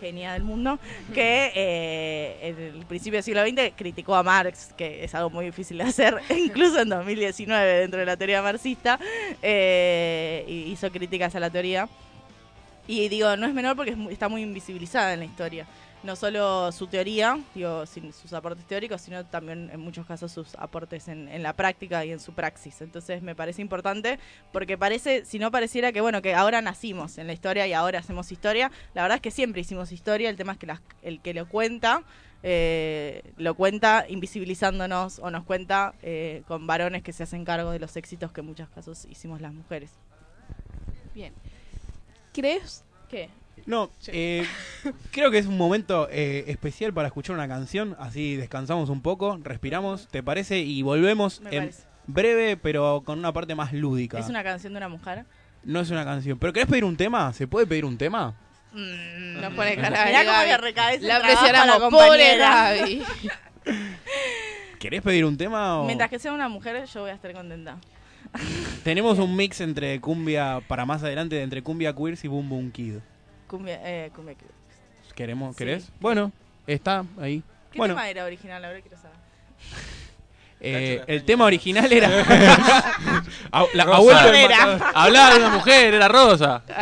genia 0.00 0.32
del 0.32 0.42
mundo, 0.42 0.78
que 1.14 1.52
eh, 1.54 2.38
en 2.42 2.76
el 2.80 2.86
principio 2.86 3.18
del 3.18 3.24
siglo 3.24 3.42
XX 3.42 3.74
criticó 3.76 4.14
a 4.14 4.22
Marx, 4.22 4.72
que 4.76 5.04
es 5.04 5.14
algo 5.14 5.30
muy 5.30 5.44
difícil 5.44 5.78
de 5.78 5.84
hacer, 5.84 6.18
incluso 6.36 6.80
en 6.80 6.88
2019 6.88 7.80
dentro 7.80 8.00
de 8.00 8.06
la 8.06 8.16
teoría 8.16 8.42
marxista, 8.42 8.98
eh, 9.42 10.44
hizo 10.48 10.90
críticas 10.90 11.34
a 11.34 11.40
la 11.40 11.50
teoría. 11.50 11.88
Y 12.86 13.08
digo, 13.08 13.36
no 13.36 13.46
es 13.46 13.54
menor 13.54 13.76
porque 13.76 13.96
está 14.10 14.28
muy 14.28 14.42
invisibilizada 14.42 15.12
en 15.12 15.20
la 15.20 15.24
historia. 15.26 15.66
No 16.02 16.16
solo 16.16 16.72
su 16.72 16.86
teoría, 16.86 17.38
digo, 17.54 17.84
sin 17.84 18.14
sus 18.14 18.32
aportes 18.32 18.64
teóricos, 18.64 19.02
sino 19.02 19.26
también 19.26 19.68
en 19.70 19.80
muchos 19.80 20.06
casos 20.06 20.32
sus 20.32 20.54
aportes 20.54 21.08
en, 21.08 21.42
la 21.42 21.52
práctica 21.52 22.06
y 22.06 22.10
en 22.10 22.20
su 22.20 22.32
praxis. 22.32 22.80
Entonces 22.80 23.20
me 23.20 23.34
parece 23.34 23.60
importante 23.60 24.18
porque 24.50 24.78
parece, 24.78 25.26
si 25.26 25.38
no 25.38 25.50
pareciera 25.50 25.92
que, 25.92 26.00
bueno, 26.00 26.22
que 26.22 26.34
ahora 26.34 26.62
nacimos 26.62 27.18
en 27.18 27.26
la 27.26 27.34
historia 27.34 27.66
y 27.66 27.74
ahora 27.74 27.98
hacemos 27.98 28.32
historia, 28.32 28.70
la 28.94 29.02
verdad 29.02 29.16
es 29.16 29.22
que 29.22 29.30
siempre 29.30 29.60
hicimos 29.60 29.92
historia, 29.92 30.30
el 30.30 30.36
tema 30.36 30.52
es 30.52 30.58
que 30.58 30.72
el 31.02 31.20
que 31.20 31.34
lo 31.34 31.46
cuenta, 31.46 32.02
eh, 32.42 33.22
lo 33.36 33.54
cuenta 33.54 34.06
invisibilizándonos 34.08 35.18
o 35.18 35.30
nos 35.30 35.44
cuenta 35.44 35.92
eh, 36.00 36.44
con 36.48 36.66
varones 36.66 37.02
que 37.02 37.12
se 37.12 37.24
hacen 37.24 37.44
cargo 37.44 37.72
de 37.72 37.78
los 37.78 37.94
éxitos 37.96 38.32
que 38.32 38.40
en 38.40 38.46
muchos 38.46 38.70
casos 38.70 39.04
hicimos 39.04 39.42
las 39.42 39.52
mujeres. 39.52 39.90
Bien. 41.14 41.34
¿Crees 42.32 42.84
que 43.10 43.28
No, 43.66 43.90
eh, 44.08 44.46
creo 45.10 45.30
que 45.30 45.38
es 45.38 45.46
un 45.46 45.56
momento 45.56 46.08
eh, 46.10 46.44
especial 46.48 46.92
para 46.92 47.08
escuchar 47.08 47.34
una 47.36 47.48
canción, 47.48 47.96
así 47.98 48.36
descansamos 48.36 48.88
un 48.90 49.00
poco, 49.02 49.38
respiramos, 49.42 50.08
¿te 50.08 50.22
parece? 50.22 50.58
Y 50.60 50.82
volvemos 50.82 51.40
Me 51.40 51.50
en 51.56 51.62
parece. 51.64 51.82
breve, 52.06 52.56
pero 52.56 53.02
con 53.04 53.18
una 53.18 53.32
parte 53.32 53.54
más 53.54 53.72
lúdica. 53.72 54.18
¿Es 54.18 54.28
una 54.28 54.42
canción 54.42 54.72
de 54.72 54.78
una 54.78 54.88
mujer? 54.88 55.24
No 55.64 55.80
es 55.80 55.90
una 55.90 56.04
canción. 56.04 56.38
¿Pero 56.38 56.52
querés 56.52 56.68
pedir 56.68 56.84
un 56.84 56.96
tema? 56.96 57.32
¿Se 57.32 57.46
puede 57.46 57.66
pedir 57.66 57.84
un 57.84 57.98
tema? 57.98 58.34
Mm, 58.72 59.40
nos 59.40 59.52
pone 59.54 59.74
cara 59.76 60.04
Mirá 60.06 60.24
cómo 60.24 60.42
le 60.44 60.56
recae 60.56 60.94
ese 60.96 61.06
La 61.06 61.18
trabajo 61.18 61.40
a 61.44 61.52
la 61.52 61.52
presionamos, 61.52 61.90
pobre. 61.90 62.36
Gaby. 62.38 63.02
¿Querés 64.78 65.02
pedir 65.02 65.24
un 65.24 65.36
tema? 65.36 65.80
O... 65.80 65.84
Mientras 65.86 66.08
que 66.08 66.18
sea 66.18 66.32
una 66.32 66.48
mujer, 66.48 66.84
yo 66.86 67.02
voy 67.02 67.10
a 67.10 67.14
estar 67.14 67.32
contenta. 67.32 67.78
Tenemos 68.84 69.18
un 69.18 69.34
mix 69.36 69.60
entre 69.60 70.00
cumbia, 70.00 70.60
para 70.68 70.86
más 70.86 71.02
adelante, 71.02 71.42
entre 71.42 71.62
cumbia 71.62 71.94
queers 71.94 72.24
y 72.24 72.28
boom 72.28 72.48
boom 72.48 72.70
kid. 72.70 72.94
Cumbia, 73.50 73.80
eh, 73.82 74.10
cumbia. 74.14 74.36
¿Queremos? 75.16 75.56
Sí. 75.56 75.58
¿Querés? 75.58 75.88
Bueno, 75.98 76.30
está 76.68 77.04
ahí. 77.20 77.42
¿Qué 77.72 77.78
Bueno, 77.78 77.94
tema 77.94 78.08
era 78.08 78.24
original? 78.24 78.64
Ahora 78.64 78.80
quiero 78.80 78.96
saber. 78.96 79.16
eh, 80.60 81.02
el 81.08 81.24
tema 81.24 81.46
original 81.46 81.92
era... 81.92 82.08
A- 83.52 83.64
la- 83.74 83.84
matador. 83.86 84.82
Hablaba 84.94 85.34
de 85.34 85.40
una 85.40 85.48
mujer, 85.50 85.94
era 85.94 86.06
Rosa. 86.06 86.62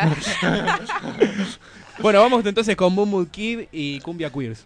Bueno, 2.00 2.20
vamos 2.20 2.46
entonces 2.46 2.76
con 2.76 2.94
boom 2.94 3.10
boom 3.10 3.26
kid 3.26 3.62
y 3.72 3.98
cumbia 4.00 4.30
queers. 4.30 4.64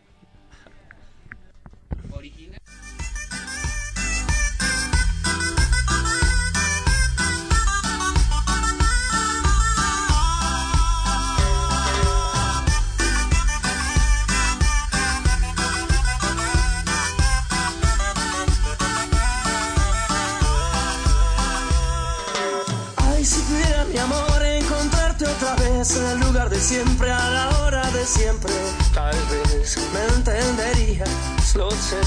Siempre, 26.62 27.10
a 27.10 27.30
la 27.30 27.48
hora 27.58 27.90
de 27.90 28.06
siempre, 28.06 28.52
tal 28.94 29.16
vez 29.30 29.76
me 29.92 30.16
entenderías, 30.16 31.10
lo 31.56 31.68
sé. 31.70 31.98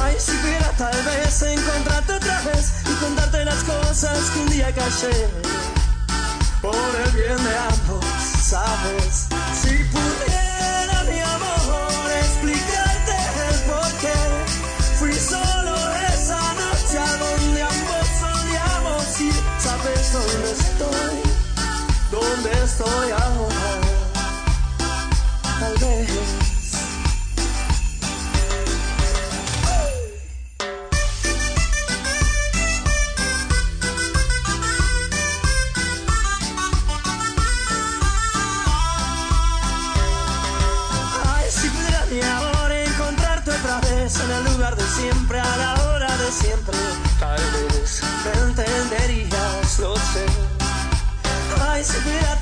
Ay, 0.00 0.14
si 0.18 0.30
pudiera 0.32 0.70
tal 0.78 1.02
vez 1.02 1.42
encontrarte 1.42 2.12
otra 2.14 2.40
vez 2.42 2.72
y 2.84 2.94
contarte 3.04 3.44
las 3.44 3.64
cosas 3.64 4.30
que 4.30 4.38
un 4.38 4.48
día 4.50 4.72
callé, 4.72 5.28
por 6.62 6.76
el 7.04 7.10
bien 7.12 7.44
de 7.44 7.56
ambos, 7.58 8.04
sabes. 8.42 9.26
Si 9.60 9.74
pudiera 9.90 10.05
estoy 22.78 23.10
ahora. 23.10 23.80
Tal 25.60 25.74
vez. 25.78 26.10
Ay, 41.24 41.44
si 41.50 41.68
pudiera 41.70 42.36
amor 42.38 42.72
encontrarte 42.72 43.50
otra 43.52 43.80
vez 43.80 44.20
en 44.20 44.30
el 44.30 44.44
lugar 44.52 44.76
de 44.76 44.86
siempre, 44.86 45.40
a 45.40 45.56
la 45.56 45.74
hora 45.84 46.16
de 46.18 46.30
siempre, 46.30 46.76
tal 47.18 47.40
vez 47.52 48.02
me 48.24 48.32
entenderías, 48.48 49.78
lo 49.78 49.96
sé. 49.96 50.26
Ay, 51.68 51.82
si 51.84 51.96
pudiera 51.98 52.35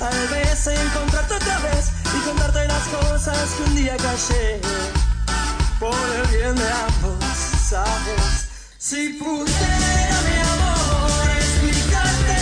que 3.53 3.63
un 3.63 3.75
día 3.77 3.95
callé, 3.99 4.61
por 5.79 5.95
el 6.17 6.27
bien 6.29 6.55
de 6.55 6.69
ambos, 6.89 7.23
¿sabes? 7.69 8.49
Si 8.79 9.11
pudiera 9.21 10.17
mi 10.29 10.39
amor 10.55 11.29
explicarte 11.37 12.37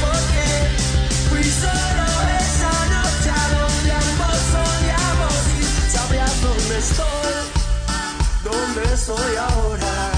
por 0.00 0.18
qué 0.32 0.48
fui 1.28 1.44
solo 1.44 2.06
esa 2.40 2.72
noche 2.94 3.30
a 3.30 3.44
donde 3.54 3.92
ambos 3.92 4.38
soñamos 4.54 5.34
y 5.60 5.92
sabrías 5.94 6.40
dónde 6.40 6.78
estoy, 6.78 7.34
dónde 8.44 8.94
estoy 8.94 9.36
ahora, 9.36 10.15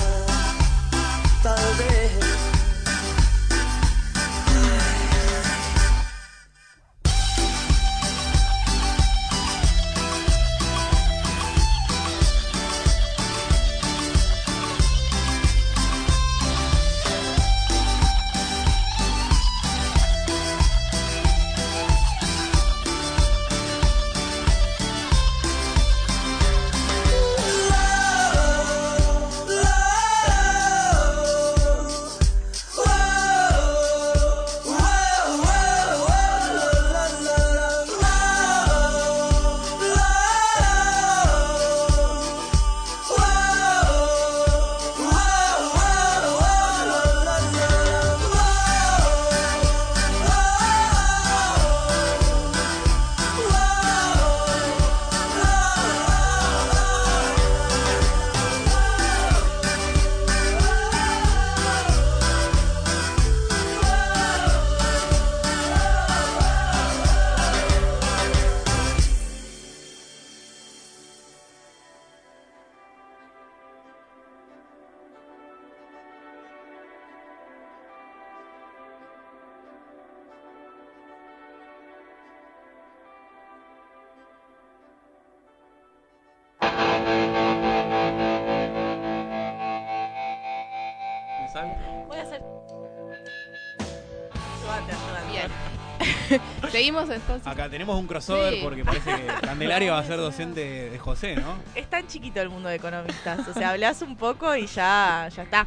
Seguimos 96.70 97.08
entonces. 97.10 97.46
Acá 97.46 97.68
tenemos 97.68 97.96
un 97.98 98.06
crossover 98.06 98.54
Sí. 98.54 98.60
porque 98.62 98.84
parece 98.84 99.10
que 99.10 99.26
Candelaria 99.46 99.92
va 99.92 99.98
a 100.00 100.04
ser 100.04 100.16
docente 100.18 100.90
de 100.90 100.98
José, 100.98 101.36
¿no? 101.36 101.54
Es 101.74 101.88
tan 101.88 102.06
chiquito 102.06 102.40
el 102.40 102.48
mundo 102.50 102.68
de 102.68 102.76
economistas. 102.76 103.46
O 103.48 103.52
sea, 103.54 103.70
hablas 103.70 104.02
un 104.02 104.16
poco 104.16 104.54
y 104.56 104.66
ya, 104.66 105.28
ya 105.34 105.42
está. 105.42 105.66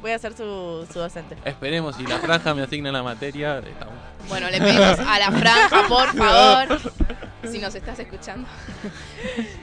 Voy 0.00 0.10
a 0.12 0.18
ser 0.18 0.32
su, 0.36 0.86
su 0.92 0.98
docente. 0.98 1.36
Esperemos, 1.44 1.96
si 1.96 2.06
la 2.06 2.18
franja 2.18 2.54
me 2.54 2.62
asigna 2.62 2.92
la 2.92 3.02
materia, 3.02 3.58
estamos. 3.58 3.94
Bueno, 4.28 4.48
le 4.50 4.58
pedimos 4.60 4.98
a 5.00 5.18
la 5.18 5.32
franja, 5.32 5.88
por 5.88 6.06
favor, 6.16 6.80
si 7.50 7.58
nos 7.58 7.74
estás 7.74 7.98
escuchando. 7.98 8.46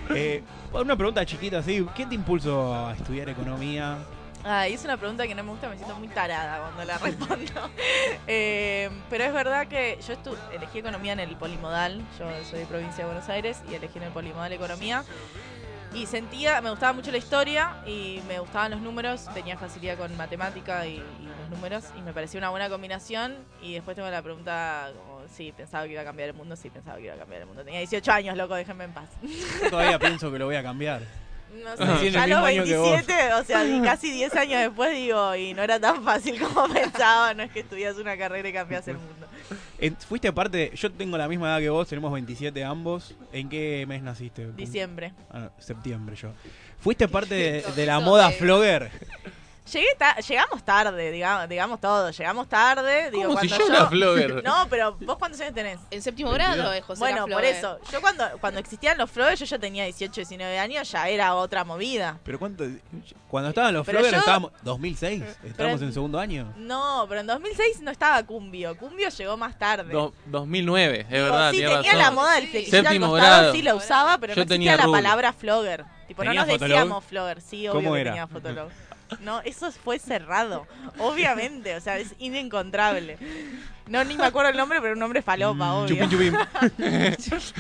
Eh, 0.10 0.44
una 0.74 0.96
pregunta 0.96 1.26
chiquita, 1.26 1.64
¿sí? 1.64 1.86
¿Qué 1.96 2.06
te 2.06 2.16
impulsó 2.16 2.76
a 2.76 2.94
estudiar 2.94 3.30
economía? 3.30 3.98
Ah, 4.44 4.68
es 4.68 4.84
una 4.86 4.96
pregunta 4.98 5.28
que 5.28 5.36
no 5.36 5.44
me 5.44 5.52
gusta, 5.52 5.68
me 5.68 5.76
siento 5.76 5.96
muy 5.96 6.08
tarada 6.08 6.60
cuando 6.62 6.86
la 6.86 6.98
respondo. 7.00 7.70
Eh, 8.28 8.90
pero 9.10 9.26
es 9.26 9.34
verdad 9.34 9.68
que 9.68 10.00
yo 10.08 10.14
estu- 10.14 10.38
elegí 10.54 10.80
economía 10.80 11.14
en 11.14 11.20
el 11.20 11.36
polimodal, 11.36 12.02
yo 12.18 12.26
soy 12.50 12.60
de 12.60 12.66
provincia 12.66 13.00
de 13.04 13.06
Buenos 13.12 13.28
Aires 13.30 13.62
y 13.70 13.76
elegí 13.76 13.98
en 13.98 14.06
el 14.06 14.12
polimodal 14.12 14.54
economía. 14.54 15.04
Y 15.94 16.06
sentía, 16.06 16.62
me 16.62 16.70
gustaba 16.70 16.94
mucho 16.94 17.12
la 17.12 17.18
historia 17.18 17.78
y 17.86 18.22
me 18.28 18.38
gustaban 18.40 18.70
los 18.72 18.80
números, 18.80 19.26
tenía 19.34 19.58
facilidad 19.58 19.98
con 19.98 20.16
matemática 20.18 20.86
y, 20.86 20.98
los 20.98 21.50
números 21.50 21.86
y 21.98 22.02
me 22.04 22.14
pareció 22.14 22.38
una 22.38 22.50
buena 22.52 22.70
combinación. 22.70 23.36
Y 23.62 23.74
después 23.74 23.96
tengo 23.96 24.08
la 24.10 24.22
pregunta, 24.22 24.92
como, 24.96 25.22
sí, 25.36 25.52
pensaba 25.52 25.86
que 25.86 25.94
iba 25.94 26.02
a 26.02 26.06
cambiar 26.06 26.30
el 26.30 26.36
mundo, 26.36 26.56
sí, 26.56 26.70
pensaba 26.70 26.98
que 26.98 27.06
iba 27.06 27.16
a 27.16 27.18
cambiar 27.18 27.42
el 27.42 27.48
mundo. 27.48 27.64
Tenía 27.64 27.80
18 27.80 28.12
años, 28.12 28.38
loco, 28.38 28.54
déjenme 28.54 28.84
en 28.84 28.94
paz. 28.94 29.10
Todavía 29.72 29.98
pienso 29.98 30.32
que 30.32 30.38
lo 30.38 30.46
voy 30.46 30.56
a 30.58 30.64
cambiar. 30.64 31.02
No 31.54 32.00
sé, 32.00 32.12
ya 32.12 32.24
a 32.24 32.28
los 32.28 32.38
año 32.40 32.64
que 32.64 32.78
vos. 32.78 32.90
27, 32.92 33.34
o 33.34 33.44
sea, 33.44 33.64
casi 33.84 34.12
10 34.12 34.36
años 34.36 34.62
después 34.62 34.96
digo, 34.96 35.36
y 35.36 35.54
no 35.54 35.64
era 35.64 35.80
tan 35.80 36.04
fácil 36.04 36.40
como 36.40 36.68
pensaba, 36.74 37.34
no 37.34 37.44
es 37.44 37.52
que 37.52 37.62
estudias 37.62 37.98
una 37.98 38.18
carrera 38.18 38.48
y 38.48 38.54
cambias 38.54 38.88
el 38.88 38.98
mundo. 38.98 39.28
Fuiste 40.08 40.32
parte, 40.34 40.72
yo 40.76 40.92
tengo 40.92 41.18
la 41.18 41.28
misma 41.28 41.48
edad 41.48 41.60
que 41.60 41.70
vos, 41.70 41.88
tenemos 41.88 42.12
27 42.12 42.64
ambos. 42.64 43.16
¿En 43.32 43.50
qué 43.50 43.86
mes 43.88 44.02
naciste? 44.04 44.52
Diciembre. 44.52 45.14
Ah, 45.32 45.40
no, 45.40 45.52
septiembre 45.58 46.16
yo. 46.16 46.30
¿Fuiste 46.80 47.08
parte 47.08 47.34
de, 47.36 47.62
de 47.76 47.86
la 47.86 48.00
moda 48.00 48.30
flogger? 48.32 48.92
Llegué 49.72 49.88
ta- 49.98 50.16
llegamos 50.18 50.64
tarde, 50.64 51.12
digamos, 51.12 51.48
digamos 51.50 51.80
todo, 51.82 52.10
llegamos 52.12 52.48
tarde. 52.50 53.12
Digo, 53.12 53.28
Como 53.28 53.40
si 53.42 53.48
cuando 53.50 53.68
yo 53.68 53.74
era 53.74 53.86
flogger. 53.88 54.44
No, 54.44 54.68
pero 54.70 54.98
vos 55.02 55.18
cuántos 55.18 55.40
años 55.42 55.54
tenés. 55.54 55.80
En 55.92 56.02
séptimo 56.02 56.32
grado, 56.32 56.74
eh, 56.74 56.82
José 56.82 57.00
bueno, 57.00 57.28
por 57.28 57.44
eso, 57.44 57.80
yo 57.92 58.02
cuando, 58.02 58.26
cuando 58.40 58.60
existían 58.60 58.98
los 58.98 59.12
floggers, 59.12 59.40
yo 59.40 59.46
ya 59.46 59.60
tenía 59.60 59.84
18, 59.84 60.14
19 60.22 60.58
años, 60.60 60.92
ya 60.92 61.08
era 61.10 61.36
otra 61.36 61.64
movida. 61.64 62.18
¿Pero 62.24 62.40
cuánto? 62.40 62.64
Cuando 63.30 63.50
estaban 63.50 63.74
los 63.74 63.86
yo- 63.86 64.00
estábamos... 64.00 64.52
2006, 64.64 65.24
estábamos 65.44 65.82
en- 65.82 65.88
en 65.88 65.94
segundo 65.94 66.20
año. 66.20 66.52
No, 66.58 67.06
pero 67.08 67.22
en 67.22 67.28
2006 67.28 67.82
no 67.82 67.92
estaba 67.92 68.24
Cumbio, 68.24 68.76
Cumbio 68.78 69.10
llegó 69.10 69.38
más 69.38 69.58
tarde. 69.60 69.94
Do- 69.94 70.14
2009, 70.26 71.02
es 71.02 71.10
verdad, 71.10 71.52
sí, 71.52 71.58
tenía 71.58 71.78
razón. 71.82 71.98
la 72.00 72.12
moda 72.12 72.34
del 72.36 72.44
Sí. 72.46 72.50
flequillito 72.52 72.78
al 72.78 72.84
Séptimo 72.86 73.10
costado, 73.10 73.38
grado. 73.38 73.52
sí 73.54 73.62
la 73.62 73.76
usaba, 73.76 74.18
pero 74.18 74.34
Yo 74.34 74.42
no 74.42 74.48
tenía 74.48 74.72
existía 74.72 74.78
la 74.78 74.84
rubio. 74.84 74.98
palabra 74.98 75.34
flogger. 75.34 75.86
Tipo, 76.08 76.24
no 76.24 76.32
¿Tenía 76.32 76.42
nos 76.46 76.52
Fotolog? 76.54 76.70
decíamos 76.78 77.04
flogger, 77.06 77.42
sí, 77.42 77.68
obvio 77.68 77.80
¿Cómo 77.82 77.94
que 77.94 78.02
era? 78.02 78.12
tenía 78.12 78.28
Fotolog. 78.28 78.70
No, 79.22 79.42
eso 79.42 79.72
fue 79.72 80.00
cerrado, 80.00 80.68
obviamente, 81.00 81.76
o 81.76 81.82
sea, 81.82 81.98
es 81.98 82.14
inencontrable. 82.20 83.18
No, 83.88 84.04
ni 84.04 84.16
me 84.16 84.26
acuerdo 84.26 84.52
el 84.52 84.58
nombre, 84.58 84.80
pero 84.82 84.94
un 84.94 85.00
nombre 85.00 85.22
falopa, 85.22 85.74
obvio. 85.74 86.08
Chupín, 86.08 86.10
chupín. 86.10 87.54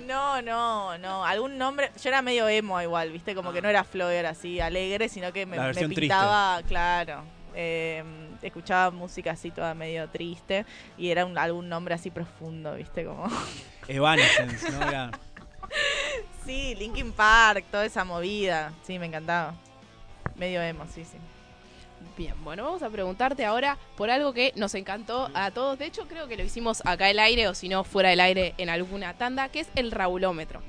No, 0.06 0.42
no, 0.42 0.98
no, 0.98 1.24
algún 1.24 1.56
nombre, 1.56 1.90
yo 2.02 2.08
era 2.08 2.20
medio 2.20 2.48
emo 2.48 2.80
igual, 2.82 3.10
viste, 3.10 3.34
como 3.34 3.52
que 3.52 3.62
no 3.62 3.68
era 3.68 3.84
flogger 3.84 4.26
así 4.26 4.60
alegre, 4.60 5.08
sino 5.08 5.32
que 5.32 5.46
me, 5.46 5.58
me 5.58 5.88
pintaba, 5.88 6.60
claro, 6.66 7.22
eh, 7.54 8.02
escuchaba 8.42 8.90
música 8.90 9.30
así 9.30 9.50
toda 9.50 9.74
medio 9.74 10.08
triste 10.08 10.66
y 10.98 11.10
era 11.10 11.24
un, 11.24 11.38
algún 11.38 11.68
nombre 11.68 11.94
así 11.94 12.10
profundo, 12.10 12.74
viste, 12.74 13.04
como... 13.04 13.26
Evanescence, 13.88 14.70
¿no? 14.72 14.88
Era... 14.88 15.10
Sí, 16.44 16.74
Linkin 16.74 17.12
Park, 17.12 17.64
toda 17.70 17.84
esa 17.84 18.04
movida. 18.04 18.72
Sí, 18.82 18.98
me 18.98 19.06
encantaba. 19.06 19.54
Medio 20.36 20.62
emo, 20.62 20.84
sí, 20.92 21.04
sí. 21.04 21.18
Bien, 22.16 22.34
bueno, 22.44 22.64
vamos 22.64 22.82
a 22.82 22.90
preguntarte 22.90 23.44
ahora 23.44 23.78
por 23.96 24.10
algo 24.10 24.32
que 24.32 24.52
nos 24.56 24.74
encantó 24.74 25.30
a 25.34 25.50
todos. 25.50 25.78
De 25.78 25.86
hecho, 25.86 26.06
creo 26.08 26.28
que 26.28 26.36
lo 26.36 26.42
hicimos 26.42 26.82
acá 26.84 27.08
el 27.08 27.18
aire 27.18 27.48
o 27.48 27.54
si 27.54 27.68
no 27.68 27.84
fuera 27.84 28.10
del 28.10 28.20
aire 28.20 28.54
en 28.58 28.68
alguna 28.68 29.14
tanda, 29.14 29.48
que 29.48 29.60
es 29.60 29.68
el 29.76 29.90
raulómetro. 29.90 30.60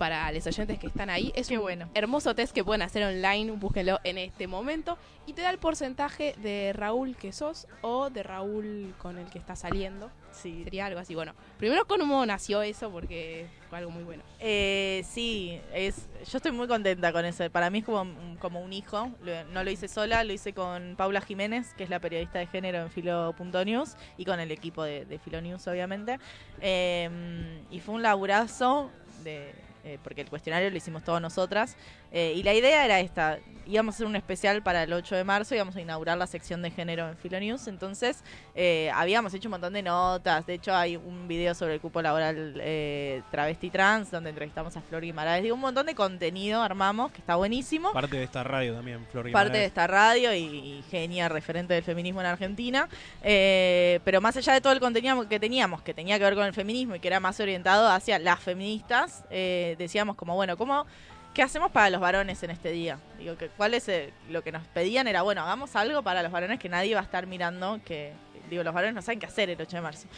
Para 0.00 0.32
los 0.32 0.46
oyentes 0.46 0.78
que 0.78 0.86
están 0.86 1.10
ahí. 1.10 1.30
Es 1.36 1.48
Qué 1.48 1.58
un 1.58 1.62
bueno. 1.62 1.90
hermoso 1.92 2.34
test 2.34 2.54
que 2.54 2.64
pueden 2.64 2.80
hacer 2.80 3.04
online, 3.04 3.50
búsquenlo 3.52 4.00
en 4.02 4.16
este 4.16 4.46
momento. 4.46 4.96
Y 5.26 5.34
te 5.34 5.42
da 5.42 5.50
el 5.50 5.58
porcentaje 5.58 6.34
de 6.42 6.72
Raúl 6.72 7.14
que 7.16 7.32
sos 7.32 7.68
o 7.82 8.08
de 8.08 8.22
Raúl 8.22 8.94
con 8.98 9.18
el 9.18 9.26
que 9.26 9.38
estás 9.38 9.58
saliendo. 9.60 10.10
Sí. 10.32 10.62
Sería 10.64 10.86
algo 10.86 11.00
así. 11.00 11.14
Bueno, 11.14 11.34
primero 11.58 11.84
cómo 11.86 12.24
nació 12.24 12.62
eso 12.62 12.90
porque 12.90 13.46
fue 13.68 13.78
algo 13.78 13.90
muy 13.90 14.02
bueno. 14.04 14.22
Eh, 14.38 15.04
sí, 15.06 15.60
es, 15.74 16.08
yo 16.30 16.38
estoy 16.38 16.52
muy 16.52 16.66
contenta 16.66 17.12
con 17.12 17.24
eso. 17.26 17.48
Para 17.50 17.68
mí 17.68 17.80
es 17.80 17.84
como, 17.84 18.00
un- 18.00 18.36
como 18.40 18.60
un 18.62 18.72
hijo. 18.72 19.10
Lo- 19.22 19.44
no 19.52 19.62
lo 19.64 19.70
hice 19.70 19.86
sola, 19.86 20.24
lo 20.24 20.32
hice 20.32 20.54
con 20.54 20.94
Paula 20.96 21.20
Jiménez, 21.20 21.74
que 21.74 21.84
es 21.84 21.90
la 21.90 22.00
periodista 22.00 22.38
de 22.38 22.46
género 22.46 22.78
en 22.78 22.90
Filo.news, 22.90 23.96
y 24.16 24.24
con 24.24 24.40
el 24.40 24.50
equipo 24.50 24.82
de, 24.82 25.04
de 25.04 25.18
Filo 25.18 25.42
News, 25.42 25.66
obviamente. 25.68 26.18
Eh, 26.62 27.60
y 27.70 27.80
fue 27.80 27.94
un 27.96 28.02
laburazo 28.02 28.90
de, 29.24 29.52
eh, 29.84 29.98
porque 30.02 30.20
el 30.20 30.28
cuestionario 30.28 30.70
lo 30.70 30.76
hicimos 30.76 31.04
todas 31.04 31.22
nosotras. 31.22 31.76
Eh, 32.12 32.34
y 32.36 32.42
la 32.42 32.54
idea 32.54 32.84
era 32.84 33.00
esta, 33.00 33.38
íbamos 33.66 33.94
a 33.94 33.96
hacer 33.96 34.06
un 34.06 34.16
especial 34.16 34.62
para 34.62 34.82
el 34.82 34.92
8 34.92 35.14
de 35.14 35.24
marzo, 35.24 35.54
íbamos 35.54 35.76
a 35.76 35.80
inaugurar 35.80 36.18
la 36.18 36.26
sección 36.26 36.60
de 36.62 36.70
género 36.70 37.08
en 37.08 37.16
Filo 37.16 37.38
News, 37.38 37.68
entonces 37.68 38.24
eh, 38.54 38.90
habíamos 38.94 39.32
hecho 39.34 39.48
un 39.48 39.52
montón 39.52 39.72
de 39.72 39.82
notas, 39.82 40.46
de 40.46 40.54
hecho 40.54 40.74
hay 40.74 40.96
un 40.96 41.28
video 41.28 41.54
sobre 41.54 41.74
el 41.74 41.80
cupo 41.80 42.02
laboral 42.02 42.54
eh, 42.60 43.22
travesti 43.30 43.70
trans, 43.70 44.10
donde 44.10 44.30
entrevistamos 44.30 44.76
a 44.76 44.80
Flor 44.80 45.02
Guimaraes, 45.02 45.42
digo, 45.42 45.54
un 45.54 45.60
montón 45.60 45.86
de 45.86 45.94
contenido 45.94 46.62
armamos, 46.62 47.12
que 47.12 47.18
está 47.18 47.36
buenísimo. 47.36 47.92
Parte 47.92 48.16
de 48.16 48.24
esta 48.24 48.42
radio 48.42 48.74
también, 48.74 49.06
Flor 49.10 49.30
Parte 49.30 49.52
de 49.52 49.58
Guimaraes. 49.58 49.68
esta 49.68 49.86
radio 49.86 50.34
y, 50.34 50.40
y 50.40 50.84
genia 50.90 51.28
referente 51.28 51.74
del 51.74 51.84
feminismo 51.84 52.20
en 52.20 52.26
Argentina. 52.26 52.88
Eh, 53.22 54.00
pero 54.04 54.20
más 54.20 54.36
allá 54.36 54.54
de 54.54 54.60
todo 54.60 54.72
el 54.72 54.80
contenido 54.80 55.28
que 55.28 55.38
teníamos, 55.38 55.82
que 55.82 55.94
tenía 55.94 56.18
que 56.18 56.24
ver 56.24 56.34
con 56.34 56.44
el 56.44 56.54
feminismo 56.54 56.94
y 56.94 57.00
que 57.00 57.08
era 57.08 57.20
más 57.20 57.38
orientado 57.40 57.88
hacia 57.88 58.18
las 58.18 58.40
feministas, 58.40 59.24
eh, 59.30 59.76
decíamos 59.78 60.16
como, 60.16 60.34
bueno, 60.34 60.56
¿cómo, 60.56 60.86
¿qué 61.34 61.42
hacemos 61.42 61.70
para 61.70 61.90
los 61.90 62.00
varones 62.00 62.42
en 62.42 62.50
este 62.50 62.70
día? 62.72 62.98
Digo, 63.18 63.36
que 63.36 63.48
cuál 63.48 63.74
es 63.74 63.88
el- 63.88 64.12
lo 64.28 64.42
que 64.42 64.52
nos 64.52 64.66
pedían 64.68 65.06
era, 65.06 65.22
bueno, 65.22 65.42
hagamos 65.42 65.76
algo 65.76 66.02
para 66.02 66.22
los 66.22 66.32
varones 66.32 66.58
que 66.58 66.68
nadie 66.68 66.94
va 66.94 67.00
a 67.00 67.04
estar 67.04 67.26
mirando, 67.26 67.80
que 67.84 68.12
digo, 68.48 68.62
los 68.62 68.74
varones 68.74 68.94
no 68.94 69.02
saben 69.02 69.20
qué 69.20 69.26
hacer 69.26 69.50
el 69.50 69.60
8 69.60 69.76
de 69.76 69.80
marzo. 69.82 70.08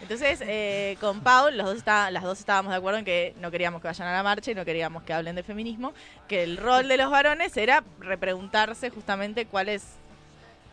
Entonces, 0.00 0.40
eh, 0.42 0.96
con 1.00 1.20
Paul, 1.20 1.56
los 1.56 1.66
dos 1.66 1.76
está- 1.76 2.10
las 2.10 2.24
dos 2.24 2.40
estábamos 2.40 2.72
de 2.72 2.76
acuerdo 2.78 2.98
en 2.98 3.04
que 3.04 3.34
no 3.40 3.52
queríamos 3.52 3.80
que 3.80 3.86
vayan 3.88 4.08
a 4.08 4.12
la 4.12 4.22
marcha 4.24 4.50
y 4.50 4.54
no 4.54 4.64
queríamos 4.64 5.04
que 5.04 5.12
hablen 5.12 5.36
de 5.36 5.44
feminismo, 5.44 5.94
que 6.26 6.42
el 6.42 6.56
rol 6.56 6.88
de 6.88 6.96
los 6.96 7.08
varones 7.10 7.56
era 7.56 7.84
repreguntarse 8.00 8.90
justamente 8.90 9.46
cuál 9.46 9.68
es 9.68 9.84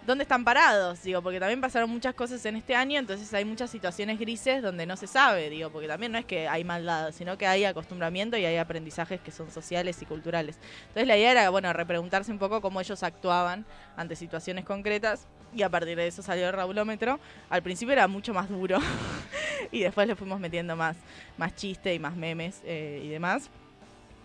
dónde 0.05 0.23
están 0.23 0.43
parados, 0.43 1.03
digo, 1.03 1.21
porque 1.21 1.39
también 1.39 1.61
pasaron 1.61 1.89
muchas 1.89 2.13
cosas 2.15 2.43
en 2.45 2.55
este 2.55 2.75
año, 2.75 2.99
entonces 2.99 3.33
hay 3.33 3.45
muchas 3.45 3.69
situaciones 3.69 4.19
grises 4.19 4.61
donde 4.61 4.85
no 4.85 4.95
se 4.95 5.07
sabe, 5.07 5.49
digo, 5.49 5.69
porque 5.69 5.87
también 5.87 6.11
no 6.11 6.17
es 6.17 6.25
que 6.25 6.47
hay 6.47 6.63
maldad, 6.63 7.11
sino 7.11 7.37
que 7.37 7.45
hay 7.45 7.65
acostumbramiento 7.65 8.37
y 8.37 8.45
hay 8.45 8.57
aprendizajes 8.57 9.21
que 9.21 9.31
son 9.31 9.51
sociales 9.51 10.01
y 10.01 10.05
culturales. 10.05 10.57
Entonces 10.87 11.07
la 11.07 11.17
idea 11.17 11.31
era, 11.31 11.49
bueno, 11.49 11.71
repreguntarse 11.73 12.31
un 12.31 12.39
poco 12.39 12.61
cómo 12.61 12.81
ellos 12.81 13.03
actuaban 13.03 13.65
ante 13.95 14.15
situaciones 14.15 14.65
concretas 14.65 15.27
y 15.53 15.63
a 15.63 15.69
partir 15.69 15.97
de 15.97 16.07
eso 16.07 16.21
salió 16.21 16.47
el 16.47 16.53
Raulómetro. 16.53 17.19
Al 17.49 17.63
principio 17.63 17.93
era 17.93 18.07
mucho 18.07 18.33
más 18.33 18.49
duro 18.49 18.79
y 19.71 19.81
después 19.81 20.07
le 20.07 20.15
fuimos 20.15 20.39
metiendo 20.39 20.75
más, 20.75 20.97
más 21.37 21.55
chiste 21.55 21.93
y 21.93 21.99
más 21.99 22.15
memes 22.15 22.61
eh, 22.65 23.01
y 23.03 23.09
demás. 23.09 23.49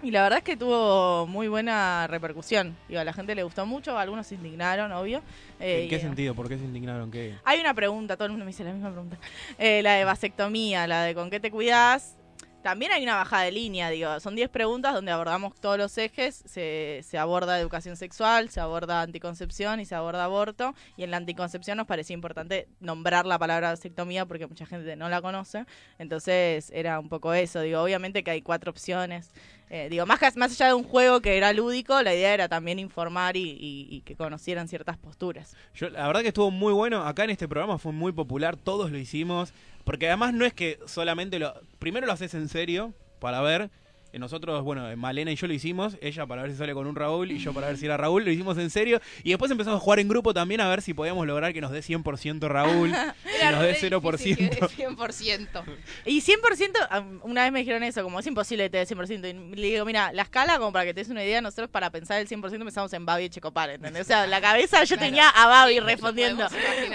Y 0.05 0.11
la 0.11 0.23
verdad 0.23 0.41
es 0.41 0.45
que 0.45 0.55
tuvo 0.59 1.27
muy 1.27 1.49
buena 1.49 2.07
repercusión. 2.07 2.77
Digo, 2.89 3.01
a 3.01 3.05
la 3.05 3.15
gente 3.15 3.35
le 3.35 3.43
gustó 3.43 3.65
mucho, 3.65 3.97
algunos 3.99 4.27
se 4.27 4.35
indignaron, 4.35 4.93
obvio. 4.93 5.23
Eh, 5.59 5.85
¿En 5.85 5.89
qué 5.89 5.95
y, 5.95 5.99
eh, 5.99 6.03
sentido? 6.03 6.35
¿Por 6.35 6.47
qué 6.47 6.59
se 6.59 6.65
indignaron? 6.65 7.11
¿Qué? 7.11 7.37
Hay 7.43 7.59
una 7.59 7.73
pregunta, 7.73 8.15
todo 8.15 8.27
el 8.27 8.33
mundo 8.33 8.45
me 8.45 8.51
dice 8.51 8.65
la 8.65 8.73
misma 8.73 8.91
pregunta. 8.91 9.19
Eh, 9.59 9.83
la 9.83 9.95
de 9.95 10.05
vasectomía, 10.05 10.87
la 10.87 11.05
de 11.05 11.15
con 11.15 11.31
qué 11.31 11.41
te 11.41 11.51
cuidás. 11.51 12.19
También 12.65 12.93
hay 12.93 13.03
una 13.03 13.17
bajada 13.17 13.43
de 13.43 13.53
línea, 13.53 13.91
digo, 13.91 14.19
son 14.21 14.35
10 14.35 14.49
preguntas 14.49 14.95
donde 14.95 15.13
abordamos 15.13 15.55
todos 15.61 15.77
los 15.77 15.99
ejes, 15.99 16.43
se, 16.47 17.01
se 17.05 17.19
aborda 17.19 17.61
educación 17.61 17.95
sexual, 17.97 18.49
se 18.49 18.59
aborda 18.59 19.03
anticoncepción 19.03 19.81
y 19.81 19.85
se 19.85 19.95
aborda 19.95 20.25
aborto, 20.25 20.75
y 20.97 21.03
en 21.03 21.11
la 21.11 21.19
anticoncepción 21.19 21.77
nos 21.77 21.87
parecía 21.87 22.15
importante 22.15 22.67
nombrar 22.81 23.27
la 23.27 23.39
palabra 23.39 23.69
vasectomía 23.69 24.25
porque 24.25 24.47
mucha 24.47 24.65
gente 24.65 24.97
no 24.97 25.11
la 25.11 25.21
conoce, 25.21 25.67
entonces 25.99 26.71
era 26.75 26.99
un 27.01 27.11
poco 27.11 27.35
eso, 27.35 27.61
digo, 27.61 27.83
obviamente 27.83 28.25
que 28.25 28.31
hay 28.31 28.41
cuatro 28.43 28.71
opciones, 28.71 29.31
Eh, 29.71 29.89
digo, 29.89 30.05
más, 30.07 30.21
más 30.37 30.53
allá 30.53 30.69
de 30.69 30.75
un 30.75 30.85
juego 30.85 31.21
que 31.21 31.37
era 31.39 31.53
lúdico, 31.53 32.01
la 32.03 32.15
idea 32.15 32.33
era 32.35 32.49
también 32.49 32.79
informar 32.79 33.37
y, 33.37 33.41
y- 33.51 33.89
y 33.91 34.03
que 34.03 34.15
conocieran 34.15 34.69
ciertas 34.69 34.99
posturas. 34.99 35.57
Yo, 35.75 35.89
la 35.89 36.07
verdad 36.07 36.21
que 36.21 36.29
estuvo 36.29 36.51
muy 36.51 36.73
bueno. 36.75 37.03
Acá 37.05 37.25
en 37.25 37.31
este 37.31 37.49
programa 37.49 37.79
fue 37.79 37.91
muy 37.91 38.13
popular. 38.13 38.57
Todos 38.57 38.91
lo 38.93 38.99
hicimos. 38.99 39.53
Porque 39.85 40.09
además 40.09 40.33
no 40.35 40.45
es 40.45 40.53
que 40.55 40.79
solamente 40.87 41.39
lo. 41.39 41.55
Primero 41.79 42.07
lo 42.07 42.13
haces 42.13 42.35
en 42.35 42.49
serio 42.49 42.95
para 43.21 43.41
ver. 43.43 43.71
Eh, 44.15 44.19
Nosotros, 44.21 44.63
bueno, 44.63 44.89
eh, 44.89 44.95
Malena 44.95 45.33
y 45.33 45.37
yo 45.37 45.49
lo 45.49 45.53
hicimos. 45.55 45.97
Ella 46.01 46.25
para 46.25 46.43
ver 46.43 46.53
si 46.53 46.57
sale 46.57 46.73
con 46.73 46.87
un 46.87 46.95
Raúl 46.95 47.33
y 47.33 47.39
yo 47.39 47.53
para 47.53 47.67
ver 47.67 47.77
si 47.77 47.87
era 47.87 47.97
Raúl. 47.97 48.25
Lo 48.25 48.31
hicimos 48.31 48.57
en 48.59 48.71
serio. 48.71 49.01
Y 49.25 49.31
después 49.31 49.51
empezamos 49.51 49.79
a 49.79 49.81
jugar 49.81 49.99
en 49.99 50.09
grupo 50.09 50.33
también 50.33 50.61
a 50.61 50.69
ver 50.69 50.83
si 50.83 50.95
podíamos 50.95 51.27
lograr 51.27 51.53
que 51.53 51.61
nos 51.61 51.73
dé 51.73 51.81
100% 51.81 52.47
Raúl. 52.49 52.91
y 52.91 52.93
Era 53.41 53.51
nos 53.51 53.61
dé 53.63 53.67
re 53.67 53.73
difícil 53.73 53.91
0%. 53.93 54.39
que 54.77 54.85
dé 54.85 54.87
100%. 54.89 55.63
Y 56.07 56.21
100%, 56.21 56.87
am, 56.91 57.21
una 57.25 57.43
vez 57.43 57.53
me 57.53 57.59
dijeron 57.59 57.83
eso, 57.83 58.03
como 58.05 58.21
es 58.21 58.27
imposible 58.27 58.65
que 58.65 58.71
te 58.71 58.79
dé 58.79 58.87
100%. 58.87 59.51
Y 59.53 59.57
le 59.57 59.67
digo, 59.69 59.85
mira, 59.85 60.13
la 60.13 60.23
escala, 60.23 60.59
como 60.59 60.73
para 60.73 60.85
que 60.85 60.95
te 60.95 61.01
des 61.01 61.09
una 61.09 61.25
idea, 61.25 61.41
nosotros 61.41 61.69
para 61.71 61.91
pensar 61.91 62.21
el 62.21 62.29
100% 62.29 62.41
pensamos 62.63 62.93
en 62.93 63.05
Babi 63.05 63.25
y 63.25 63.29
Checopar, 63.31 63.71
¿entendés? 63.71 64.03
O 64.03 64.05
sea, 64.05 64.27
la 64.29 64.41
cabeza 64.41 64.85
yo 64.85 64.95
Claro. 64.97 65.07
tenía 65.11 65.29
a 65.29 65.47
Babi 65.47 65.75
Sí, 65.75 65.81
respondiendo. 65.81 66.47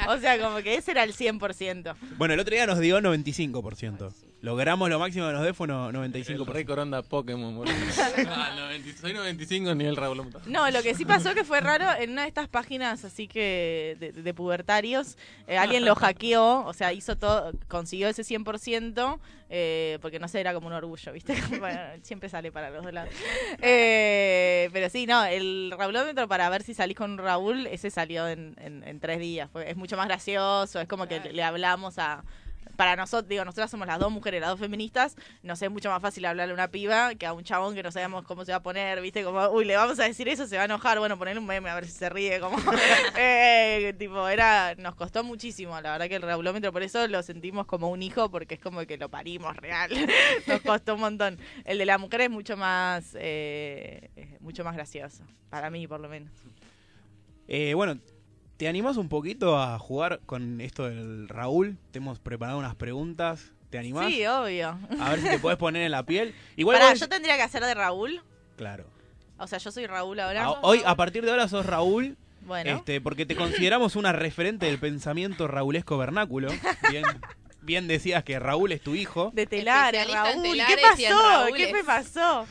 O 0.08 0.18
sea, 0.20 0.40
como 0.40 0.58
que 0.64 0.76
ese 0.76 0.92
era 0.92 1.04
el 1.04 1.14
100%. 1.14 1.96
Bueno, 2.18 2.34
el 2.34 2.40
otro 2.40 2.54
día 2.54 2.66
nos 2.66 2.80
dio 2.80 3.00
95%. 3.02 4.14
Logramos 4.42 4.90
lo 4.90 5.00
máximo 5.00 5.28
que 5.28 5.34
nos 5.34 5.44
dé 5.44 5.54
fue 5.54 5.68
no- 5.68 5.90
El 5.90 5.96
95%. 5.96 6.46
récord 6.46 6.80
onda 6.80 7.02
Pokémon, 7.02 7.56
boludo. 7.56 7.74
Ah, 8.30 8.54
90 8.56 8.98
soy 9.02 9.14
95 9.14 9.76
nivel 9.76 9.96
Raúl. 9.98 10.26
No, 10.46 10.70
lo 10.72 10.82
que 10.82 10.96
sí 10.96 11.04
pasó 11.04 11.34
que 11.34 11.44
fue 11.44 11.60
raro, 11.60 11.86
en 12.00 12.12
una 12.12 12.22
de 12.24 12.30
estas 12.30 12.48
páginas 12.48 13.04
así 13.04 13.28
que 13.28 13.98
de, 14.00 14.12
de 14.14 14.34
pubertarios, 14.34 15.18
eh, 15.48 15.58
alguien 15.58 15.84
lo 15.84 15.94
hackeó, 15.96 16.66
o 16.66 16.74
sea, 16.74 16.94
hizo 16.94 17.18
todo, 17.18 17.52
consiguió 17.68 18.08
ese 18.08 18.24
100%, 18.24 19.20
eh, 19.50 19.98
porque 20.02 20.20
no 20.20 20.28
sé, 20.30 20.40
era 20.40 20.54
como 20.54 20.68
un 20.68 20.74
orgullo, 20.74 21.12
¿viste? 21.12 21.36
Bueno, 21.60 21.80
siempre 22.04 22.30
sale 22.30 22.52
para 22.52 22.70
los 22.70 22.84
dos 22.84 22.94
lados. 22.94 23.14
Eh, 23.62 24.70
pero 24.72 24.90
sí, 24.90 25.06
no, 25.06 25.24
el 25.26 25.74
Raulómetro 25.78 26.28
para 26.28 26.50
ver 26.50 26.64
si 26.64 26.74
salís 26.74 26.96
con 26.96 27.18
Raúl, 27.18 27.68
ese 27.68 27.90
salió 27.90 28.28
en, 28.28 28.56
en- 28.60 28.84
en 28.88 29.00
tres 29.00 29.20
días, 29.20 29.50
fue, 29.52 29.70
es 29.70 29.76
mucho 29.78 29.98
más 29.98 30.08
gracioso, 30.08 30.80
es 30.80 30.88
como 30.88 31.08
que 31.08 31.20
le 31.20 31.44
hablamos 31.44 31.98
a... 32.00 32.24
Para 32.80 32.96
nosotros, 32.96 33.28
digo, 33.28 33.44
nosotras 33.44 33.70
somos 33.70 33.88
las 33.88 34.00
dos 34.00 34.10
mujeres, 34.10 34.40
las 34.40 34.52
dos 34.52 34.60
feministas, 34.62 35.18
nos 35.44 35.62
es 35.62 35.70
mucho 35.70 35.90
más 35.90 36.02
fácil 36.02 36.24
hablarle 36.24 36.52
a 36.52 36.54
una 36.54 36.70
piba 36.70 37.14
que 37.16 37.26
a 37.26 37.34
un 37.34 37.44
chabón 37.44 37.76
que 37.76 37.84
no 37.84 37.92
sabemos 37.92 38.24
cómo 38.24 38.46
se 38.46 38.54
va 38.54 38.60
a 38.60 38.64
poner, 38.64 39.02
¿viste? 39.02 39.22
Como, 39.22 39.50
uy, 39.50 39.66
le 39.66 39.76
vamos 39.76 40.00
a 40.00 40.06
decir 40.06 40.30
eso, 40.30 40.48
se 40.48 40.56
va 40.56 40.62
a 40.62 40.66
enojar, 40.66 40.98
bueno, 40.98 41.18
ponerle 41.18 41.42
un 41.42 41.46
meme 41.46 41.70
a 41.70 41.76
ver 41.76 41.86
si 41.88 41.92
se 41.92 42.08
ríe, 42.08 42.40
como... 42.40 42.58
eh, 43.18 43.94
tipo, 44.00 44.30
era... 44.30 44.76
Nos 44.76 44.96
costó 44.96 45.26
muchísimo, 45.26 45.74
la 45.82 45.92
verdad 45.92 46.08
que 46.08 46.16
el 46.16 46.22
Raulómetro, 46.22 46.72
por 46.72 46.82
eso 46.82 47.06
lo 47.10 47.22
sentimos 47.22 47.66
como 47.66 47.90
un 47.90 48.02
hijo, 48.02 48.32
porque 48.32 48.54
es 48.54 48.62
como 48.62 48.86
que 48.86 48.96
lo 48.96 49.10
parimos 49.10 49.58
real. 49.58 49.92
nos 50.48 50.62
costó 50.62 50.94
un 50.94 51.02
montón. 51.02 51.38
El 51.66 51.80
de 51.80 51.86
la 51.86 51.98
mujer 51.98 52.22
es 52.22 52.30
mucho 52.30 52.56
más... 52.56 53.14
eh, 53.16 54.10
eh, 54.16 54.38
mucho 54.40 54.64
más 54.64 54.74
gracioso, 54.74 55.26
para 55.50 55.70
mí 55.70 55.86
por 55.86 56.00
lo 56.00 56.08
menos. 56.08 56.32
Eh, 57.50 57.74
bueno, 57.74 58.00
¿te 58.60 58.68
animás 58.68 58.98
un 58.98 59.08
poquito 59.08 59.58
a 59.58 59.80
jugar 59.80 60.20
con 60.26 60.60
esto 60.60 60.84
del 60.84 61.30
Raúl? 61.30 61.78
Te 61.92 62.00
hemos 62.00 62.20
preparado 62.20 62.60
unas 62.60 62.76
preguntas. 62.76 63.54
¿Te 63.70 63.78
animás? 63.78 64.08
Sí, 64.12 64.26
obvio. 64.26 64.78
A 65.00 65.12
ver 65.12 65.22
si 65.22 65.30
te 65.30 65.40
podés 65.40 65.58
poner 65.58 65.84
en 65.84 65.92
la 65.92 66.04
piel. 66.04 66.36
Igual 66.58 66.78
Pará, 66.78 66.90
vos- 66.90 67.00
yo 67.00 67.08
tendría 67.08 67.38
que 67.38 67.44
hacer 67.44 67.64
de 67.64 67.74
Raúl. 67.74 68.22
Claro. 68.58 68.84
O 69.38 69.48
sea, 69.48 69.60
yo 69.60 69.72
soy 69.72 69.88
Raúl 69.88 70.20
ahora. 70.20 70.44
A- 70.44 70.52
hoy, 70.64 70.82
a 70.86 70.96
partir 70.96 71.24
de 71.24 71.32
ahora 71.32 71.48
sos 71.48 71.66
Raúl, 71.66 72.18
Bueno. 72.42 72.72
este, 72.78 73.00
porque 73.00 73.26
te 73.26 73.38
consideramos 73.38 73.96
una 73.96 74.12
referente 74.12 74.66
del 74.66 74.78
pensamiento 74.78 75.48
raulesco 75.48 75.98
vernáculo. 75.98 76.50
Bien, 76.92 77.06
bien 77.62 77.88
decías 77.88 78.24
que 78.24 78.40
Raúl 78.40 78.72
es 78.72 78.82
tu 78.82 78.96
hijo. 78.96 79.32
De 79.34 79.46
telares, 79.46 80.12
Raúl. 80.12 80.44
telares 80.44 80.76
¿Qué 80.76 80.82
pasó? 80.82 81.54
¿Qué 81.56 81.74
me 81.74 81.84
pasó? 81.84 82.48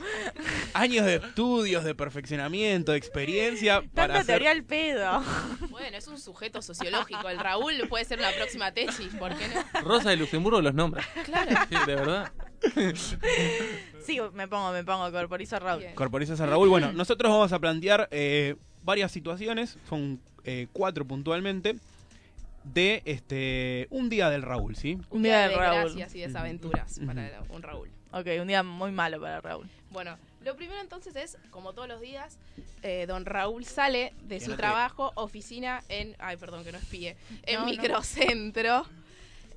Años 0.74 1.06
de 1.06 1.16
estudios, 1.16 1.84
de 1.84 1.94
perfeccionamiento, 1.94 2.92
de 2.92 2.98
experiencia 2.98 3.82
para 3.94 4.14
hacer... 4.14 4.26
teoría 4.26 4.50
al 4.50 4.64
pedo. 4.64 5.22
Bueno, 5.70 5.96
es 5.96 6.08
un 6.08 6.18
sujeto 6.18 6.62
sociológico. 6.62 7.28
El 7.28 7.38
Raúl 7.38 7.74
puede 7.88 8.04
ser 8.04 8.20
la 8.20 8.32
próxima 8.32 8.72
tesis, 8.72 9.14
¿por 9.18 9.36
qué 9.36 9.48
no? 9.48 9.80
Rosa 9.82 10.10
de 10.10 10.16
Luxemburgo 10.16 10.60
los 10.60 10.74
nombra. 10.74 11.04
Claro. 11.24 11.50
Sí, 11.68 11.76
de 11.86 11.94
verdad. 11.94 12.32
Sí, 14.04 14.18
me 14.32 14.48
pongo, 14.48 14.72
me 14.72 14.84
pongo, 14.84 15.10
corporizo 15.12 15.58
Raúl. 15.58 15.80
Bien. 15.80 15.94
Corporizas 15.94 16.40
a 16.40 16.46
Raúl. 16.46 16.68
Bueno, 16.68 16.92
nosotros 16.92 17.30
vamos 17.30 17.52
a 17.52 17.58
plantear 17.58 18.08
eh, 18.10 18.56
varias 18.82 19.12
situaciones, 19.12 19.76
son 19.88 20.20
eh, 20.44 20.66
cuatro 20.72 21.04
puntualmente, 21.04 21.76
de 22.72 23.02
este 23.04 23.86
un 23.90 24.08
día 24.08 24.30
del 24.30 24.42
Raúl, 24.42 24.76
¿sí? 24.76 24.98
Un 25.10 25.22
día 25.22 25.40
de 25.42 25.48
de 25.48 25.56
Raúl. 25.56 25.94
gracias 25.94 26.14
y 26.14 26.20
desaventuras 26.20 27.00
para 27.06 27.42
un 27.50 27.62
Raúl. 27.62 27.90
Ok, 28.12 28.26
un 28.40 28.46
día 28.48 28.62
muy 28.62 28.90
malo 28.90 29.20
para 29.20 29.40
Raúl. 29.40 29.68
Bueno, 29.90 30.16
lo 30.44 30.56
primero 30.56 30.80
entonces 30.80 31.14
es, 31.16 31.36
como 31.50 31.72
todos 31.72 31.88
los 31.88 32.00
días, 32.00 32.38
eh, 32.82 33.04
don 33.06 33.24
Raúl 33.26 33.64
sale 33.64 34.14
de 34.22 34.40
su 34.40 34.54
trabajo, 34.56 35.12
oficina 35.14 35.82
en, 35.88 36.14
ay, 36.18 36.36
perdón 36.36 36.64
que 36.64 36.72
no 36.72 36.78
espíe, 36.78 37.16
en 37.44 37.54
No, 37.56 37.60
no. 37.60 37.66
microcentro, 37.66 38.86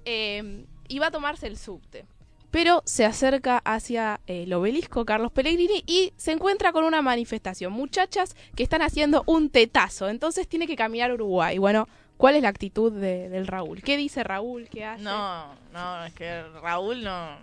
eh, 0.05 0.65
y 0.87 0.99
va 0.99 1.07
a 1.07 1.11
tomarse 1.11 1.47
el 1.47 1.57
subte. 1.57 2.05
pero 2.49 2.81
se 2.85 3.05
acerca 3.05 3.59
hacia 3.63 4.19
eh, 4.27 4.43
el 4.43 4.51
obelisco 4.53 5.05
Carlos 5.05 5.31
Pellegrini 5.31 5.83
y 5.87 6.11
se 6.17 6.33
encuentra 6.33 6.73
con 6.73 6.83
una 6.83 7.01
manifestación. 7.01 7.71
Muchachas 7.71 8.35
que 8.57 8.63
están 8.63 8.81
haciendo 8.81 9.23
un 9.25 9.49
tetazo, 9.49 10.09
entonces 10.09 10.49
tiene 10.49 10.67
que 10.67 10.75
caminar 10.75 11.11
a 11.11 11.13
Uruguay. 11.13 11.57
Bueno, 11.57 11.87
¿cuál 12.21 12.35
es 12.35 12.43
la 12.43 12.49
actitud 12.49 12.91
de- 12.91 13.29
del 13.29 13.47
Raúl? 13.47 13.81
¿Qué 13.81 13.97
dice 13.97 14.23
Raúl? 14.23 14.69
¿Qué 14.69 14.85
hace? 14.85 15.03
No, 15.03 15.53
no, 15.73 16.05
es 16.05 16.13
que 16.13 16.43
Raúl 16.61 17.03
no. 17.03 17.35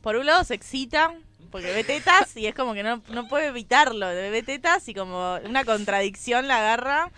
Por 0.00 0.16
un 0.16 0.24
lado 0.26 0.42
se 0.44 0.54
excita 0.54 1.14
porque 1.50 1.72
ve 1.72 1.84
tetas 1.84 2.36
y 2.36 2.46
es 2.46 2.54
como 2.54 2.72
que 2.74 2.82
no, 2.82 3.02
no 3.10 3.28
puede 3.28 3.46
evitarlo. 3.48 4.06
Ve 4.06 4.42
tetas 4.42 4.88
y 4.88 4.94
como 4.94 5.36
una 5.44 5.64
contradicción 5.64 6.48
la 6.48 6.58
agarra 6.58 7.10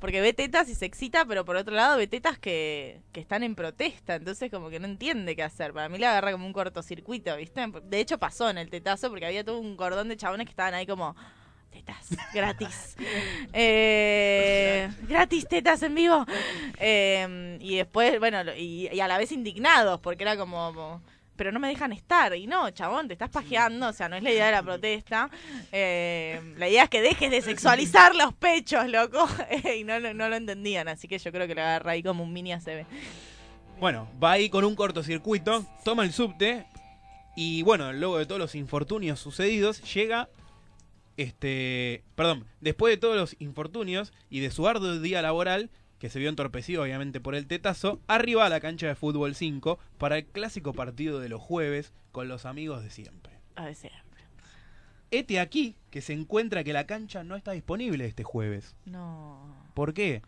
porque 0.00 0.20
ve 0.20 0.34
tetas 0.34 0.68
y 0.68 0.74
se 0.74 0.84
excita, 0.84 1.24
pero 1.24 1.46
por 1.46 1.56
otro 1.56 1.74
lado 1.74 1.96
ve 1.96 2.06
tetas 2.06 2.38
que, 2.38 3.00
que 3.12 3.20
están 3.20 3.42
en 3.42 3.54
protesta. 3.54 4.16
Entonces 4.16 4.50
como 4.50 4.68
que 4.68 4.80
no 4.80 4.86
entiende 4.86 5.34
qué 5.36 5.42
hacer. 5.42 5.72
Para 5.72 5.88
mí 5.88 5.96
la 5.98 6.10
agarra 6.10 6.32
como 6.32 6.46
un 6.46 6.52
cortocircuito, 6.52 7.34
¿viste? 7.36 7.66
De 7.84 8.00
hecho 8.00 8.18
pasó 8.18 8.50
en 8.50 8.58
el 8.58 8.68
tetazo 8.68 9.08
porque 9.08 9.24
había 9.26 9.44
todo 9.44 9.58
un 9.60 9.76
cordón 9.76 10.08
de 10.08 10.16
chabones 10.18 10.46
que 10.46 10.50
estaban 10.50 10.74
ahí 10.74 10.86
como... 10.86 11.16
Tetas, 11.84 12.08
gratis. 12.32 12.96
Eh, 13.52 14.88
gratis, 15.08 15.46
tetas 15.48 15.82
en 15.82 15.94
vivo. 15.94 16.24
Eh, 16.78 17.58
y 17.60 17.76
después, 17.76 18.18
bueno, 18.18 18.42
y, 18.56 18.88
y 18.92 19.00
a 19.00 19.08
la 19.08 19.18
vez 19.18 19.32
indignados, 19.32 20.00
porque 20.00 20.22
era 20.24 20.36
como, 20.36 20.72
como, 20.74 21.02
pero 21.36 21.52
no 21.52 21.60
me 21.60 21.68
dejan 21.68 21.92
estar. 21.92 22.34
Y 22.36 22.46
no, 22.46 22.70
chabón, 22.70 23.06
te 23.08 23.12
estás 23.14 23.30
pajeando, 23.30 23.88
o 23.88 23.92
sea, 23.92 24.08
no 24.08 24.16
es 24.16 24.22
la 24.22 24.30
idea 24.30 24.46
de 24.46 24.52
la 24.52 24.62
protesta. 24.62 25.30
Eh, 25.72 26.40
la 26.56 26.68
idea 26.68 26.84
es 26.84 26.88
que 26.90 27.02
dejes 27.02 27.30
de 27.30 27.42
sexualizar 27.42 28.14
los 28.14 28.32
pechos, 28.34 28.86
loco. 28.88 29.26
y 29.78 29.84
no, 29.84 29.98
lo- 30.00 30.14
no 30.14 30.28
lo 30.28 30.36
entendían, 30.36 30.88
así 30.88 31.06
que 31.08 31.18
yo 31.18 31.32
creo 31.32 31.46
que 31.46 31.54
lo 31.54 31.60
agarra 31.62 31.92
ahí 31.92 32.02
como 32.02 32.24
un 32.24 32.32
mini 32.32 32.52
ACB. 32.52 32.86
Bueno, 33.78 34.08
va 34.22 34.32
ahí 34.32 34.48
con 34.48 34.64
un 34.64 34.74
cortocircuito, 34.76 35.66
toma 35.84 36.04
el 36.04 36.12
subte 36.12 36.64
y 37.36 37.62
bueno, 37.62 37.92
luego 37.92 38.18
de 38.18 38.24
todos 38.26 38.38
los 38.40 38.54
infortunios 38.54 39.18
sucedidos, 39.18 39.82
llega 39.92 40.28
este, 41.16 42.02
perdón, 42.14 42.44
después 42.60 42.92
de 42.92 42.98
todos 42.98 43.16
los 43.16 43.36
infortunios 43.38 44.12
y 44.30 44.40
de 44.40 44.50
su 44.50 44.66
arduo 44.66 44.98
día 44.98 45.22
laboral, 45.22 45.70
que 45.98 46.10
se 46.10 46.18
vio 46.18 46.28
entorpecido 46.28 46.82
obviamente 46.82 47.20
por 47.20 47.34
el 47.34 47.46
tetazo, 47.46 48.00
arriba 48.06 48.44
a 48.46 48.48
la 48.48 48.60
cancha 48.60 48.86
de 48.88 48.94
fútbol 48.94 49.34
5 49.34 49.78
para 49.98 50.18
el 50.18 50.26
clásico 50.26 50.72
partido 50.72 51.20
de 51.20 51.28
los 51.28 51.40
jueves 51.40 51.92
con 52.12 52.28
los 52.28 52.44
amigos 52.46 52.82
de 52.82 52.90
siempre. 52.90 53.32
A 53.56 53.66
veces. 53.66 53.92
Este 55.10 55.38
aquí 55.38 55.76
que 55.90 56.00
se 56.00 56.12
encuentra 56.12 56.64
que 56.64 56.72
la 56.72 56.86
cancha 56.86 57.22
no 57.22 57.36
está 57.36 57.52
disponible 57.52 58.04
este 58.04 58.24
jueves. 58.24 58.74
No. 58.84 59.64
¿Por 59.74 59.94
qué? 59.94 60.22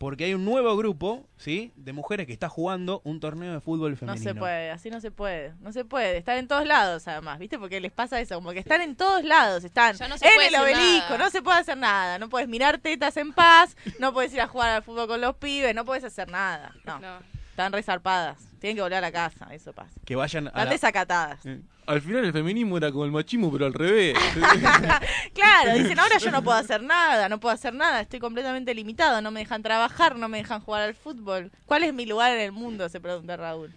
Porque 0.00 0.24
hay 0.24 0.32
un 0.32 0.46
nuevo 0.46 0.74
grupo, 0.78 1.26
¿sí? 1.36 1.74
De 1.76 1.92
mujeres 1.92 2.26
que 2.26 2.32
está 2.32 2.48
jugando 2.48 3.02
un 3.04 3.20
torneo 3.20 3.52
de 3.52 3.60
fútbol 3.60 3.90
No 3.90 3.96
femenino. 3.98 4.24
se 4.24 4.34
puede, 4.34 4.70
así 4.70 4.88
no 4.88 4.98
se 4.98 5.10
puede. 5.10 5.52
No 5.60 5.72
se 5.72 5.84
puede. 5.84 6.16
Están 6.16 6.38
en 6.38 6.48
todos 6.48 6.66
lados, 6.66 7.06
además, 7.06 7.38
¿viste? 7.38 7.58
Porque 7.58 7.80
les 7.80 7.92
pasa 7.92 8.18
eso, 8.18 8.36
como 8.36 8.52
que 8.52 8.60
están 8.60 8.80
en 8.80 8.96
todos 8.96 9.22
lados. 9.24 9.62
Están 9.62 9.94
no 9.98 10.06
en 10.06 10.40
el 10.40 10.54
obelisco, 10.54 11.04
nada. 11.10 11.18
no 11.18 11.28
se 11.28 11.42
puede 11.42 11.58
hacer 11.58 11.76
nada. 11.76 12.18
No 12.18 12.30
puedes 12.30 12.48
mirar 12.48 12.78
tetas 12.78 13.18
en 13.18 13.34
paz, 13.34 13.76
no 13.98 14.14
puedes 14.14 14.32
ir 14.32 14.40
a 14.40 14.48
jugar 14.48 14.70
al 14.70 14.82
fútbol 14.82 15.06
con 15.06 15.20
los 15.20 15.36
pibes, 15.36 15.74
no 15.74 15.84
puedes 15.84 16.02
hacer 16.02 16.30
nada. 16.30 16.74
No, 16.86 16.98
No. 16.98 17.39
Están 17.60 17.72
resarpadas. 17.72 18.38
Tienen 18.60 18.76
que 18.76 18.82
volver 18.82 18.98
a 18.98 19.00
la 19.00 19.12
casa, 19.12 19.48
eso 19.54 19.72
pasa. 19.72 19.90
Que 20.04 20.16
vayan 20.16 20.46
a 20.46 20.50
Están 20.50 20.64
la- 20.66 20.70
desacatadas. 20.70 21.40
Al 21.86 22.00
final 22.02 22.24
el 22.24 22.32
feminismo 22.32 22.76
era 22.76 22.90
como 22.92 23.04
el 23.04 23.10
machismo, 23.10 23.50
pero 23.50 23.66
al 23.66 23.74
revés. 23.74 24.16
Claro, 25.34 25.74
dicen, 25.74 25.98
ahora 25.98 26.18
yo 26.18 26.30
no 26.30 26.42
puedo 26.42 26.56
hacer 26.58 26.82
nada, 26.82 27.28
no 27.28 27.40
puedo 27.40 27.54
hacer 27.54 27.74
nada, 27.74 28.00
estoy 28.00 28.18
completamente 28.20 28.74
limitado, 28.74 29.20
no 29.22 29.30
me 29.30 29.40
dejan 29.40 29.62
trabajar, 29.62 30.16
no 30.16 30.28
me 30.28 30.38
dejan 30.38 30.60
jugar 30.60 30.82
al 30.82 30.94
fútbol. 30.94 31.50
¿Cuál 31.66 31.84
es 31.84 31.94
mi 31.94 32.06
lugar 32.06 32.32
en 32.32 32.40
el 32.40 32.52
mundo? 32.52 32.88
Se 32.88 33.00
pregunta 33.00 33.36
Raúl. 33.36 33.72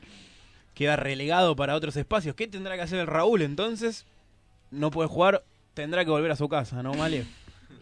queda 0.74 0.96
relegado 0.96 1.56
para 1.56 1.76
otros 1.76 1.96
espacios. 1.96 2.36
¿Qué 2.36 2.48
tendrá 2.48 2.76
que 2.76 2.82
hacer 2.82 3.00
el 3.00 3.08
Raúl 3.08 3.42
entonces? 3.42 4.06
No 4.72 4.92
puede 4.92 5.08
jugar, 5.10 5.44
tendrá 5.74 6.04
que 6.04 6.12
volver 6.12 6.32
a 6.32 6.36
su 6.36 6.50
casa, 6.50 6.82
¿no, 6.84 6.94
Male? 6.94 7.26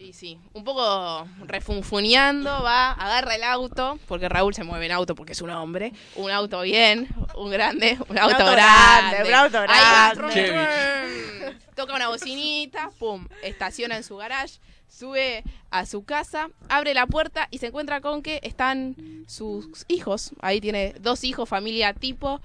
Y 0.02 0.12
sí, 0.14 0.36
un 0.52 0.64
poco 0.64 1.28
refunfuneando, 1.46 2.50
va, 2.64 2.90
agarra 2.90 3.36
el 3.36 3.44
auto, 3.44 4.00
porque 4.08 4.28
Raúl 4.28 4.52
se 4.52 4.64
mueve 4.64 4.86
en 4.86 4.92
auto 4.92 5.14
porque 5.14 5.30
es 5.30 5.40
un 5.40 5.50
hombre, 5.50 5.92
un 6.16 6.28
auto 6.28 6.60
bien, 6.62 7.08
un 7.36 7.52
grande, 7.52 7.96
un 8.08 8.18
auto, 8.18 8.34
auto 8.34 8.50
grande, 8.50 9.18
grande, 9.18 9.28
un 9.28 9.34
auto 9.34 9.58
Ahí 9.58 9.68
va, 9.68 10.12
grande. 10.14 11.56
Toca 11.76 11.94
una 11.94 12.08
bocinita, 12.08 12.90
pum, 12.98 13.28
estaciona 13.44 13.96
en 13.96 14.02
su 14.02 14.16
garage, 14.16 14.58
sube 14.88 15.44
a 15.70 15.86
su 15.86 16.04
casa, 16.04 16.48
abre 16.68 16.94
la 16.94 17.06
puerta 17.06 17.46
y 17.52 17.58
se 17.58 17.68
encuentra 17.68 18.00
con 18.00 18.22
que 18.22 18.40
están 18.42 18.96
sus 19.28 19.84
hijos, 19.86 20.32
ahí 20.40 20.60
tiene 20.60 20.94
dos 20.98 21.22
hijos, 21.22 21.48
familia 21.48 21.94
tipo, 21.94 22.40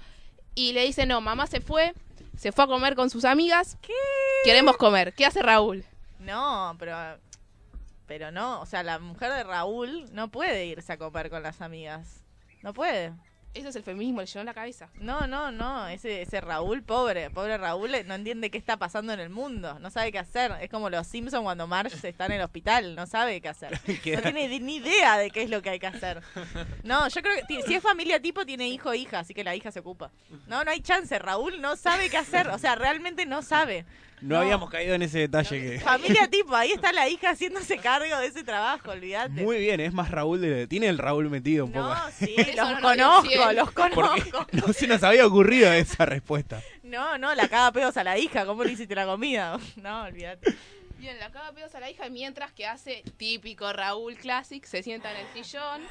y 0.54 0.74
le 0.74 0.84
dice, 0.84 1.06
no, 1.06 1.20
mamá 1.20 1.48
se 1.48 1.60
fue, 1.60 1.92
se 2.36 2.52
fue 2.52 2.64
a 2.64 2.68
comer 2.68 2.94
con 2.94 3.10
sus 3.10 3.24
amigas, 3.24 3.76
¿Qué? 3.82 3.92
queremos 4.44 4.76
comer, 4.76 5.12
¿qué 5.12 5.26
hace 5.26 5.42
Raúl? 5.42 5.84
No, 6.20 6.76
pero 6.78 6.96
pero 8.08 8.32
no, 8.32 8.60
o 8.60 8.66
sea, 8.66 8.82
la 8.82 8.98
mujer 8.98 9.32
de 9.32 9.44
Raúl 9.44 10.06
no 10.12 10.28
puede 10.28 10.66
irse 10.66 10.94
a 10.94 10.96
comer 10.96 11.30
con 11.30 11.42
las 11.42 11.60
amigas. 11.60 12.24
No 12.62 12.72
puede. 12.72 13.12
Ese 13.54 13.68
es 13.68 13.76
el 13.76 13.82
feminismo, 13.82 14.20
le 14.20 14.26
llenó 14.26 14.44
la 14.44 14.54
cabeza. 14.54 14.88
No, 15.00 15.26
no, 15.26 15.50
no, 15.50 15.88
ese, 15.88 16.22
ese 16.22 16.40
Raúl, 16.40 16.82
pobre, 16.82 17.30
pobre 17.30 17.56
Raúl, 17.56 17.94
eh, 17.94 18.04
no 18.04 18.14
entiende 18.14 18.50
qué 18.50 18.58
está 18.58 18.76
pasando 18.76 19.12
en 19.12 19.20
el 19.20 19.30
mundo, 19.30 19.78
no 19.78 19.90
sabe 19.90 20.12
qué 20.12 20.18
hacer. 20.18 20.52
Es 20.60 20.70
como 20.70 20.90
los 20.90 21.06
Simpsons 21.06 21.42
cuando 21.42 21.66
Marge 21.66 22.08
está 22.08 22.26
en 22.26 22.32
el 22.32 22.42
hospital, 22.42 22.94
no 22.94 23.06
sabe 23.06 23.40
qué 23.40 23.48
hacer. 23.48 23.78
No 23.88 24.22
tiene 24.22 24.60
ni 24.60 24.76
idea 24.76 25.18
de 25.18 25.30
qué 25.30 25.42
es 25.42 25.50
lo 25.50 25.60
que 25.60 25.70
hay 25.70 25.78
que 25.78 25.86
hacer. 25.86 26.22
No, 26.82 27.08
yo 27.08 27.22
creo 27.22 27.34
que 27.46 27.62
si 27.62 27.74
es 27.74 27.82
familia 27.82 28.20
tipo, 28.20 28.46
tiene 28.46 28.68
hijo 28.68 28.90
o 28.90 28.94
hija, 28.94 29.20
así 29.20 29.34
que 29.34 29.44
la 29.44 29.54
hija 29.54 29.70
se 29.70 29.80
ocupa. 29.80 30.10
No, 30.46 30.64
no 30.64 30.70
hay 30.70 30.80
chance, 30.80 31.18
Raúl 31.18 31.60
no 31.60 31.76
sabe 31.76 32.10
qué 32.10 32.16
hacer, 32.16 32.48
o 32.48 32.58
sea, 32.58 32.74
realmente 32.74 33.26
no 33.26 33.42
sabe. 33.42 33.84
No, 34.20 34.34
No. 34.36 34.40
habíamos 34.40 34.70
caído 34.70 34.94
en 34.94 35.02
ese 35.02 35.18
detalle 35.20 35.60
que... 35.60 35.80
Familia 35.80 36.28
tipo, 36.30 36.54
ahí 36.54 36.72
está 36.72 36.92
la 36.92 37.08
hija 37.08 37.30
haciéndose 37.30 37.78
cargo 37.78 38.16
de 38.18 38.26
ese 38.26 38.44
trabajo, 38.44 38.90
olvídate. 38.90 39.30
Muy 39.42 39.58
bien, 39.58 39.80
es 39.80 39.92
más 39.92 40.10
Raúl 40.10 40.40
de... 40.40 40.66
Tiene 40.66 40.88
el 40.88 40.98
Raúl 40.98 41.30
metido 41.30 41.64
un 41.66 41.72
poco. 41.72 41.88
No, 41.94 42.10
sí, 42.16 42.34
Eso 42.36 42.50
los 42.56 42.70
no 42.70 42.74
lo 42.74 42.80
conozco, 42.88 43.52
los 43.52 43.70
conozco. 43.72 44.46
no 44.52 44.72
se 44.72 44.86
nos 44.86 45.02
había 45.02 45.26
ocurrido 45.26 45.72
esa 45.72 46.04
respuesta. 46.06 46.62
No, 46.82 47.18
no, 47.18 47.34
la 47.34 47.48
caga 47.48 47.72
pedos 47.72 47.96
a 47.96 48.04
la 48.04 48.18
hija, 48.18 48.46
¿cómo 48.46 48.64
le 48.64 48.72
hiciste 48.72 48.94
la 48.94 49.06
comida? 49.06 49.58
No, 49.76 50.04
olvídate. 50.04 50.54
Bien, 50.98 51.16
la 51.20 51.26
acaba 51.26 51.52
pedos 51.52 51.72
a 51.76 51.80
la 51.80 51.88
hija 51.90 52.08
mientras 52.08 52.50
que 52.52 52.66
hace 52.66 53.04
típico 53.16 53.72
Raúl 53.72 54.16
Classic, 54.16 54.64
se 54.64 54.82
sienta 54.82 55.12
en 55.12 55.26
el 55.26 55.32
sillón, 55.44 55.82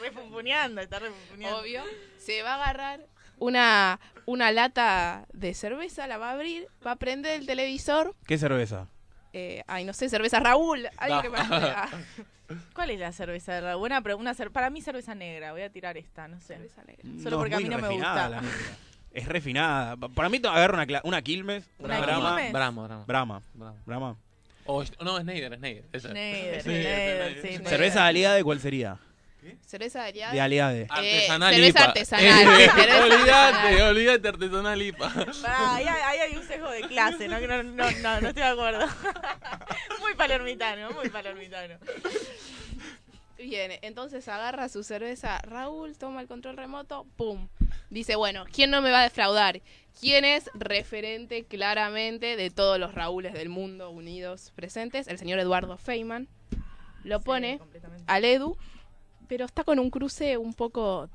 Refunfuneando, 0.00 0.80
está 0.80 0.98
refunfuneando. 1.00 1.58
obvio, 1.60 1.82
se 2.18 2.42
va 2.42 2.52
a 2.52 2.62
agarrar 2.62 3.00
una, 3.38 3.98
una 4.26 4.50
lata 4.52 5.26
de 5.32 5.54
cerveza, 5.54 6.06
la 6.06 6.18
va 6.18 6.30
a 6.30 6.32
abrir, 6.32 6.66
va 6.86 6.92
a 6.92 6.96
prender 6.96 7.40
el 7.40 7.46
televisor, 7.46 8.14
¿Qué 8.26 8.38
cerveza? 8.38 8.88
eh, 9.32 9.62
ay 9.66 9.84
no 9.84 9.92
sé, 9.92 10.08
cerveza 10.08 10.40
Raúl, 10.40 10.86
alguien 10.96 11.22
que 11.22 11.28
¿Cuál 12.74 12.90
es 12.90 13.00
la 13.00 13.10
cerveza 13.12 13.54
de 13.54 13.60
Raúl? 13.62 13.90
Una 14.18 14.34
cer- 14.34 14.50
para 14.50 14.68
mí 14.70 14.80
cerveza 14.82 15.14
negra, 15.14 15.52
voy 15.52 15.62
a 15.62 15.70
tirar 15.70 15.96
esta, 15.96 16.28
no 16.28 16.38
sé. 16.40 16.54
cerveza 16.54 16.82
negra. 16.84 17.02
Solo 17.22 17.38
porque 17.38 17.54
a 17.54 17.58
mí 17.58 17.68
no 17.68 17.78
me 17.78 17.88
gusta. 17.88 18.28
la 18.28 18.40
negra. 18.42 18.56
Es 19.12 19.26
refinada. 19.26 19.96
Pa- 19.96 20.08
Para 20.08 20.28
mí 20.28 20.40
agarra 20.44 20.82
una, 20.84 21.00
una 21.04 21.22
Quilmes, 21.22 21.64
una, 21.78 21.96
¿Una 21.98 22.06
Brahma. 22.06 22.34
Quilmes? 22.36 22.52
Brahma, 22.52 22.82
Brahma. 22.86 23.04
Brahma. 23.06 23.42
Brahma. 23.54 23.78
Brahma. 23.86 24.16
O 24.66 24.82
es- 24.82 24.92
no, 25.00 25.16
es 25.18 25.24
Snyder, 25.24 25.52
es 25.92 26.02
Snyder. 26.02 27.66
¿Cerveza 27.66 28.02
de 28.02 28.08
aliade 28.08 28.44
cuál 28.44 28.60
sería? 28.60 28.98
Cerveza 29.66 30.02
de 30.02 30.08
aliada. 30.08 30.32
De 30.32 30.40
aliade. 30.40 30.86
Artesanal 30.90 31.54
cerveza 31.54 31.78
IPA. 31.80 31.84
artesanal, 31.88 32.26
Eh, 32.26 32.34
cerveza 32.74 33.04
olvídate, 33.04 33.56
artesanal. 33.56 33.88
olvídate 33.90 34.28
artesanal 34.28 34.82
IPA. 34.82 35.12
Ahí, 35.46 35.86
hay- 35.86 36.36
un 36.36 36.42
sesgo 36.46 36.70
de 36.70 36.80
clase, 36.82 37.28
¿no? 37.28 37.38
No, 37.40 37.62
no, 37.62 37.90
no, 37.90 38.20
no 38.20 38.28
estoy 38.28 38.42
de 38.42 38.48
acuerdo. 38.48 38.86
muy 40.00 40.14
palermitano, 40.14 40.90
muy 40.92 41.08
palermitano. 41.08 41.74
Bien, 43.38 43.72
entonces 43.82 44.26
agarra 44.28 44.68
su 44.68 44.82
cerveza 44.84 45.38
Raúl, 45.42 45.96
toma 45.98 46.20
el 46.22 46.28
control 46.28 46.56
remoto, 46.56 47.04
¡pum! 47.16 47.48
Dice, 47.90 48.16
bueno, 48.16 48.44
¿quién 48.52 48.70
no 48.70 48.80
me 48.80 48.90
va 48.90 49.00
a 49.00 49.02
defraudar? 49.02 49.60
¿Quién 50.00 50.24
es 50.24 50.48
referente 50.54 51.44
claramente 51.44 52.36
de 52.36 52.50
todos 52.50 52.78
los 52.78 52.94
Raúles 52.94 53.34
del 53.34 53.48
mundo 53.48 53.90
unidos 53.90 54.52
presentes? 54.54 55.08
El 55.08 55.18
señor 55.18 55.38
Eduardo 55.40 55.76
Feynman. 55.76 56.28
Lo 57.02 57.20
pone 57.20 57.60
al 58.06 58.24
Edu, 58.24 58.56
pero 59.28 59.44
está 59.44 59.64
con 59.64 59.78
un 59.78 59.90
cruce 59.90 60.36
un 60.36 60.54
poco 60.54 61.08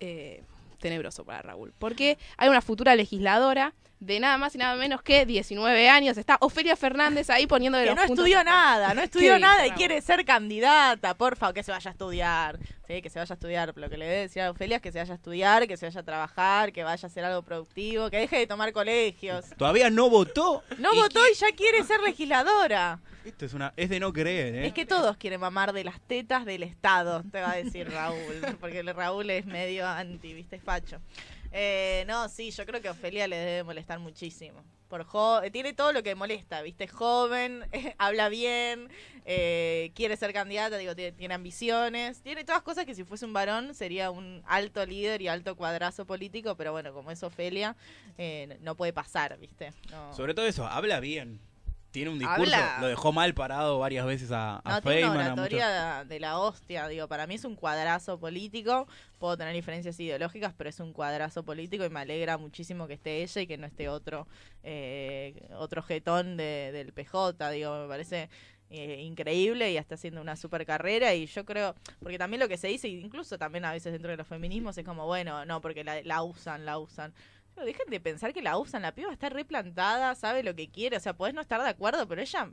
eh, 0.00 0.42
tenebroso 0.78 1.24
para 1.24 1.42
Raúl. 1.42 1.72
Porque 1.78 2.18
hay 2.36 2.48
una 2.48 2.62
futura 2.62 2.94
legisladora 2.94 3.74
de 4.00 4.18
nada 4.18 4.38
más 4.38 4.54
y 4.54 4.58
nada 4.58 4.74
menos 4.76 5.02
que 5.02 5.26
19 5.26 5.88
años. 5.88 6.16
Está 6.16 6.38
Ofelia 6.40 6.74
Fernández 6.74 7.28
ahí 7.30 7.46
poniéndole 7.46 7.84
Que 7.84 7.90
los 7.90 7.96
no 7.96 8.06
puntos 8.06 8.24
estudió 8.26 8.42
nada, 8.42 8.94
no 8.94 9.02
estudió 9.02 9.38
nada 9.38 9.66
y 9.66 9.70
quiere 9.72 10.00
ser 10.00 10.24
candidata, 10.24 11.14
porfa, 11.14 11.52
que 11.52 11.62
se 11.62 11.70
vaya 11.70 11.90
a 11.90 11.92
estudiar. 11.92 12.58
Sí, 12.88 13.02
que 13.02 13.10
se 13.10 13.18
vaya 13.18 13.32
a 13.32 13.34
estudiar. 13.34 13.72
Lo 13.76 13.88
que 13.90 13.96
le 13.98 14.06
debe 14.06 14.20
decir 14.22 14.42
a 14.42 14.50
Ofelia 14.50 14.76
es 14.76 14.82
que 14.82 14.90
se 14.90 14.98
vaya 14.98 15.12
a 15.12 15.16
estudiar, 15.16 15.68
que 15.68 15.76
se 15.76 15.86
vaya 15.86 16.00
a 16.00 16.04
trabajar, 16.04 16.72
que 16.72 16.82
vaya 16.82 17.06
a 17.06 17.10
hacer 17.10 17.24
algo 17.24 17.42
productivo, 17.42 18.10
que 18.10 18.16
deje 18.16 18.38
de 18.38 18.46
tomar 18.46 18.72
colegios. 18.72 19.44
Todavía 19.56 19.90
no 19.90 20.08
votó. 20.08 20.64
No 20.78 20.92
y 20.94 20.96
votó 20.96 21.20
y 21.30 21.34
ya 21.34 21.52
quiere 21.52 21.84
ser 21.84 22.00
legisladora. 22.00 22.98
Esto 23.24 23.44
es 23.44 23.52
una 23.52 23.74
es 23.76 23.90
de 23.90 24.00
no 24.00 24.14
creer, 24.14 24.54
¿eh? 24.54 24.66
Es 24.66 24.72
que 24.72 24.86
todos 24.86 25.18
quieren 25.18 25.40
mamar 25.40 25.74
de 25.74 25.84
las 25.84 26.00
tetas 26.00 26.46
del 26.46 26.62
Estado, 26.62 27.22
te 27.30 27.42
va 27.42 27.52
a 27.52 27.56
decir 27.56 27.90
Raúl. 27.90 28.56
Porque 28.58 28.82
Raúl 28.82 29.28
es 29.28 29.44
medio 29.44 29.86
anti, 29.86 30.32
viste, 30.32 30.56
es 30.56 30.62
facho. 30.62 31.00
Eh, 31.52 32.04
no, 32.06 32.28
sí, 32.28 32.50
yo 32.50 32.64
creo 32.64 32.80
que 32.80 32.88
a 32.88 32.92
Ofelia 32.92 33.26
le 33.26 33.36
debe 33.36 33.64
molestar 33.64 33.98
muchísimo. 33.98 34.62
Por 34.88 35.04
jo- 35.04 35.42
eh, 35.42 35.50
tiene 35.50 35.72
todo 35.72 35.92
lo 35.92 36.02
que 36.02 36.14
molesta, 36.14 36.62
¿viste? 36.62 36.86
Joven, 36.88 37.64
habla 37.98 38.28
bien, 38.28 38.88
eh, 39.24 39.92
quiere 39.94 40.16
ser 40.16 40.32
candidata, 40.32 40.78
digo, 40.78 40.94
tiene, 40.96 41.12
tiene 41.12 41.34
ambiciones, 41.34 42.22
tiene 42.22 42.44
todas 42.44 42.62
cosas 42.62 42.86
que 42.86 42.94
si 42.94 43.04
fuese 43.04 43.24
un 43.24 43.32
varón 43.32 43.74
sería 43.74 44.10
un 44.10 44.42
alto 44.46 44.84
líder 44.86 45.22
y 45.22 45.28
alto 45.28 45.54
cuadrazo 45.56 46.06
político, 46.06 46.56
pero 46.56 46.72
bueno, 46.72 46.92
como 46.92 47.10
es 47.10 47.22
Ofelia, 47.22 47.76
eh, 48.18 48.58
no 48.62 48.74
puede 48.76 48.92
pasar, 48.92 49.38
¿viste? 49.38 49.72
No. 49.90 50.12
Sobre 50.14 50.34
todo 50.34 50.46
eso, 50.46 50.66
habla 50.66 50.98
bien. 51.00 51.40
Tiene 51.90 52.10
un 52.10 52.18
discurso, 52.20 52.42
Habla- 52.54 52.78
lo 52.80 52.86
dejó 52.86 53.12
mal 53.12 53.34
parado 53.34 53.78
varias 53.80 54.06
veces 54.06 54.30
a, 54.30 54.60
a 54.64 54.70
No, 54.74 54.80
tiene 54.80 54.98
una 55.04 55.08
Feynman, 55.12 55.26
oratoria 55.32 55.94
muchos- 55.96 56.08
de 56.08 56.20
la 56.20 56.38
hostia, 56.38 56.86
digo, 56.88 57.08
para 57.08 57.26
mí 57.26 57.34
es 57.34 57.44
un 57.44 57.56
cuadrazo 57.56 58.18
político, 58.20 58.86
puedo 59.18 59.36
tener 59.36 59.52
diferencias 59.54 59.98
ideológicas, 59.98 60.54
pero 60.56 60.70
es 60.70 60.78
un 60.78 60.92
cuadrazo 60.92 61.42
político 61.44 61.84
y 61.84 61.90
me 61.90 62.00
alegra 62.00 62.38
muchísimo 62.38 62.86
que 62.86 62.94
esté 62.94 63.22
ella 63.22 63.40
y 63.42 63.46
que 63.48 63.58
no 63.58 63.66
esté 63.66 63.88
otro 63.88 64.28
eh, 64.62 65.48
otro 65.56 65.82
jetón 65.82 66.36
de- 66.36 66.70
del 66.72 66.92
PJ, 66.92 67.50
digo, 67.50 67.82
me 67.82 67.88
parece 67.88 68.28
eh, 68.72 69.00
increíble 69.02 69.72
y 69.72 69.76
está 69.76 69.96
haciendo 69.96 70.20
una 70.20 70.36
super 70.36 70.64
carrera 70.64 71.12
y 71.14 71.26
yo 71.26 71.44
creo, 71.44 71.74
porque 72.00 72.18
también 72.18 72.38
lo 72.40 72.46
que 72.48 72.56
se 72.56 72.68
dice, 72.68 72.86
incluso 72.86 73.36
también 73.36 73.64
a 73.64 73.72
veces 73.72 73.92
dentro 73.92 74.12
de 74.12 74.16
los 74.16 74.28
feminismos, 74.28 74.78
es 74.78 74.84
como, 74.84 75.06
bueno, 75.06 75.44
no, 75.44 75.60
porque 75.60 75.82
la, 75.82 76.00
la 76.02 76.22
usan, 76.22 76.64
la 76.64 76.78
usan. 76.78 77.12
Pero 77.54 77.66
dejen 77.66 77.90
de 77.90 78.00
pensar 78.00 78.32
que 78.32 78.42
la 78.42 78.56
usan, 78.58 78.82
la 78.82 78.94
piba 78.94 79.12
está 79.12 79.28
replantada, 79.28 80.14
sabe 80.14 80.42
lo 80.42 80.54
que 80.54 80.70
quiere, 80.70 80.96
o 80.96 81.00
sea, 81.00 81.16
podés 81.16 81.34
no 81.34 81.40
estar 81.40 81.62
de 81.62 81.68
acuerdo, 81.68 82.06
pero 82.08 82.22
ella 82.22 82.50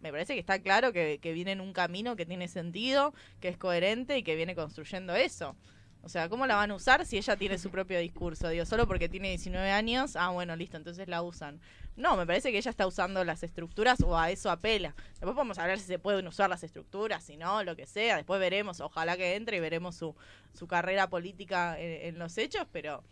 me 0.00 0.10
parece 0.10 0.34
que 0.34 0.40
está 0.40 0.60
claro 0.60 0.92
que, 0.92 1.18
que 1.22 1.32
viene 1.32 1.52
en 1.52 1.60
un 1.60 1.72
camino 1.72 2.16
que 2.16 2.26
tiene 2.26 2.48
sentido, 2.48 3.14
que 3.40 3.48
es 3.48 3.56
coherente 3.56 4.18
y 4.18 4.22
que 4.22 4.34
viene 4.34 4.54
construyendo 4.54 5.14
eso. 5.14 5.56
O 6.04 6.08
sea, 6.08 6.28
¿cómo 6.28 6.46
la 6.46 6.56
van 6.56 6.72
a 6.72 6.74
usar 6.74 7.06
si 7.06 7.16
ella 7.16 7.36
tiene 7.36 7.58
su 7.58 7.70
propio 7.70 7.98
discurso? 8.00 8.48
Digo, 8.48 8.66
solo 8.66 8.86
porque 8.86 9.08
tiene 9.08 9.28
19 9.28 9.70
años, 9.70 10.16
ah, 10.16 10.30
bueno, 10.30 10.56
listo, 10.56 10.76
entonces 10.76 11.06
la 11.08 11.22
usan. 11.22 11.60
No, 11.94 12.16
me 12.16 12.26
parece 12.26 12.50
que 12.50 12.58
ella 12.58 12.70
está 12.70 12.86
usando 12.86 13.22
las 13.24 13.42
estructuras 13.42 14.00
o 14.00 14.18
a 14.18 14.30
eso 14.30 14.50
apela. 14.50 14.94
Después 15.10 15.34
podemos 15.34 15.58
hablar 15.58 15.78
si 15.78 15.86
se 15.86 15.98
pueden 15.98 16.26
usar 16.26 16.50
las 16.50 16.64
estructuras, 16.64 17.22
si 17.22 17.36
no, 17.36 17.62
lo 17.62 17.76
que 17.76 17.86
sea. 17.86 18.16
Después 18.16 18.40
veremos, 18.40 18.80
ojalá 18.80 19.16
que 19.16 19.36
entre 19.36 19.58
y 19.58 19.60
veremos 19.60 19.94
su, 19.94 20.16
su 20.52 20.66
carrera 20.66 21.08
política 21.08 21.78
en, 21.78 22.08
en 22.08 22.18
los 22.18 22.36
hechos, 22.38 22.66
pero 22.72 23.04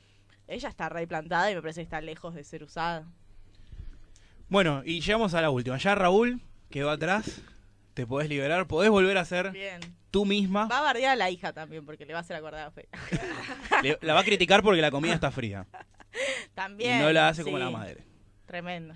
ella 0.51 0.69
está 0.69 0.89
re 0.89 1.07
plantada 1.07 1.51
y 1.51 1.55
me 1.55 1.63
parece 1.63 1.81
que 1.81 1.85
está 1.85 2.01
lejos 2.01 2.35
de 2.35 2.45
ser 2.45 2.63
usada. 2.63 3.07
Bueno, 4.49 4.83
y 4.85 5.01
llegamos 5.01 5.35
a 5.35 5.41
la 5.41 5.51
última. 5.51 5.79
Ya 5.79 5.95
Raúl 5.95 6.41
quedó 6.71 6.91
atrás. 6.91 7.41
Te 7.95 8.07
podés 8.07 8.29
liberar, 8.29 8.67
podés 8.67 8.91
volver 8.91 9.19
a 9.19 9.25
ser 9.25 9.53
Bien. 9.53 9.81
tú 10.11 10.25
misma. 10.25 10.67
Va 10.67 10.79
a 10.79 10.83
bardear 10.83 11.13
a 11.13 11.17
la 11.17 11.31
hija 11.31 11.53
también, 11.53 11.85
porque 11.85 12.07
le 12.07 12.13
va 12.13 12.21
a 12.21 12.23
hacer 12.23 12.37
acordar 12.37 12.67
a 12.67 12.71
Fe. 12.71 12.89
Le- 13.83 13.99
la 14.01 14.15
va 14.15 14.21
a 14.21 14.25
criticar 14.25 14.63
porque 14.63 14.81
la 14.81 14.91
comida 14.91 15.15
está 15.15 15.31
fría. 15.31 15.67
También. 16.55 16.99
y 16.99 17.03
no 17.03 17.13
la 17.13 17.29
hace 17.29 17.45
como 17.45 17.59
la 17.59 17.71
madre. 17.71 18.05
Tremendo. 18.47 18.95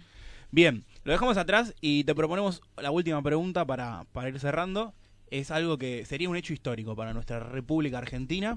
Bien, 0.51 0.85
lo 1.05 1.13
dejamos 1.13 1.37
atrás 1.37 1.75
y 1.81 2.05
te 2.05 2.15
proponemos 2.15 2.61
la 2.77 2.91
última 2.91 3.23
pregunta 3.23 3.65
para, 3.65 4.05
para 4.13 4.29
ir 4.29 4.39
cerrando. 4.41 4.95
Es 5.31 5.51
algo 5.51 5.79
que 5.79 6.05
sería 6.07 6.29
un 6.29 6.37
hecho 6.37 6.53
histórico 6.53 6.95
para 6.97 7.13
nuestra 7.13 7.41
República 7.41 7.99
Argentina, 7.99 8.55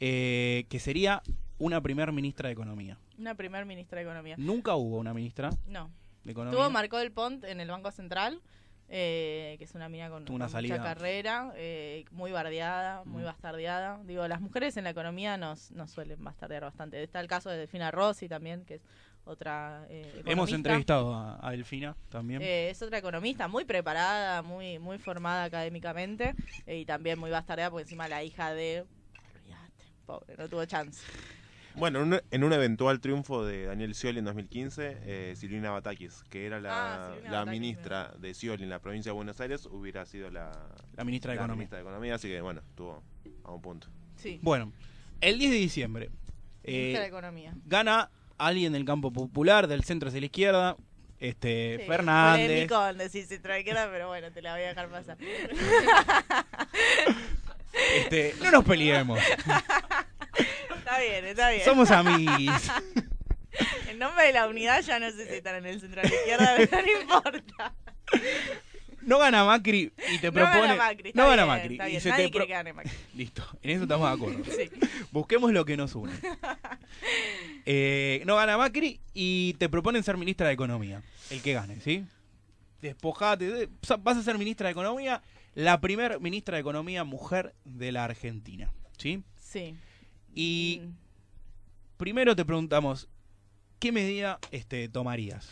eh, 0.00 0.66
que 0.68 0.78
sería 0.80 1.22
una 1.58 1.80
primer 1.80 2.12
ministra 2.12 2.48
de 2.48 2.52
Economía. 2.52 2.98
Una 3.18 3.34
primer 3.34 3.64
ministra 3.66 3.98
de 3.98 4.04
Economía. 4.04 4.34
Nunca 4.38 4.74
hubo 4.76 4.98
una 4.98 5.12
ministra 5.14 5.50
No. 5.66 5.90
de 6.24 6.32
Economía. 6.32 6.58
Tuvo 6.58 6.70
Marcó 6.70 6.98
del 6.98 7.12
Pont 7.12 7.44
en 7.44 7.60
el 7.60 7.68
Banco 7.68 7.90
Central, 7.90 8.40
eh, 8.88 9.56
que 9.58 9.64
es 9.64 9.74
una 9.74 9.88
mina 9.88 10.08
con, 10.08 10.22
una 10.30 10.48
con 10.48 10.62
mucha 10.62 10.82
carrera, 10.82 11.52
eh, 11.56 12.04
muy 12.10 12.32
bardeada, 12.32 13.04
muy 13.04 13.22
Mm. 13.22 13.26
bastardeada. 13.26 14.00
Digo, 14.04 14.26
las 14.28 14.40
mujeres 14.40 14.76
en 14.76 14.84
la 14.84 14.90
economía 14.90 15.36
nos, 15.36 15.70
nos 15.72 15.90
suelen 15.90 16.22
bastardear 16.24 16.62
bastante. 16.62 17.02
Está 17.02 17.20
el 17.20 17.26
caso 17.28 17.50
de 17.50 17.58
Delfina 17.58 17.90
Rossi 17.90 18.28
también, 18.28 18.64
que 18.64 18.76
es 18.76 18.82
otra 19.24 19.84
eh, 19.90 20.22
Hemos 20.24 20.50
entrevistado 20.52 21.12
a, 21.14 21.38
a 21.46 21.50
Delfina 21.50 21.94
también. 22.08 22.40
Eh, 22.40 22.70
es 22.70 22.80
otra 22.80 22.96
economista 22.96 23.46
muy 23.46 23.66
preparada, 23.66 24.40
muy 24.40 24.78
muy 24.78 24.96
formada 24.98 25.44
académicamente 25.44 26.34
eh, 26.66 26.78
y 26.78 26.86
también 26.86 27.18
muy 27.18 27.30
bastardeada 27.30 27.70
porque 27.70 27.82
encima 27.82 28.08
la 28.08 28.22
hija 28.24 28.54
de... 28.54 28.86
Olvídate, 29.34 29.84
pobre, 30.06 30.34
no 30.38 30.48
tuvo 30.48 30.64
chance. 30.64 31.04
Bueno, 31.78 32.00
en 32.02 32.12
un, 32.12 32.20
en 32.30 32.44
un 32.44 32.52
eventual 32.52 33.00
triunfo 33.00 33.44
de 33.44 33.66
Daniel 33.66 33.94
Scioli 33.94 34.18
en 34.18 34.24
2015, 34.24 34.96
eh, 35.02 35.34
Silvina 35.36 35.70
Batakis, 35.70 36.22
que 36.28 36.44
era 36.46 36.60
la, 36.60 36.70
Ah, 36.94 37.10
Silvina 37.14 37.30
la 37.30 37.38
Batakis, 37.38 37.60
ministra 37.60 38.12
de 38.18 38.34
Scioli 38.34 38.62
en 38.64 38.70
la 38.70 38.80
provincia 38.80 39.10
de 39.10 39.14
Buenos 39.16 39.40
Aires, 39.40 39.66
hubiera 39.66 40.04
sido 40.06 40.30
la, 40.30 40.50
la 40.96 41.04
ministra 41.04 41.30
de 41.32 41.36
la 41.36 41.42
Economía. 41.42 41.56
ministra 41.58 41.78
de 41.78 41.82
Economía, 41.82 42.14
así 42.16 42.28
que 42.28 42.40
bueno, 42.40 42.60
estuvo 42.68 43.02
a 43.44 43.52
un 43.52 43.62
punto. 43.62 43.86
Sí, 44.16 44.40
Bueno, 44.42 44.72
el 45.20 45.38
10 45.38 45.50
de 45.52 45.56
diciembre 45.56 46.10
de 46.64 46.94
eh, 46.94 47.06
Economía. 47.06 47.54
gana 47.64 48.10
alguien 48.36 48.72
del 48.72 48.84
campo 48.84 49.12
popular, 49.12 49.68
del 49.68 49.84
centro 49.84 50.08
hacia 50.08 50.20
la 50.20 50.26
izquierda, 50.26 50.76
este 51.20 51.78
Sí, 51.80 51.86
Fernández. 51.86 52.68
Decir 52.96 53.24
centro 53.26 53.56
izquierda, 53.56 53.88
pero 53.90 54.08
bueno, 54.08 54.30
te 54.32 54.42
la 54.42 54.52
voy 54.54 54.62
a 54.62 54.68
dejar 54.68 54.88
pasar. 54.88 55.16
Este, 57.96 58.34
no 58.42 58.50
nos 58.50 58.64
peleemos, 58.64 59.18
Está 60.76 61.00
bien, 61.00 61.24
está 61.26 61.50
bien. 61.50 61.64
somos 61.64 61.90
amigos. 61.90 62.36
En 63.88 63.98
nombre 63.98 64.26
de 64.26 64.32
la 64.32 64.46
unidad 64.46 64.82
ya 64.82 65.00
no 65.00 65.10
sé 65.10 65.26
si 65.26 65.34
están 65.34 65.56
en 65.56 65.66
el 65.66 65.80
centro 65.80 66.00
de 66.02 66.08
la 66.08 66.14
izquierda, 66.14 66.54
pero 66.70 66.82
no 66.86 67.00
importa. 67.00 67.74
No 69.00 69.18
gana 69.18 69.44
Macri 69.44 69.90
y 70.12 70.18
te 70.18 70.28
No 70.28 70.32
propone. 70.34 70.60
gana 70.60 70.76
Macri, 70.76 71.12
no 71.14 71.28
gana 71.28 71.44
bien, 71.44 71.48
Macri. 71.56 71.74
está 71.74 71.86
y 71.88 71.90
bien. 71.92 72.00
se 72.02 72.08
Nadie 72.10 72.24
te 72.26 72.30
quiere 72.30 72.44
pro- 72.44 72.46
que 72.46 72.52
gane 72.52 72.72
Macri. 72.72 72.92
Listo, 73.14 73.42
en 73.62 73.70
eso 73.70 73.82
estamos 73.82 74.08
de 74.08 74.14
acuerdo. 74.14 74.44
Sí. 74.54 74.70
Busquemos 75.10 75.50
lo 75.52 75.64
que 75.64 75.76
nos 75.76 75.94
une. 75.96 76.12
Eh, 77.66 78.22
no 78.26 78.36
gana 78.36 78.56
Macri 78.56 79.00
y 79.14 79.54
te 79.54 79.68
proponen 79.68 80.02
ser 80.04 80.16
ministra 80.16 80.46
de 80.46 80.52
Economía. 80.54 81.02
El 81.30 81.42
que 81.42 81.52
gane, 81.54 81.80
¿sí? 81.80 82.04
Despojate. 82.80 83.46
de- 83.50 83.68
Vas 84.00 84.16
a 84.18 84.22
ser 84.22 84.38
ministra 84.38 84.66
de 84.68 84.72
Economía, 84.72 85.20
la 85.54 85.80
primer 85.80 86.20
ministra 86.20 86.56
de 86.56 86.60
Economía 86.60 87.02
mujer 87.04 87.54
de 87.64 87.90
la 87.92 88.04
Argentina, 88.04 88.70
¿sí? 88.98 89.22
Sí. 89.40 89.74
Y 90.40 90.80
Mm. 90.84 90.92
primero 91.96 92.36
te 92.36 92.44
preguntamos, 92.44 93.08
¿qué 93.80 93.90
medida 93.90 94.38
este, 94.52 94.88
tomarías? 94.88 95.50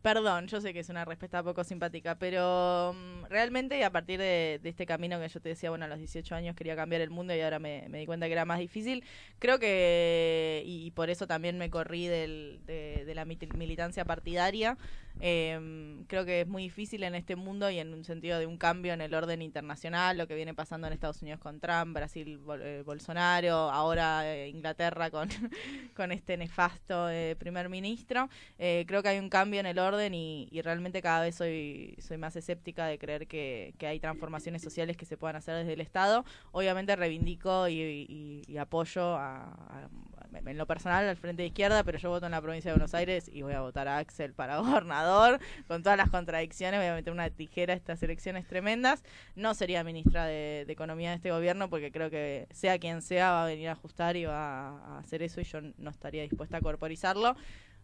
Perdón, 0.00 0.46
yo 0.46 0.60
sé 0.60 0.72
que 0.72 0.78
es 0.78 0.88
una 0.88 1.04
respuesta 1.04 1.42
poco 1.42 1.64
simpática, 1.64 2.14
pero 2.18 2.94
mm, 2.94 3.24
realmente 3.28 3.84
a 3.84 3.90
partir 3.90 4.18
de, 4.20 4.60
de 4.62 4.68
este 4.68 4.86
camino 4.86 5.18
que 5.20 5.28
yo 5.28 5.40
te 5.40 5.48
decía, 5.50 5.70
bueno, 5.70 5.86
a 5.86 5.88
los 5.88 5.98
18 5.98 6.36
años 6.36 6.54
quería 6.54 6.76
cambiar 6.76 7.02
el 7.02 7.10
mundo 7.10 7.34
y 7.34 7.40
ahora 7.40 7.58
me, 7.58 7.86
me 7.90 7.98
di 7.98 8.06
cuenta 8.06 8.26
que 8.26 8.32
era 8.32 8.44
más 8.44 8.60
difícil, 8.60 9.02
creo 9.40 9.58
que, 9.58 10.62
y, 10.64 10.86
y 10.86 10.90
por 10.92 11.10
eso 11.10 11.26
también 11.26 11.58
me 11.58 11.68
corrí 11.68 12.06
del- 12.06 12.60
de, 12.66 13.04
de 13.04 13.14
la 13.16 13.24
mil- 13.24 13.52
militancia 13.54 14.04
partidaria, 14.04 14.78
eh, 15.20 15.96
creo 16.08 16.24
que 16.24 16.40
es 16.42 16.46
muy 16.48 16.62
difícil 16.64 17.02
en 17.02 17.14
este 17.14 17.36
mundo 17.36 17.70
y 17.70 17.78
en 17.78 17.92
un 17.92 18.04
sentido 18.04 18.38
de 18.38 18.46
un 18.46 18.56
cambio 18.56 18.92
en 18.94 19.00
el 19.00 19.14
orden 19.14 19.42
internacional, 19.42 20.16
lo 20.18 20.26
que 20.26 20.34
viene 20.34 20.54
pasando 20.54 20.86
en 20.86 20.92
Estados 20.92 21.20
Unidos 21.22 21.40
con 21.40 21.60
Trump, 21.60 21.94
Brasil, 21.94 22.40
eh, 22.60 22.82
Bolsonaro, 22.84 23.70
ahora 23.70 24.34
eh, 24.34 24.48
Inglaterra 24.48 25.10
con, 25.10 25.28
con 25.94 26.12
este 26.12 26.36
nefasto 26.36 27.08
eh, 27.10 27.36
primer 27.38 27.68
ministro. 27.68 28.28
Eh, 28.58 28.84
creo 28.88 29.02
que 29.02 29.10
hay 29.10 29.18
un 29.18 29.28
cambio 29.28 29.60
en 29.60 29.66
el 29.66 29.78
orden 29.78 30.14
y, 30.14 30.48
y 30.50 30.62
realmente 30.62 31.02
cada 31.02 31.22
vez 31.22 31.34
soy, 31.36 31.96
soy 32.00 32.16
más 32.18 32.36
escéptica 32.36 32.86
de 32.86 32.98
creer 32.98 33.26
que, 33.26 33.74
que 33.78 33.86
hay 33.86 34.00
transformaciones 34.00 34.62
sociales 34.62 34.96
que 34.96 35.06
se 35.06 35.16
puedan 35.16 35.36
hacer 35.36 35.54
desde 35.56 35.74
el 35.74 35.80
Estado. 35.80 36.24
Obviamente 36.52 36.96
reivindico 36.96 37.68
y 37.68 38.56
apoyo 38.58 39.16
a, 39.16 39.44
a- 39.44 39.88
en 40.34 40.58
lo 40.58 40.66
personal 40.66 41.08
al 41.08 41.16
Frente 41.16 41.42
de 41.42 41.48
Izquierda, 41.48 41.84
pero 41.84 41.98
yo 41.98 42.10
voto 42.10 42.26
en 42.26 42.32
la 42.32 42.40
provincia 42.40 42.70
de 42.70 42.74
Buenos 42.74 42.94
Aires 42.94 43.30
y 43.32 43.42
voy 43.42 43.52
a 43.52 43.60
votar 43.60 43.88
a 43.88 43.98
Axel 43.98 44.32
para 44.32 44.58
gobernador, 44.60 45.40
con 45.68 45.82
todas 45.82 45.96
las 45.96 46.10
contradicciones, 46.10 46.80
voy 46.80 46.88
a 46.88 46.94
meter 46.94 47.12
una 47.12 47.30
tijera 47.30 47.74
a 47.74 47.76
estas 47.76 48.02
elecciones 48.02 48.46
tremendas. 48.46 49.02
No 49.34 49.54
sería 49.54 49.84
ministra 49.84 50.24
de, 50.24 50.64
de 50.66 50.72
Economía 50.72 51.10
de 51.10 51.16
este 51.16 51.30
gobierno 51.30 51.68
porque 51.68 51.90
creo 51.92 52.10
que 52.10 52.46
sea 52.52 52.78
quien 52.78 53.02
sea 53.02 53.30
va 53.32 53.44
a 53.44 53.46
venir 53.46 53.68
a 53.68 53.72
ajustar 53.72 54.16
y 54.16 54.24
va 54.24 54.78
a, 54.78 54.98
hacer 54.98 55.22
eso 55.22 55.40
y 55.40 55.44
yo 55.44 55.60
no 55.78 55.90
estaría 55.90 56.22
dispuesta 56.22 56.58
a 56.58 56.60
corporizarlo. 56.60 57.36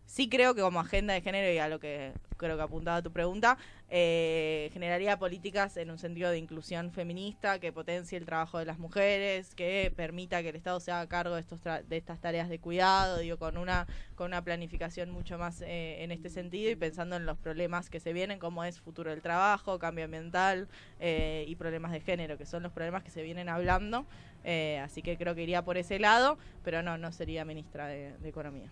Sí 0.07 0.29
creo 0.29 0.55
que 0.55 0.63
como 0.63 0.81
agenda 0.81 1.15
de 1.15 1.21
género 1.21 1.53
y 1.53 1.59
a 1.59 1.69
lo 1.69 1.81
que 1.81 2.13
creo 2.37 2.57
que 2.57 2.63
apuntaba 2.63 3.03
tu 3.03 3.11
pregunta, 3.13 3.59
eh, 3.89 4.71
generaría 4.73 5.19
políticas 5.19 5.77
en 5.77 5.91
un 5.91 5.99
sentido 5.99 6.31
de 6.31 6.39
inclusión 6.39 6.93
feminista 6.93 7.59
que 7.59 7.73
potencie 7.73 8.17
el 8.17 8.25
trabajo 8.25 8.59
de 8.59 8.67
las 8.67 8.79
mujeres, 8.79 9.55
que 9.55 9.93
permita 9.97 10.43
que 10.43 10.51
el 10.51 10.57
Estado 10.57 10.79
se 10.81 10.93
haga 10.93 11.09
cargo 11.09 11.35
de, 11.35 11.41
estos 11.41 11.61
tra- 11.61 11.83
de 11.83 11.97
estas 11.97 12.21
tareas 12.21 12.49
de 12.49 12.59
cuidado, 12.61 13.19
digo, 13.19 13.37
con 13.37 13.57
una, 13.57 13.87
con 14.15 14.29
una 14.29 14.45
planificación 14.45 15.11
mucho 15.11 15.39
más 15.39 15.61
eh, 15.63 16.03
en 16.05 16.13
este 16.13 16.31
sentido 16.31 16.71
y 16.71 16.77
pensando 16.77 17.17
en 17.17 17.27
los 17.27 17.37
problemas 17.39 17.91
que 17.91 17.99
se 17.99 18.13
vienen, 18.13 18.39
como 18.39 18.65
es 18.65 18.81
futuro 18.81 19.11
del 19.11 19.23
trabajo, 19.23 19.79
cambio 19.79 20.05
ambiental 20.05 20.69
eh, 21.01 21.45
y 21.49 21.57
problemas 21.57 21.91
de 21.93 22.01
género, 22.01 22.39
que 22.39 22.47
son 22.47 22.63
los 22.63 22.73
problemas 22.73 23.03
que 23.03 23.11
se 23.11 23.23
vienen 23.23 23.49
hablando. 23.49 24.07
Eh, 24.45 24.79
así 24.79 25.03
que 25.03 25.17
creo 25.17 25.35
que 25.35 25.43
iría 25.43 25.63
por 25.63 25.77
ese 25.79 25.99
lado, 25.99 26.39
pero 26.65 26.83
no, 26.83 26.97
no 26.97 27.11
sería 27.13 27.45
ministra 27.45 27.89
de, 27.89 28.13
de 28.19 28.29
Economía. 28.29 28.71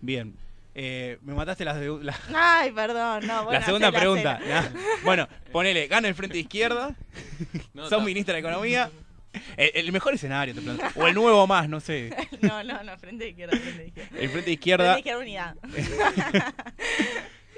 Bien. 0.00 0.34
Eh, 0.74 1.18
me 1.22 1.34
mataste 1.34 1.64
la, 1.64 1.74
de- 1.74 2.04
la- 2.04 2.16
Ay, 2.34 2.70
perdón, 2.72 3.26
no. 3.26 3.44
Bueno, 3.44 3.58
la 3.60 3.66
segunda 3.66 3.90
pregunta. 3.92 4.38
Nah. 4.46 4.62
Bueno, 5.04 5.28
ponele, 5.50 5.88
gana 5.88 6.06
el 6.08 6.14
Frente 6.14 6.34
de 6.34 6.40
Izquierda, 6.40 6.94
No, 7.74 7.88
sos 7.88 8.02
ministra 8.04 8.34
de 8.34 8.40
Economía. 8.40 8.90
El, 9.58 9.70
el 9.74 9.92
mejor 9.92 10.14
escenario, 10.14 10.54
te 10.54 10.62
planteo. 10.62 10.88
O 10.96 11.06
el 11.06 11.14
nuevo 11.14 11.46
más, 11.46 11.68
no 11.68 11.80
sé. 11.80 12.10
No, 12.40 12.64
no, 12.64 12.82
no, 12.82 12.96
frente 12.98 13.24
de 13.24 13.30
izquierda, 13.30 13.56
frente 13.58 13.78
de 13.82 13.86
izquierda. 13.88 14.08
El 14.18 14.28
frente 14.30 14.56
Frente 14.56 14.82
de 14.82 14.98
izquierda 14.98 15.18
unidad. 15.20 15.54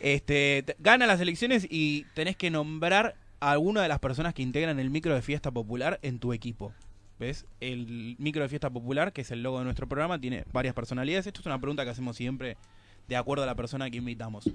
este, 0.03 0.63
te- 0.67 0.77
gana 0.79 1.07
las 1.07 1.21
elecciones 1.21 1.67
y 1.71 2.05
tenés 2.15 2.37
que 2.37 2.51
nombrar 2.51 3.15
a 3.41 3.53
alguna 3.53 3.83
de 3.83 3.89
las 3.89 3.99
personas 4.01 4.35
que 4.35 4.43
integran 4.43 4.79
el 4.81 4.91
micro 4.91 5.15
de 5.15 5.23
fiesta 5.23 5.51
popular 5.51 5.99
en 6.03 6.19
tu 6.19 6.33
equipo. 6.33 6.73
¿Ves? 7.19 7.45
El 7.61 8.17
micro 8.19 8.43
de 8.43 8.49
fiesta 8.49 8.71
popular, 8.71 9.13
que 9.13 9.21
es 9.21 9.31
el 9.31 9.43
logo 9.43 9.59
de 9.59 9.65
nuestro 9.65 9.87
programa, 9.87 10.19
tiene 10.19 10.45
varias 10.53 10.75
personalidades. 10.75 11.27
Esto 11.27 11.41
es 11.41 11.47
una 11.47 11.59
pregunta 11.61 11.85
que 11.85 11.91
hacemos 11.91 12.17
siempre 12.17 12.57
de 13.11 13.17
acuerdo 13.17 13.43
a 13.43 13.47
la 13.47 13.57
persona 13.57 13.91
que 13.91 13.99
invitamos. 13.99 14.49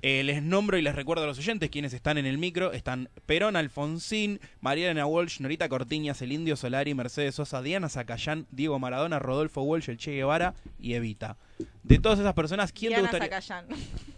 Eh, 0.00 0.22
les 0.24 0.42
nombro 0.42 0.78
y 0.78 0.82
les 0.82 0.94
recuerdo 0.94 1.24
a 1.24 1.26
los 1.26 1.38
oyentes 1.38 1.68
quienes 1.70 1.92
están 1.92 2.16
en 2.16 2.24
el 2.24 2.38
micro. 2.38 2.72
Están 2.72 3.10
Perón 3.26 3.54
Alfonsín, 3.54 4.40
Mariana 4.60 5.06
Walsh, 5.06 5.40
Norita 5.40 5.68
Cortiñas, 5.68 6.22
el 6.22 6.32
Indio 6.32 6.56
Solari, 6.56 6.94
Mercedes 6.94 7.34
Sosa, 7.34 7.60
Diana 7.60 7.88
Zacayán, 7.90 8.46
Diego 8.50 8.78
Maradona, 8.78 9.18
Rodolfo 9.18 9.62
Walsh, 9.62 9.90
el 9.90 9.98
Che 9.98 10.12
Guevara 10.12 10.54
y 10.80 10.94
Evita. 10.94 11.36
De 11.82 11.98
todas 11.98 12.18
esas 12.18 12.32
personas, 12.32 12.72
¿quién 12.72 12.90
Diana 12.90 13.10
te 13.10 13.18
gustaría? 13.18 13.42
Zacayán. 13.42 13.66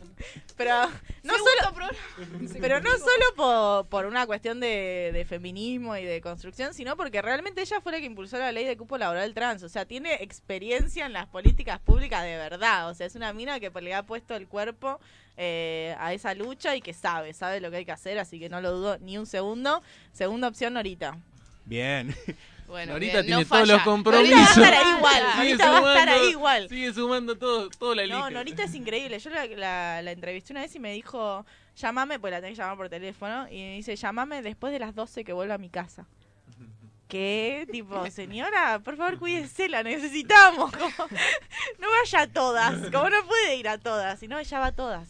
Pero 0.57 0.88
no 1.22 1.34
solo, 1.34 1.90
pero 2.60 2.80
no 2.80 2.90
solo 2.90 3.24
por, 3.36 3.86
por 3.86 4.06
una 4.06 4.26
cuestión 4.26 4.60
de, 4.60 5.10
de 5.12 5.24
feminismo 5.24 5.96
y 5.96 6.04
de 6.04 6.20
construcción, 6.20 6.74
sino 6.74 6.96
porque 6.96 7.22
realmente 7.22 7.60
ella 7.60 7.80
fue 7.80 7.92
la 7.92 7.98
que 7.98 8.06
impulsó 8.06 8.38
la 8.38 8.52
ley 8.52 8.64
de 8.64 8.76
cupo 8.76 8.98
laboral 8.98 9.34
trans. 9.34 9.62
O 9.62 9.68
sea, 9.68 9.84
tiene 9.84 10.14
experiencia 10.14 11.06
en 11.06 11.12
las 11.12 11.26
políticas 11.26 11.78
públicas 11.80 12.22
de 12.22 12.36
verdad. 12.36 12.88
O 12.90 12.94
sea, 12.94 13.06
es 13.06 13.14
una 13.14 13.32
mina 13.32 13.60
que 13.60 13.70
le 13.80 13.94
ha 13.94 14.02
puesto 14.04 14.34
el 14.34 14.46
cuerpo 14.48 15.00
eh, 15.36 15.94
a 15.98 16.12
esa 16.12 16.34
lucha 16.34 16.76
y 16.76 16.82
que 16.82 16.92
sabe, 16.92 17.32
sabe 17.32 17.60
lo 17.60 17.70
que 17.70 17.78
hay 17.78 17.84
que 17.84 17.92
hacer, 17.92 18.18
así 18.18 18.38
que 18.38 18.48
no 18.48 18.60
lo 18.60 18.72
dudo 18.72 18.98
ni 18.98 19.18
un 19.18 19.26
segundo. 19.26 19.82
Segunda 20.12 20.48
opción, 20.48 20.74
Norita. 20.74 21.16
Bien. 21.64 22.14
Bueno, 22.70 22.92
Norita 22.94 23.12
bien, 23.22 23.26
tiene 23.26 23.42
no 23.42 23.48
todos 23.48 23.68
los 23.68 23.82
compromisos. 23.82 24.30
Norita 24.30 24.40
va 24.40 24.48
a 24.48 24.52
estar 24.54 24.74
ahí 24.74 24.96
igual. 24.96 25.22
Sigue 25.22 25.36
Norita 25.36 25.70
va 25.70 25.76
a 25.76 25.78
estar 25.80 26.08
sumando- 26.08 26.12
ahí 26.24 26.30
igual. 26.30 26.68
Sigue 26.68 26.92
sumando 26.94 27.36
todo, 27.38 27.68
todo 27.70 27.94
la 27.94 28.02
elige. 28.02 28.18
No, 28.18 28.30
Norita 28.30 28.62
es 28.64 28.74
increíble. 28.74 29.18
Yo 29.18 29.30
la, 29.30 29.46
la- 29.46 30.02
la 30.02 30.10
entrevisté 30.12 30.52
una 30.52 30.62
vez 30.62 30.74
y 30.74 30.78
me 30.78 30.92
dijo, 30.92 31.44
llámame, 31.76 32.18
pues 32.18 32.30
la 32.30 32.40
tenés 32.40 32.56
que 32.56 32.62
llamar 32.62 32.76
por 32.76 32.88
teléfono, 32.88 33.46
y 33.50 33.56
me 33.56 33.74
dice, 33.76 33.96
llámame 33.96 34.40
después 34.42 34.72
de 34.72 34.78
las 34.78 34.94
12 34.94 35.24
que 35.24 35.32
vuelva 35.32 35.54
a 35.54 35.58
mi 35.58 35.68
casa. 35.68 36.06
¿Qué? 37.08 37.66
Tipo, 37.72 38.08
señora, 38.10 38.78
por 38.84 38.96
favor 38.96 39.18
cuídese, 39.18 39.68
la 39.68 39.82
necesitamos. 39.82 40.70
Como, 40.70 40.88
no 41.80 41.88
vaya 41.90 42.20
a 42.22 42.26
todas, 42.28 42.74
como 42.92 43.10
no 43.10 43.24
puede 43.26 43.56
ir 43.56 43.68
a 43.68 43.78
todas, 43.78 44.20
sino 44.20 44.38
ella 44.38 44.58
va 44.60 44.66
a 44.66 44.72
todas. 44.72 45.08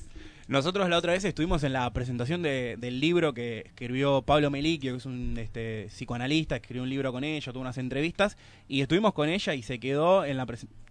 Nosotros 0.50 0.88
la 0.88 0.98
otra 0.98 1.12
vez 1.12 1.24
estuvimos 1.24 1.62
en 1.62 1.72
la 1.72 1.88
presentación 1.92 2.42
de- 2.42 2.74
del 2.76 2.98
libro 2.98 3.32
que 3.32 3.60
escribió 3.66 4.22
Pablo 4.22 4.50
Melicchio, 4.50 4.90
que 4.94 4.98
es 4.98 5.06
un 5.06 5.38
este, 5.38 5.86
psicoanalista, 5.90 6.56
escribió 6.56 6.82
un 6.82 6.90
libro 6.90 7.12
con 7.12 7.22
ella, 7.22 7.52
tuvo 7.52 7.60
unas 7.62 7.78
entrevistas, 7.78 8.36
y 8.66 8.80
estuvimos 8.80 9.12
con 9.12 9.28
ella 9.28 9.54
y 9.54 9.62
se 9.62 9.78
quedó 9.78 10.24
en 10.24 10.36
la 10.36 10.48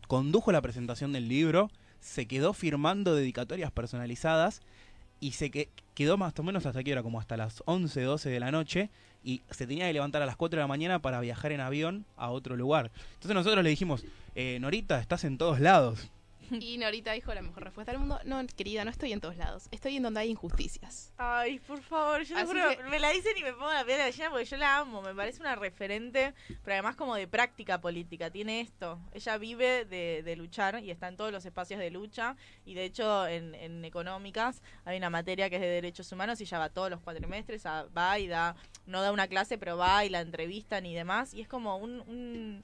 condujo 0.07 0.53
la 0.53 0.62
presentación 0.62 1.12
del 1.12 1.28
libro, 1.28 1.70
se 1.99 2.26
quedó 2.26 2.53
firmando 2.53 3.14
dedicatorias 3.14 3.70
personalizadas 3.70 4.62
y 5.20 5.32
se 5.34 5.51
que- 5.51 5.68
quedó 5.93 6.16
más 6.16 6.32
o 6.39 6.43
menos 6.43 6.66
hasta 6.66 6.82
que 6.82 6.93
era 6.93 7.03
como 7.03 7.20
hasta 7.20 7.36
las 7.36 7.62
11, 7.66 8.01
12 8.03 8.30
de 8.30 8.39
la 8.39 8.51
noche 8.51 8.89
y 9.26 9.41
se 9.49 9.68
tenía 9.68 9.88
que 9.88 9.93
levantar 9.93 10.22
a 10.22 10.26
las 10.26 10.38
4 10.38 10.55
de 10.57 10.64
la 10.64 10.68
mañana 10.68 10.99
para 11.01 11.20
viajar 11.20 11.51
en 11.51 11.60
avión 11.60 12.05
a 12.16 12.30
otro 12.30 12.55
lugar. 12.55 12.91
Entonces 13.16 13.36
nosotros 13.36 13.62
le 13.62 13.70
dijimos, 13.72 14.05
eh, 14.36 14.57
Norita, 14.62 15.01
estás 15.01 15.26
en 15.26 15.38
todos 15.38 15.60
lados. 15.60 16.10
Y 16.60 16.78
Norita 16.78 17.12
dijo 17.14 17.34
la 17.34 17.41
mejor 17.41 17.64
respuesta 17.64 17.91
del 17.91 18.00
mundo. 18.00 18.20
No, 18.26 18.45
querida, 18.56 18.84
no 18.84 18.91
estoy 18.91 19.14
en 19.14 19.22
todos 19.22 19.38
lados. 19.38 19.68
Estoy 19.72 19.97
en 19.97 20.04
donde 20.04 20.20
hay 20.22 20.30
injusticias. 20.30 21.14
Ay, 21.18 21.60
por 21.60 21.82
favor, 21.82 22.22
yo 22.24 22.36
te 22.36 22.41
Así 22.41 22.47
juro, 22.52 22.70
que- 22.78 22.84
me 22.84 23.00
la 23.00 23.10
dicen 23.12 23.38
y 23.38 23.43
me 23.43 23.54
pongo 23.54 23.72
la 23.72 23.84
piel 23.86 23.97
de 23.97 24.04
gallina 24.06 24.30
porque 24.30 24.45
yo 24.45 24.58
la 24.58 24.78
amo, 24.80 25.02
me 25.02 25.14
parece 25.14 25.39
una 25.41 25.56
referente, 25.56 26.34
pero 26.64 26.74
además 26.74 26.95
como 26.95 27.16
de 27.16 27.28
práctica 27.28 27.80
política, 27.82 28.30
tiene 28.32 28.62
esto, 28.62 29.00
ella 29.14 29.38
vive 29.38 29.86
de, 29.86 30.24
de 30.24 30.36
luchar 30.36 30.84
y 30.84 30.91
está 30.91 31.08
en 31.08 31.18
todos 31.18 31.32
los 31.32 31.45
espacios 31.45 31.80
de 31.80 31.89
lucha 31.91 32.36
y 32.66 32.74
de 32.74 32.86
hecho 32.86 33.28
en, 33.28 33.56
en 33.56 33.86
económicas 33.86 34.62
hay 34.86 34.97
una 34.97 35.10
materia 35.10 35.50
que 35.50 35.56
es 35.58 35.62
de 35.62 35.68
derechos 35.68 36.12
humanos 36.12 36.39
y 36.41 36.43
ella 36.43 36.60
va 36.60 36.70
todos 36.70 36.89
los 36.89 37.02
cuatrimestres, 37.02 37.66
a- 37.66 37.86
va 37.95 38.20
y 38.20 38.28
da, 38.28 38.56
no 38.86 39.02
da 39.02 39.12
una 39.12 39.28
clase, 39.28 39.58
pero 39.58 39.78
va 39.78 40.06
y 40.06 40.10
la 40.10 40.22
entrevistan 40.22 40.86
y 40.86 40.95
demás 40.95 41.34
y 41.34 41.41
es 41.41 41.47
como 41.47 41.78
un... 41.78 42.02
un- 42.02 42.64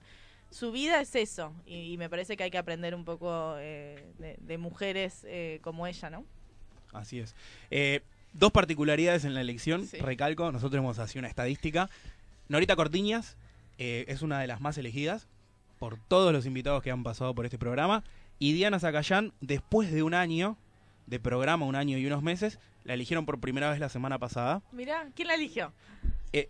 su 0.55 0.71
vida 0.71 1.01
es 1.01 1.15
eso 1.15 1.53
y, 1.65 1.91
y 1.93 1.97
me 1.97 2.09
parece 2.09 2.37
que 2.37 2.43
hay 2.43 2.51
que 2.51 2.57
aprender 2.57 2.95
un 2.95 3.03
poco 3.05 3.55
eh, 3.57 4.13
de, 4.19 4.37
de 4.39 4.57
mujeres 4.57 5.25
eh, 5.27 5.59
como 5.61 5.85
ella, 5.85 6.09
¿no? 6.09 6.23
Así 6.93 7.19
es. 7.19 7.35
Eh, 7.71 8.01
dos 8.33 8.51
particularidades 8.51 9.25
en 9.25 9.33
la 9.33 9.41
elección, 9.41 9.85
Sí. 9.85 9.97
recalco, 9.97 10.51
nosotros 10.51 10.79
hemos 10.79 10.97
así 10.99 11.19
una 11.19 11.27
estadística. 11.27 11.89
Norita 12.47 12.75
Cortiñas 12.75 13.35
eh, 13.77 14.05
es 14.07 14.21
una 14.21 14.39
de 14.39 14.47
las 14.47 14.61
más 14.61 14.77
elegidas 14.77 15.27
por 15.79 15.97
todos 16.07 16.31
los 16.31 16.45
invitados 16.45 16.81
que 16.83 16.91
han 16.91 17.03
pasado 17.03 17.35
por 17.35 17.43
este 17.45 17.57
programa. 17.57 18.03
Y 18.39 18.53
Diana 18.53 18.79
Zacayán, 18.79 19.33
después 19.41 19.91
de 19.91 20.03
un 20.03 20.13
año 20.13 20.57
de 21.07 21.19
programa, 21.19 21.65
un 21.65 21.75
año 21.75 21.97
y 21.97 22.05
unos 22.07 22.23
meses, 22.23 22.59
la 22.85 22.93
eligieron 22.93 23.25
por 23.25 23.39
primera 23.41 23.69
vez 23.71 23.79
la 23.79 23.89
semana 23.89 24.19
pasada. 24.19 24.61
Mirá, 24.71 25.09
¿quién 25.15 25.27
la 25.27 25.35
eligió? 25.35 25.73
Eh, 26.33 26.49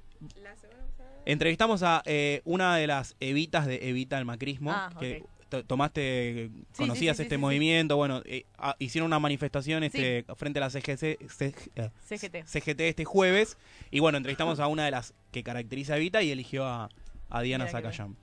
entrevistamos 1.26 1.84
a 1.84 2.02
eh, 2.06 2.42
una 2.46 2.76
de 2.78 2.88
las 2.88 3.16
evitas 3.20 3.66
de 3.68 3.90
Evita 3.90 4.18
el 4.18 4.26
Macrismo, 4.26 4.72
Ah, 4.72 4.90
que 5.00 5.22
ok. 5.24 5.30
to- 5.50 5.64
tomaste, 5.66 6.50
sí, 6.72 6.78
conocías 6.78 7.18
sí, 7.18 7.24
sí, 7.24 7.26
este 7.28 7.38
movimiento, 7.38 7.98
bueno, 7.98 8.22
eh, 8.26 8.46
ah, 8.58 8.76
hicieron 8.80 9.08
una 9.08 9.20
manifestación 9.20 9.84
este, 9.84 10.26
frente 10.38 10.60
a 10.60 10.62
la 10.62 10.70
CGC, 10.70 11.18
CG, 11.30 11.72
CGT. 12.08 12.46
CGT 12.46 12.80
este 12.82 13.06
jueves, 13.06 13.58
y 13.92 14.00
bueno, 14.00 14.18
entrevistamos 14.18 14.60
a 14.60 14.68
una 14.68 14.86
de 14.86 14.92
las 14.92 15.14
que 15.32 15.44
caracteriza 15.44 15.94
a 15.94 15.98
Evita 15.98 16.22
y 16.22 16.32
eligió 16.32 16.66
a, 16.66 16.90
a 17.30 17.42
Diana 17.42 17.68
Zacayán. 17.68 18.16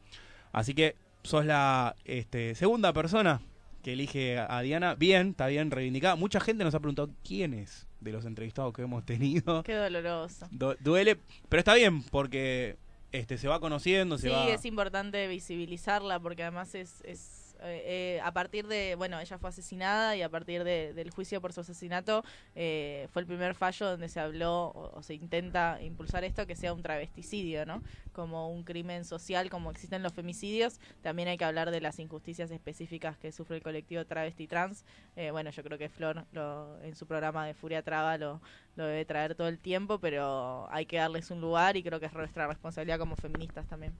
Así 0.52 0.74
que 0.74 0.96
sos 1.22 1.44
la 1.46 1.94
este, 2.04 2.54
segunda 2.54 2.92
persona 2.92 3.40
que 3.82 3.94
elige 3.94 4.38
a, 4.38 4.58
a 4.58 4.62
Diana. 4.62 4.94
Bien, 4.94 5.30
está 5.30 5.46
bien 5.48 5.70
reivindicada. 5.70 6.14
Mucha 6.14 6.38
gente 6.40 6.62
nos 6.62 6.74
ha 6.74 6.78
preguntado 6.80 7.10
quién 7.24 7.54
es 7.54 7.86
de 8.00 8.12
los 8.12 8.24
entrevistados 8.26 8.72
que 8.74 8.82
hemos 8.82 9.04
tenido. 9.06 9.62
Qué 9.64 9.74
doloroso. 9.74 10.46
Du- 10.50 10.76
duele, 10.80 11.16
pero 11.48 11.58
está 11.60 11.74
bien 11.74 12.02
porque 12.04 12.76
este 13.12 13.38
se 13.38 13.48
va 13.48 13.60
conociendo, 13.60 14.18
se 14.18 14.28
Sí, 14.28 14.34
va 14.34 14.48
es 14.48 14.64
importante 14.64 15.26
visibilizarla 15.28 16.18
porque 16.20 16.42
además 16.42 16.74
es, 16.74 17.02
es 17.04 17.41
eh, 17.64 18.20
a 18.22 18.32
partir 18.32 18.66
de, 18.66 18.94
bueno, 18.96 19.18
ella 19.20 19.38
fue 19.38 19.50
asesinada 19.50 20.16
y 20.16 20.22
a 20.22 20.28
partir 20.28 20.64
de- 20.64 20.92
del 20.94 21.10
juicio 21.10 21.40
por 21.40 21.52
su 21.52 21.60
asesinato 21.60 22.24
eh, 22.54 23.08
fue 23.12 23.22
el 23.22 23.26
primer 23.26 23.54
fallo 23.54 23.86
donde 23.86 24.08
se 24.08 24.20
habló 24.20 24.66
o, 24.66 24.98
o 24.98 25.02
se 25.02 25.14
intenta 25.14 25.80
impulsar 25.82 26.24
esto 26.24 26.46
que 26.46 26.56
sea 26.56 26.72
un 26.72 26.82
travesticidio, 26.82 27.64
¿no? 27.66 27.82
Como 28.12 28.50
un 28.50 28.64
crimen 28.64 29.04
social, 29.04 29.48
como 29.50 29.70
existen 29.70 30.02
los 30.02 30.12
femicidios, 30.12 30.80
también 31.02 31.28
hay 31.28 31.38
que 31.38 31.44
hablar 31.44 31.70
de 31.70 31.80
las 31.80 31.98
injusticias 31.98 32.50
específicas 32.50 33.16
que 33.18 33.32
sufre 33.32 33.56
el 33.56 33.62
colectivo 33.62 34.04
travesti 34.04 34.46
trans. 34.46 34.84
Eh, 35.16 35.30
bueno, 35.30 35.50
yo 35.50 35.62
creo 35.62 35.78
que 35.78 35.88
Flor 35.88 36.24
lo, 36.32 36.80
en 36.82 36.94
su 36.94 37.06
programa 37.06 37.46
de 37.46 37.54
Furia 37.54 37.82
Traba 37.82 38.18
lo, 38.18 38.40
lo 38.76 38.84
debe 38.86 39.04
traer 39.04 39.34
todo 39.34 39.48
el 39.48 39.58
tiempo, 39.58 39.98
pero 39.98 40.68
hay 40.70 40.86
que 40.86 40.96
darles 40.98 41.30
un 41.30 41.40
lugar 41.40 41.76
y 41.76 41.82
creo 41.82 42.00
que 42.00 42.06
es 42.06 42.12
nuestra 42.12 42.46
responsabilidad 42.46 42.98
como 42.98 43.16
feministas 43.16 43.66
también. 43.66 43.92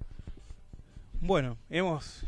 Bueno, 1.20 1.56
hemos 1.70 2.24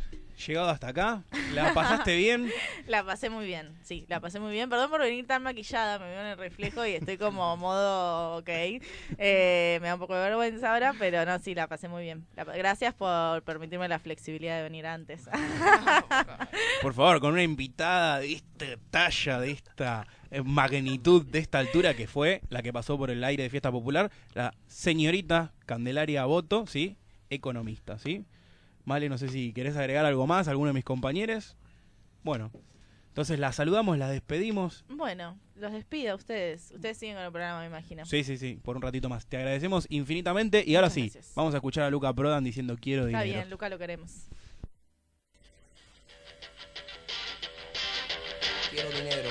llegado 0.47 0.69
hasta 0.71 0.89
acá. 0.89 1.23
¿La 1.55 1.73
pasaste 1.75 2.17
bien? 2.17 2.51
La 2.87 3.05
pasé 3.05 3.31
muy 3.31 3.47
bien, 3.47 3.73
sí, 3.83 4.05
la 4.09 4.21
pasé 4.21 4.41
muy 4.41 4.53
bien. 4.53 4.69
Perdón 4.69 4.91
por 4.91 5.01
venir 5.01 5.27
tan 5.27 5.43
maquillada, 5.43 5.99
me 5.99 6.07
veo 6.07 6.21
en 6.21 6.27
el 6.27 6.39
reflejo 6.39 6.85
y 6.87 6.91
estoy 6.93 7.17
como 7.17 7.57
modo 7.57 8.37
ok. 8.39 8.49
Eh, 8.49 9.79
me 9.81 9.89
da 9.89 9.95
un 9.95 10.01
poco 10.01 10.15
de 10.15 10.21
vergüenza 10.29 10.73
ahora, 10.73 10.95
pero 10.99 11.25
no, 11.25 11.39
sí, 11.39 11.55
la 11.55 11.67
pasé 11.67 11.89
muy 11.89 12.03
bien. 12.03 12.27
La- 12.37 12.45
gracias 12.45 12.93
por 12.95 13.43
permitirme 13.43 13.89
la 13.89 13.99
flexibilidad 13.99 14.57
de 14.57 14.63
venir 14.65 14.87
antes. 14.87 15.29
Por 16.83 16.95
favor, 16.95 17.21
con 17.21 17.33
una 17.33 17.43
invitada 17.43 18.19
de 18.21 18.33
esta 18.35 18.67
talla, 18.91 19.41
de 19.41 19.51
esta 19.53 20.07
eh, 20.31 20.43
magnitud, 20.43 21.25
de 21.27 21.39
esta 21.39 21.59
altura 21.59 21.95
que 21.95 22.07
fue 22.07 22.43
la 22.51 22.63
que 22.63 22.73
pasó 22.73 22.99
por 22.99 23.11
el 23.11 23.23
aire 23.25 23.43
de 23.45 23.51
fiesta 23.51 23.71
popular, 23.73 24.11
la 24.35 24.55
señorita 24.67 25.53
Candelaria 25.67 26.25
Boto, 26.27 26.67
¿sí? 26.67 26.97
Economista, 27.31 27.99
¿sí? 27.99 28.25
Vale, 28.85 29.09
no 29.09 29.17
sé 29.19 29.29
si 29.29 29.53
querés 29.53 29.77
agregar 29.77 30.05
algo 30.05 30.27
más, 30.27 30.47
alguno 30.49 30.69
de 30.69 30.75
mis 30.75 30.85
compañeros. 30.85 31.57
Bueno, 32.23 32.51
entonces 33.09 33.39
la 33.39 33.53
saludamos, 33.53 33.97
la 33.99 34.09
despedimos. 34.09 34.85
bueno, 34.89 35.39
los 35.57 35.73
despido 35.73 36.13
a 36.13 36.15
ustedes. 36.17 36.71
Ustedes 36.75 36.99
siguen 36.99 37.17
con 37.17 37.25
el 37.25 37.31
programa, 37.33 37.61
me 37.61 37.67
imagino. 37.67 38.05
Sí, 38.05 38.25
sí, 38.25 38.37
sí, 38.39 38.59
por 38.63 38.77
un 38.77 38.83
ratito 38.83 39.09
más. 39.09 39.27
Te 39.27 39.37
agradecemos 39.39 39.87
infinitamente 39.89 40.65
y 40.67 40.75
ahora 40.77 40.87
Muchas 40.89 40.95
sí, 40.95 41.01
gracias. 41.03 41.33
vamos 41.35 41.55
a 41.55 41.59
escuchar 41.59 41.85
a 41.85 41.91
Luca 41.91 42.13
Prodan 42.13 42.45
diciendo 42.45 42.77
quiero 42.81 43.07
Está 43.07 43.21
dinero. 43.23 43.39
bien, 43.41 43.51
Luca, 43.51 43.69
lo 43.69 43.79
queremos. 43.79 44.27
quiero 48.71 48.91
dinero. 48.91 49.31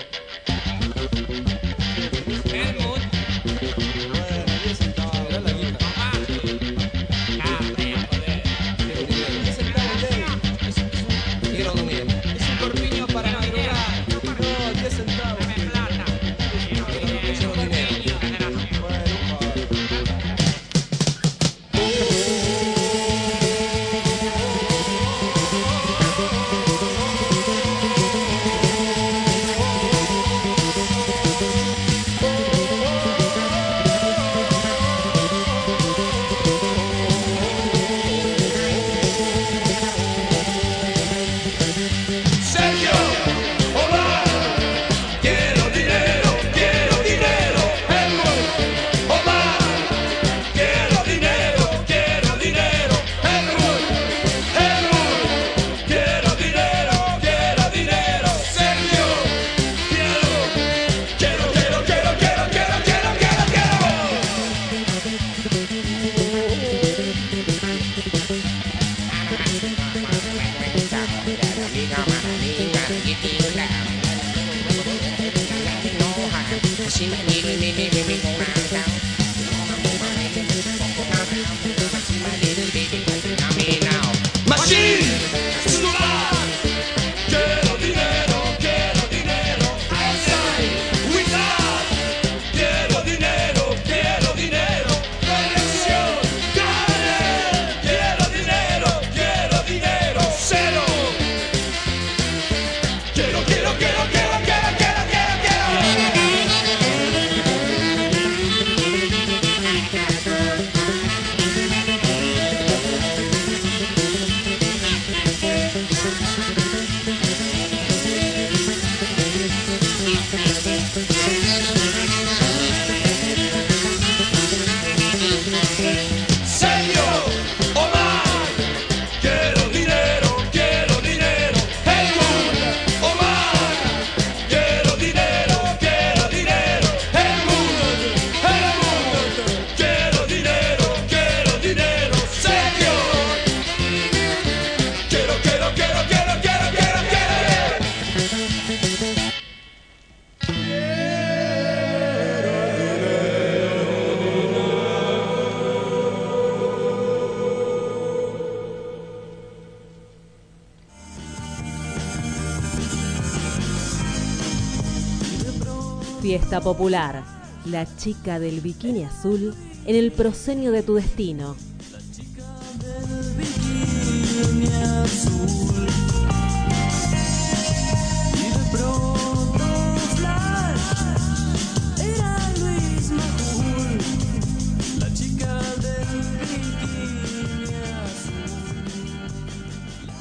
popular, 166.63 167.23
la 167.65 167.85
chica 167.97 168.39
del 168.39 168.61
bikini 168.61 169.03
azul 169.03 169.53
en 169.85 169.95
el 169.95 170.11
proscenio 170.11 170.71
de 170.71 170.81
tu 170.81 170.95
destino, 170.95 171.55